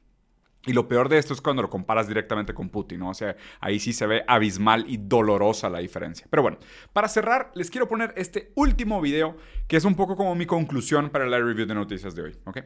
Y 0.65 0.71
lo 0.71 0.87
peor 0.87 1.09
de 1.09 1.17
esto 1.17 1.33
es 1.33 1.41
cuando 1.41 1.61
lo 1.61 1.69
comparas 1.69 2.07
directamente 2.07 2.53
con 2.53 2.69
Putin, 2.69 2.99
¿no? 2.99 3.09
O 3.09 3.13
sea, 3.13 3.35
ahí 3.59 3.79
sí 3.79 3.91
se 3.91 4.07
ve 4.07 4.23
abismal 4.27 4.85
y 4.87 4.97
dolorosa 4.97 5.69
la 5.69 5.79
diferencia. 5.79 6.25
Pero 6.29 6.41
bueno, 6.41 6.57
para 6.93 7.09
cerrar, 7.09 7.51
les 7.53 7.69
quiero 7.69 7.89
poner 7.89 8.13
este 8.15 8.53
último 8.55 9.01
video, 9.01 9.35
que 9.67 9.75
es 9.75 9.83
un 9.83 9.95
poco 9.95 10.15
como 10.15 10.35
mi 10.35 10.45
conclusión 10.45 11.09
para 11.09 11.25
la 11.27 11.37
review 11.37 11.65
de 11.65 11.75
noticias 11.75 12.15
de 12.15 12.21
hoy, 12.21 12.37
¿ok? 12.45 12.59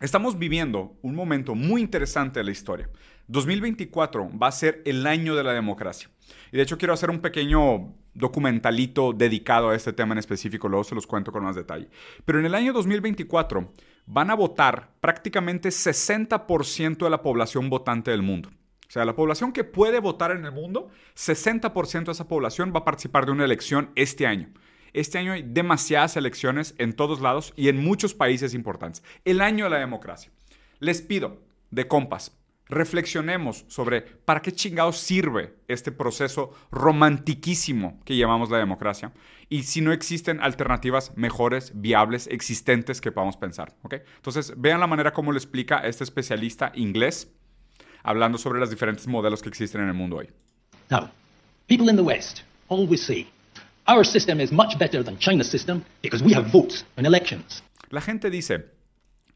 Estamos 0.00 0.38
viviendo 0.38 0.96
un 1.02 1.16
momento 1.16 1.56
muy 1.56 1.80
interesante 1.80 2.38
de 2.38 2.44
la 2.44 2.52
historia. 2.52 2.88
2024 3.26 4.30
va 4.40 4.46
a 4.46 4.52
ser 4.52 4.80
el 4.86 5.04
año 5.08 5.34
de 5.34 5.42
la 5.42 5.52
democracia. 5.52 6.08
Y 6.52 6.56
de 6.56 6.62
hecho 6.62 6.78
quiero 6.78 6.94
hacer 6.94 7.10
un 7.10 7.18
pequeño 7.18 7.94
documentalito 8.14 9.12
dedicado 9.12 9.70
a 9.70 9.74
este 9.74 9.92
tema 9.92 10.12
en 10.12 10.18
específico, 10.18 10.68
luego 10.68 10.84
se 10.84 10.94
los 10.94 11.08
cuento 11.08 11.32
con 11.32 11.42
más 11.42 11.56
detalle. 11.56 11.88
Pero 12.24 12.38
en 12.38 12.46
el 12.46 12.54
año 12.54 12.72
2024 12.72 13.72
van 14.06 14.30
a 14.30 14.36
votar 14.36 14.92
prácticamente 15.00 15.70
60% 15.70 16.98
de 16.98 17.10
la 17.10 17.20
población 17.20 17.68
votante 17.68 18.12
del 18.12 18.22
mundo. 18.22 18.50
O 18.88 18.90
sea, 18.90 19.04
la 19.04 19.16
población 19.16 19.52
que 19.52 19.64
puede 19.64 19.98
votar 19.98 20.30
en 20.30 20.44
el 20.44 20.52
mundo, 20.52 20.90
60% 21.16 22.04
de 22.04 22.12
esa 22.12 22.28
población 22.28 22.72
va 22.72 22.80
a 22.80 22.84
participar 22.84 23.26
de 23.26 23.32
una 23.32 23.44
elección 23.44 23.90
este 23.96 24.28
año. 24.28 24.50
Este 24.92 25.18
año 25.18 25.32
hay 25.32 25.42
demasiadas 25.42 26.16
elecciones 26.16 26.74
en 26.78 26.92
todos 26.92 27.20
lados 27.20 27.52
y 27.56 27.68
en 27.68 27.82
muchos 27.82 28.14
países 28.14 28.54
importantes. 28.54 29.02
El 29.24 29.40
año 29.40 29.64
de 29.64 29.70
la 29.70 29.78
democracia. 29.78 30.30
Les 30.80 31.02
pido, 31.02 31.38
de 31.70 31.88
compas, 31.88 32.32
reflexionemos 32.68 33.64
sobre 33.68 34.02
para 34.02 34.42
qué 34.42 34.52
chingados 34.52 34.98
sirve 34.98 35.54
este 35.68 35.90
proceso 35.90 36.52
romantiquísimo 36.70 38.00
que 38.04 38.16
llamamos 38.16 38.50
la 38.50 38.58
democracia 38.58 39.12
y 39.48 39.62
si 39.62 39.80
no 39.80 39.92
existen 39.92 40.40
alternativas 40.40 41.16
mejores, 41.16 41.72
viables, 41.74 42.26
existentes 42.26 43.00
que 43.00 43.10
podamos 43.10 43.36
pensar. 43.36 43.74
Entonces, 44.16 44.52
vean 44.56 44.80
la 44.80 44.86
manera 44.86 45.12
como 45.12 45.32
lo 45.32 45.38
explica 45.38 45.78
este 45.78 46.04
especialista 46.04 46.70
inglés 46.74 47.32
hablando 48.02 48.38
sobre 48.38 48.60
los 48.60 48.70
diferentes 48.70 49.06
modelos 49.06 49.42
que 49.42 49.48
existen 49.48 49.82
en 49.82 49.88
el 49.88 49.94
mundo 49.94 50.16
hoy. 50.16 50.28
Now, 50.90 51.10
people 51.66 51.90
in 51.90 51.96
the 51.96 52.02
West 52.02 52.42
always 52.68 53.02
say, 53.02 53.26
our 53.88 54.04
system 54.04 54.40
is 54.40 54.52
much 54.52 54.78
better 54.78 55.02
than 55.02 55.18
China's 55.18 55.50
system 55.50 55.84
because 56.02 56.22
we 56.22 56.32
have 56.34 56.52
votes 56.52 56.84
in 56.96 57.06
elections. 57.06 57.62
La 57.90 58.00
gente 58.00 58.30
dice, 58.30 58.66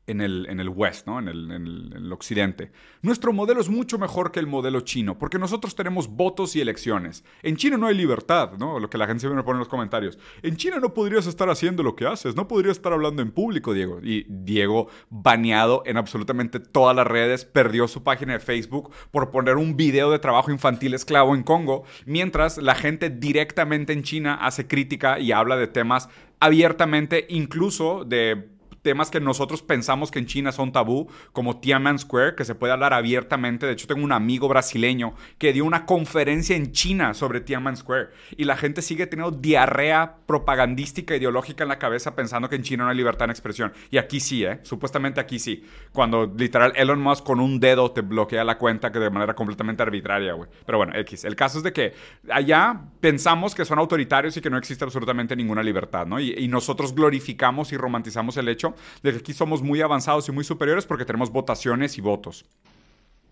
en 0.07 0.20
el, 0.20 0.46
en 0.48 0.61
el 0.61 0.68
West, 0.68 1.07
¿no? 1.07 1.18
En 1.18 1.28
el, 1.28 1.50
en, 1.50 1.92
el, 1.94 2.12
Occidente. 2.12 2.72
Nuestro 3.03 3.32
modelo 3.32 3.61
es 3.61 3.68
mucho 3.68 3.98
mejor 3.98 4.32
que 4.32 4.40
el 4.40 4.46
modelo 4.46 4.80
chino, 4.80 5.18
porque 5.18 5.38
nosotros 5.38 5.74
tenemos 5.74 6.09
votos 6.09 6.55
y 6.57 6.61
elecciones. 6.61 7.24
En 7.42 7.57
China 7.57 7.78
no 7.78 7.86
hay 7.86 7.94
libertad, 7.94 8.53
¿no? 8.59 8.78
Lo 8.78 8.90
que 8.90 8.98
la 8.98 9.07
gente 9.07 9.20
siempre 9.20 9.42
pone 9.42 9.57
en 9.57 9.61
los 9.61 9.68
comentarios. 9.68 10.18
En 10.42 10.57
China 10.57 10.78
no 10.80 10.92
podrías 10.92 11.26
estar 11.26 11.48
haciendo 11.48 11.82
lo 11.82 11.96
que 11.96 12.07
haces, 12.07 12.36
no 12.36 12.48
podrías 12.48 12.76
estar 12.76 12.92
hablando 12.92 13.22
en 13.22 13.30
público, 13.30 13.72
Diego. 13.72 14.00
Y 14.03 14.26
Diego, 14.28 14.88
baneado 15.09 15.82
en 15.86 15.96
absolutamente 15.96 16.61
todas 16.61 16.94
las 16.94 17.07
redes, 17.07 17.44
perdió 17.44 17.88
su 17.88 18.03
página 18.03 18.34
de 18.34 18.40
Facebook 18.40 18.90
por 19.11 19.30
poner 19.30 19.57
un 19.57 19.76
video 19.76 20.11
de 20.11 20.18
trabajo 20.18 20.50
infantil 20.50 20.94
esclavo 20.94 21.34
en 21.34 21.42
Congo, 21.42 21.84
mientras 22.05 22.59
la 22.59 22.74
gente 22.74 23.09
directamente 23.09 23.92
en 23.92 24.03
China 24.03 24.34
hace 24.34 24.66
crítica 24.66 25.18
y 25.18 25.32
habla 25.32 25.57
de 25.57 25.68
temas 25.68 26.09
abiertamente, 26.40 27.26
incluso 27.28 28.05
de 28.05 28.50
temas 28.82 29.10
que 29.10 29.20
nosotros 29.20 29.62
pensamos 29.62 30.10
que 30.10 30.18
en 30.18 30.26
China 30.26 30.52
son 30.52 30.72
tabú, 30.72 31.08
como 31.32 31.60
Tiananmen 31.60 31.98
Square, 31.98 32.34
que 32.34 32.44
se 32.44 32.54
puede 32.54 32.72
hablar 32.72 32.92
abiertamente. 32.92 33.66
De 33.66 33.72
hecho, 33.72 33.86
tengo 33.86 34.04
un 34.04 34.12
amigo 34.12 34.48
brasileño 34.48 35.14
que 35.38 35.52
dio 35.52 35.64
una 35.64 35.86
conferencia 35.86 36.56
en 36.56 36.72
China 36.72 37.14
sobre 37.14 37.40
Tiananmen 37.40 37.76
Square 37.76 38.08
y 38.36 38.44
la 38.44 38.56
gente 38.56 38.82
sigue 38.82 39.06
teniendo 39.06 39.36
diarrea 39.36 40.16
propagandística 40.26 41.16
ideológica 41.16 41.62
en 41.62 41.68
la 41.68 41.78
cabeza 41.78 42.14
pensando 42.14 42.48
que 42.48 42.56
en 42.56 42.62
China 42.62 42.84
no 42.84 42.90
hay 42.90 42.96
libertad 42.96 43.26
de 43.26 43.32
expresión. 43.32 43.72
Y 43.90 43.98
aquí 43.98 44.20
sí, 44.20 44.44
¿eh? 44.44 44.60
Supuestamente 44.62 45.20
aquí 45.20 45.38
sí. 45.38 45.64
Cuando 45.92 46.32
literal 46.36 46.72
Elon 46.76 47.00
Musk 47.00 47.24
con 47.24 47.40
un 47.40 47.60
dedo 47.60 47.92
te 47.92 48.00
bloquea 48.00 48.44
la 48.44 48.58
cuenta 48.58 48.90
que 48.90 48.98
de 48.98 49.10
manera 49.10 49.34
completamente 49.34 49.82
arbitraria, 49.82 50.32
güey. 50.32 50.50
Pero 50.66 50.78
bueno, 50.78 50.94
X. 50.96 51.24
El 51.24 51.36
caso 51.36 51.58
es 51.58 51.64
de 51.64 51.72
que 51.72 51.94
allá 52.30 52.80
pensamos 53.00 53.54
que 53.54 53.64
son 53.64 53.78
autoritarios 53.78 54.36
y 54.36 54.40
que 54.40 54.50
no 54.50 54.58
existe 54.58 54.84
absolutamente 54.84 55.36
ninguna 55.36 55.62
libertad, 55.62 56.06
¿no? 56.06 56.20
y 56.20 56.48
nosotros 56.48 56.94
glorificamos 56.94 57.72
y 57.72 57.76
romantizamos 57.76 58.36
el 58.36 58.48
hecho 58.48 58.71
de 59.02 59.12
que 59.12 59.18
aquí 59.18 59.32
somos 59.32 59.62
muy 59.62 59.80
avanzados 59.80 60.28
y 60.28 60.32
muy 60.32 60.44
superiores 60.44 60.86
porque 60.86 61.04
tenemos 61.04 61.30
votaciones 61.30 61.98
y 61.98 62.00
votos. 62.00 62.44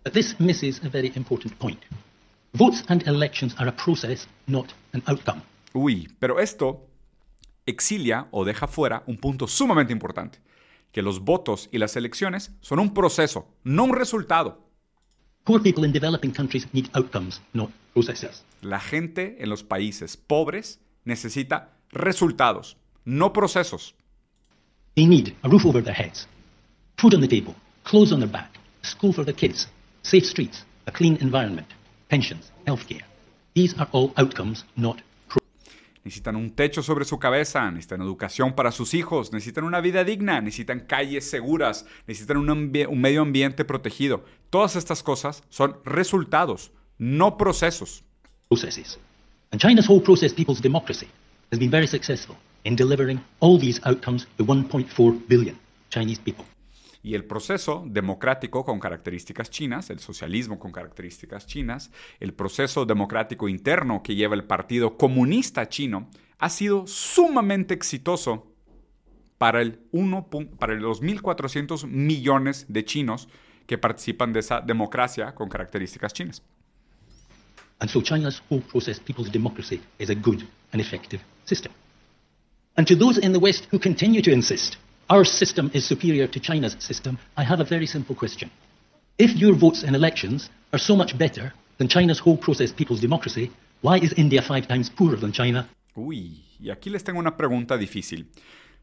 But 0.05 0.14
this 0.14 0.38
misses 0.41 0.82
a 0.84 0.88
very 0.88 1.12
important 1.14 1.55
point. 1.59 1.80
Votes 2.53 2.84
and 2.88 3.07
elections 3.07 3.55
are 3.59 3.68
a 3.68 3.76
process, 3.76 4.26
not 4.47 4.72
an 4.93 5.03
outcome. 5.07 5.43
Uy, 5.72 6.09
pero 6.18 6.41
esto 6.41 6.86
exilia 7.66 8.26
o 8.32 8.45
deja 8.45 8.66
fuera 8.66 9.03
un 9.07 9.18
punto 9.18 9.47
sumamente 9.47 9.93
importante, 9.93 10.41
que 10.91 11.03
los 11.03 11.20
votos 11.20 11.68
y 11.70 11.78
las 11.78 11.97
elecciones 11.97 12.53
son 12.61 12.80
un 12.80 12.93
proceso, 12.93 13.47
no 13.62 13.84
un 13.84 13.95
resultado. 13.95 14.66
Poor 15.45 15.62
people 15.62 15.86
in 15.86 15.93
developing 15.93 16.32
countries 16.32 16.66
need 16.72 16.86
outcomes, 16.95 17.41
not 17.53 17.70
processes. 17.95 18.45
La 18.62 18.80
gente 18.80 19.36
en 19.41 19.49
los 19.49 19.62
países 19.62 20.16
pobres 20.16 20.80
necesita 21.05 21.76
resultados, 21.91 22.76
no 23.05 23.32
procesos. 23.32 23.95
They 24.97 25.07
need 25.07 25.36
a 25.45 25.49
roof 25.49 25.64
over 25.66 25.80
their 25.80 25.95
heads, 25.95 26.26
food 26.99 27.14
on 27.14 27.20
the 27.20 27.28
table, 27.28 27.55
clothes 27.84 28.12
on 28.12 28.20
their 28.20 28.28
back, 28.28 28.59
school 28.82 29.12
for 29.12 29.24
their 29.24 29.34
kids, 29.34 29.68
safe 30.03 30.26
streets, 30.26 30.64
a 30.86 30.93
clean 30.93 31.16
environment, 31.20 31.68
pensions, 32.09 32.51
healthcare. 32.66 33.03
These 33.55 33.78
are 33.78 33.88
all 33.93 34.12
outcomes, 34.16 34.64
not 34.76 35.01
Necesitan 36.03 36.34
un 36.36 36.51
techo 36.51 36.82
sobre 36.82 37.05
su 37.05 37.18
cabeza, 37.18 37.70
necesitan 37.70 38.01
educación 38.01 38.55
para 38.55 38.72
sus 38.72 38.95
hijos, 38.95 39.34
necesitan 39.34 39.64
una 39.64 39.82
vida 39.82 40.03
digna, 40.03 40.41
necesitan 40.41 40.80
calles 40.80 41.28
seguras, 41.28 41.84
necesitan 42.07 42.38
un, 42.38 42.49
un, 42.51 43.01
medio 43.01 43.20
ambiente 43.20 43.66
protegido. 43.66 44.24
Todas 44.49 44.76
estas 44.76 45.03
cosas 45.03 45.43
son 45.51 45.76
resultados, 45.84 46.72
no 46.97 47.36
procesos. 47.36 48.03
Processes. 48.49 48.99
And 49.53 49.61
China's 49.61 49.86
whole 49.86 50.01
process, 50.01 50.32
people's 50.32 50.62
democracy, 50.62 51.07
has 51.53 51.59
been 51.59 51.70
very 51.70 51.86
successful 51.86 52.36
in 52.65 52.77
delivering 52.77 53.21
all 53.41 53.59
these 53.59 53.81
outcomes 53.85 54.27
to 54.37 54.45
1.4 54.45 55.29
billion 55.29 55.59
Chinese 55.91 56.21
people. 56.21 56.45
Y 57.03 57.15
el 57.15 57.25
proceso 57.25 57.85
democrático 57.87 58.65
con 58.65 58.79
características 58.79 59.49
chinas, 59.51 59.89
el 59.89 60.01
socialismo 60.01 60.59
con 60.59 60.71
características 60.71 61.47
chinas, 61.47 61.91
el 62.21 62.35
proceso 62.35 62.85
democrático 62.85 63.49
interno 63.49 64.03
que 64.03 64.15
lleva 64.15 64.35
el 64.35 64.45
Partido 64.45 64.99
Comunista 64.99 65.69
Chino, 65.69 66.11
ha 66.39 66.51
sido 66.51 66.87
sumamente 66.87 67.73
exitoso 67.73 68.47
para, 69.39 69.63
el 69.63 69.81
1, 69.93 70.29
para 70.59 70.75
los 70.75 71.03
1.400 71.03 71.87
millones 71.87 72.67
de 72.69 72.85
chinos 72.85 73.29
que 73.67 73.79
participan 73.79 74.35
de 74.35 74.41
esa 74.41 74.61
democracia 74.61 75.35
con 75.35 75.49
características 75.49 76.13
chinas. 76.13 76.43
And 77.79 77.89
so 77.89 78.03
China's 78.03 78.43
whole 78.51 78.61
process, 78.61 79.01
people's 79.01 79.31
democracy, 79.31 79.81
is 79.99 80.11
a 80.11 80.15
good 80.15 80.43
and 80.73 80.83
effective 80.83 81.23
system. 81.47 81.73
And 82.81 82.89
to 82.89 82.97
those 82.97 83.18
in 83.18 83.35
the 83.35 83.39
West 83.39 83.66
who 83.70 83.78
continue 83.78 84.22
to 84.22 84.33
insist 84.33 84.78
our 85.11 85.22
system 85.22 85.70
is 85.74 85.85
superior 85.85 86.26
to 86.28 86.41
China's 86.41 86.76
system, 86.78 87.18
I 87.37 87.45
have 87.45 87.61
a 87.61 87.64
very 87.64 87.87
simple 87.87 88.14
question. 88.14 88.51
If 89.18 89.37
your 89.37 89.53
votes 89.53 89.83
in 89.83 89.95
elections 89.95 90.49
are 90.72 90.78
so 90.78 90.97
much 90.97 91.18
better 91.18 91.53
than 91.76 91.89
China's 91.89 92.20
whole 92.20 92.39
process 92.39 92.72
people's 92.72 93.03
democracy, 93.03 93.51
why 93.83 93.99
is 93.99 94.14
India 94.14 94.41
five 94.41 94.66
times 94.66 94.89
poorer 94.89 95.16
than 95.16 95.31
China? 95.31 95.68
Uy, 95.95 96.43
y 96.59 96.70
aquí 96.70 96.89
les 96.89 97.05
tengo 97.05 97.18
una 97.18 97.37
pregunta 97.37 97.76
difícil. 97.76 98.31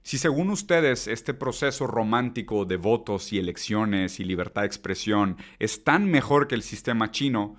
Si 0.03 0.19
según 0.19 0.51
ustedes 0.51 1.07
este 1.07 1.33
proceso 1.33 1.87
romántico 1.87 2.65
de 2.65 2.77
votos 2.77 3.33
y 3.33 3.39
elecciones 3.39 4.19
y 4.19 4.25
libertad 4.25 4.61
de 4.61 4.67
expresión 4.67 5.37
es 5.57 5.83
tan 5.83 6.05
mejor 6.05 6.47
que 6.47 6.53
el 6.53 6.61
sistema 6.61 7.09
chino, 7.09 7.55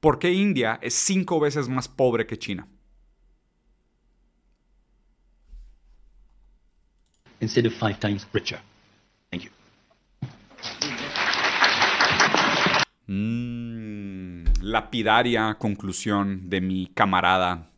¿por 0.00 0.18
qué 0.18 0.32
India 0.32 0.80
es 0.82 0.94
cinco 0.94 1.38
veces 1.38 1.68
más 1.68 1.86
pobre 1.86 2.26
que 2.26 2.38
China? 2.38 2.66
Instead 7.46 7.66
of 7.66 7.72
five 7.74 7.98
times 8.00 8.26
richer. 8.32 8.60
Thank 9.30 9.44
you. 9.44 9.50
Mm, 13.06 14.44
lapidaria 14.62 15.56
conclusión 15.58 16.50
de 16.50 16.60
mi 16.60 16.88
camarada 16.88 17.70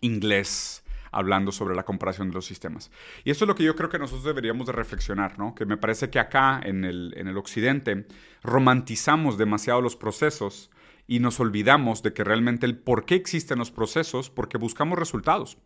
inglés 0.00 0.84
hablando 1.12 1.50
sobre 1.50 1.74
la 1.74 1.82
comparación 1.82 2.28
de 2.28 2.34
los 2.34 2.46
sistemas. 2.46 2.92
Y 3.24 3.32
eso 3.32 3.44
es 3.44 3.48
lo 3.48 3.56
que 3.56 3.64
yo 3.64 3.74
creo 3.74 3.88
que 3.88 3.98
nosotros 3.98 4.24
deberíamos 4.24 4.68
de 4.68 4.72
reflexionar, 4.72 5.40
¿no? 5.40 5.56
Que 5.56 5.66
me 5.66 5.76
parece 5.76 6.08
que 6.08 6.20
acá 6.20 6.60
en 6.62 6.84
el, 6.84 7.12
en 7.16 7.26
el 7.26 7.36
occidente 7.36 8.06
romantizamos 8.44 9.36
demasiado 9.36 9.80
los 9.80 9.96
procesos 9.96 10.70
y 11.08 11.18
nos 11.18 11.40
olvidamos 11.40 12.04
de 12.04 12.12
que 12.12 12.22
realmente 12.22 12.64
el 12.64 12.78
por 12.78 13.06
qué 13.06 13.16
existen 13.16 13.58
los 13.58 13.72
procesos, 13.72 14.30
porque 14.30 14.56
buscamos 14.56 14.96
resultados. 14.96 15.58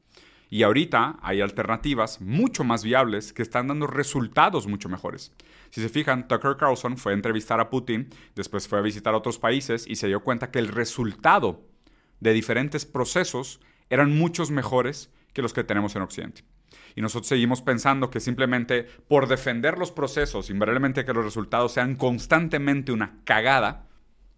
Y 0.55 0.63
ahorita 0.63 1.19
hay 1.21 1.41
alternativas 1.41 2.21
mucho 2.21 2.63
más 2.63 2.85
viables 2.85 3.33
que 3.33 3.43
están 3.43 3.67
dando 3.67 3.89
resultados 3.89 4.69
mucho 4.69 4.89
mejores. 4.89 5.33
Si 5.71 5.83
se 5.83 5.89
fijan, 5.89 6.29
Tucker 6.29 6.57
Carlson 6.57 6.97
fue 6.97 7.11
a 7.11 7.17
entrevistar 7.17 7.59
a 7.59 7.71
Putin, 7.71 8.09
después 8.37 8.69
fue 8.69 8.79
a 8.79 8.83
visitar 8.83 9.15
otros 9.15 9.41
países 9.41 9.85
y 9.85 9.97
se 9.97 10.07
dio 10.07 10.23
cuenta 10.23 10.53
que 10.53 10.61
el 10.61 10.69
resultado 10.69 11.67
de 12.21 12.33
diferentes 12.33 12.87
procesos 12.87 13.59
eran 13.91 14.17
muchos 14.17 14.53
mejores 14.53 15.11
que 15.33 15.43
los 15.43 15.53
que 15.53 15.65
tenemos 15.65 15.97
en 15.97 16.03
Occidente. 16.03 16.45
Y 16.95 17.01
nosotros 17.01 17.27
seguimos 17.27 17.61
pensando 17.61 18.09
que 18.11 18.21
simplemente 18.21 18.85
por 19.09 19.27
defender 19.27 19.77
los 19.77 19.91
procesos, 19.91 20.51
invariablemente 20.51 21.05
que 21.05 21.15
los 21.15 21.25
resultados 21.25 21.73
sean 21.73 21.97
constantemente 21.97 22.93
una 22.93 23.19
cagada, 23.25 23.89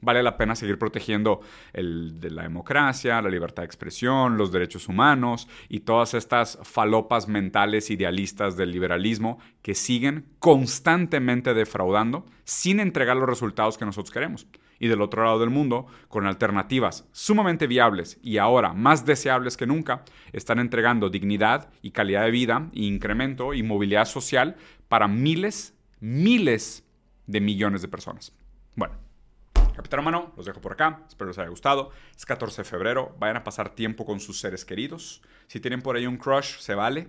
vale 0.07 0.23
la 0.23 0.37
pena 0.37 0.55
seguir 0.55 0.79
protegiendo 0.79 1.41
el, 1.73 2.21
de 2.21 2.31
la 2.31 2.43
democracia, 2.45 3.21
la 3.21 3.29
libertad 3.29 3.65
de 3.65 3.67
expresión, 3.67 4.37
los 4.37 4.53
derechos 4.53 4.87
humanos 4.89 5.49
y 5.69 5.81
todas 5.81 6.15
estas 6.15 6.61
falopas 6.63 7.27
mentales 7.27 7.91
idealistas 7.91 8.57
del 8.57 8.71
liberalismo 8.71 9.41
que 9.63 9.75
siguen 9.75 10.27
constantemente 10.39 11.55
defraudando 11.55 12.25
sin 12.45 12.79
entregar 12.79 13.17
los 13.17 13.29
resultados 13.29 13.77
que 13.77 13.85
nosotros 13.85 14.13
queremos. 14.13 14.47
Y 14.79 14.87
del 14.87 15.03
otro 15.03 15.25
lado 15.25 15.41
del 15.41 15.51
mundo, 15.51 15.87
con 16.07 16.25
alternativas 16.25 17.09
sumamente 17.11 17.67
viables 17.67 18.21
y 18.23 18.39
ahora 18.39 18.75
más 18.75 19.05
deseables 19.07 19.57
que 19.57 19.67
nunca, 19.67 20.05
están 20.33 20.61
entregando 20.61 21.11
dignidad 21.11 21.71
y 21.83 21.91
calidad 21.91 22.23
de 22.23 22.31
vida, 22.31 22.69
e 22.75 22.85
incremento 22.85 23.55
y 23.55 23.65
movilidad 23.65 24.05
social 24.05 24.55
para 24.87 25.09
miles, 25.09 25.75
miles 25.99 26.85
de 27.27 27.41
millones 27.41 27.83
de 27.83 27.89
personas. 27.89 28.33
Bueno, 28.77 29.06
Capitán 29.77 30.01
Humano, 30.01 30.33
los 30.39 30.47
dejo 30.47 30.63
por 30.63 30.73
acá. 30.73 31.05
Espero 31.07 31.29
les 31.29 31.39
haya 31.39 31.51
gustado. 31.51 31.91
Es 32.17 32.25
14 32.25 32.63
de 32.63 32.65
febrero. 32.65 33.15
Vayan 33.19 33.37
a 33.37 33.45
pasar 33.45 33.75
tiempo 33.75 34.07
con 34.07 34.21
sus 34.21 34.41
seres 34.41 34.65
queridos. 34.65 35.21
Si 35.49 35.61
tienen 35.61 35.83
por 35.83 35.97
ahí 35.97 36.07
un 36.07 36.17
crush, 36.17 36.57
se 36.61 36.75
vale. 36.75 37.09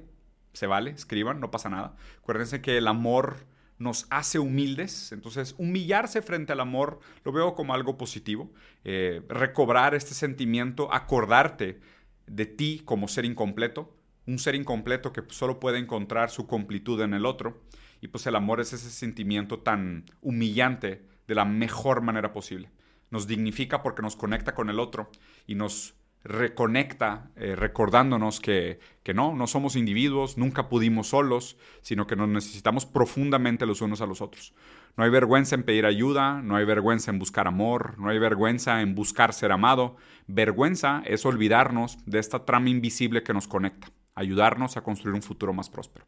Se 0.52 0.68
vale. 0.68 0.92
Escriban, 0.92 1.40
no 1.40 1.50
pasa 1.50 1.70
nada. 1.70 1.96
Acuérdense 2.18 2.62
que 2.62 2.78
el 2.78 2.88
amor 2.88 3.38
nos 3.78 4.06
hace 4.10 4.38
humildes. 4.38 5.14
Entonces, 5.14 5.56
humillarse 5.58 6.22
frente 6.22 6.52
al 6.52 6.60
amor 6.60 7.00
lo 7.24 7.32
veo 7.32 7.56
como 7.56 7.74
algo 7.74 7.98
positivo. 7.98 8.52
Eh, 8.84 9.22
recobrar 9.30 9.96
este 9.96 10.14
sentimiento, 10.14 10.94
acordarte 10.94 11.80
de 12.26 12.46
ti 12.48 12.82
como 12.84 13.08
ser 13.08 13.24
incompleto. 13.24 13.96
Un 14.26 14.40
ser 14.40 14.56
incompleto 14.56 15.14
que 15.14 15.24
solo 15.30 15.62
puede 15.62 15.80
encontrar 15.80 16.32
su 16.32 16.48
completud 16.48 17.00
en 17.00 17.14
el 17.14 17.26
otro. 17.26 17.62
Y 18.02 18.10
pues 18.10 18.28
el 18.28 18.36
amor 18.36 18.60
es 18.60 18.74
ese 18.74 18.90
sentimiento 18.90 19.60
tan 19.60 20.04
humillante 20.22 21.16
de 21.28 21.36
la 21.36 21.46
mejor 21.46 22.02
manera 22.02 22.32
posible. 22.32 22.72
Nos 23.10 23.28
dignifica 23.28 23.84
porque 23.84 24.02
nos 24.02 24.16
conecta 24.16 24.54
con 24.54 24.70
el 24.70 24.80
otro 24.80 25.10
y 25.46 25.56
nos 25.56 25.96
reconecta 26.24 27.32
eh, 27.36 27.56
recordándonos 27.56 28.40
que, 28.40 28.80
que, 29.04 29.14
no, 29.14 29.34
no 29.34 29.48
somos 29.48 29.76
individuos, 29.76 30.38
nunca 30.38 30.68
pudimos 30.68 31.08
solos, 31.08 31.58
sino 31.82 32.06
que 32.06 32.16
nos 32.16 32.28
necesitamos 32.28 32.86
profundamente 32.86 33.66
los 33.66 33.82
unos 33.82 34.02
a 34.02 34.06
los 34.06 34.22
otros. 34.22 34.54
No 34.98 35.04
hay 35.04 35.10
vergüenza 35.10 35.56
en 35.56 35.64
pedir 35.64 35.86
ayuda, 35.86 36.42
no 36.42 36.56
hay 36.56 36.66
vergüenza 36.66 37.12
en 37.12 37.20
buscar 37.20 37.48
amor, 37.48 37.98
no 38.00 38.10
hay 38.10 38.20
vergüenza 38.20 38.82
en 38.82 38.96
buscar 38.96 39.32
ser 39.34 39.52
amado. 39.52 39.96
Vergüenza 40.26 41.04
es 41.06 41.26
olvidarnos 41.26 41.98
de 42.06 42.20
esta 42.20 42.46
trama 42.46 42.70
invisible 42.70 43.24
que 43.24 43.34
nos 43.34 43.48
conecta, 43.48 43.90
ayudarnos 44.16 44.76
a 44.76 44.82
construir 44.82 45.16
un 45.16 45.22
futuro 45.22 45.54
más 45.54 45.70
próspero. 45.70 46.06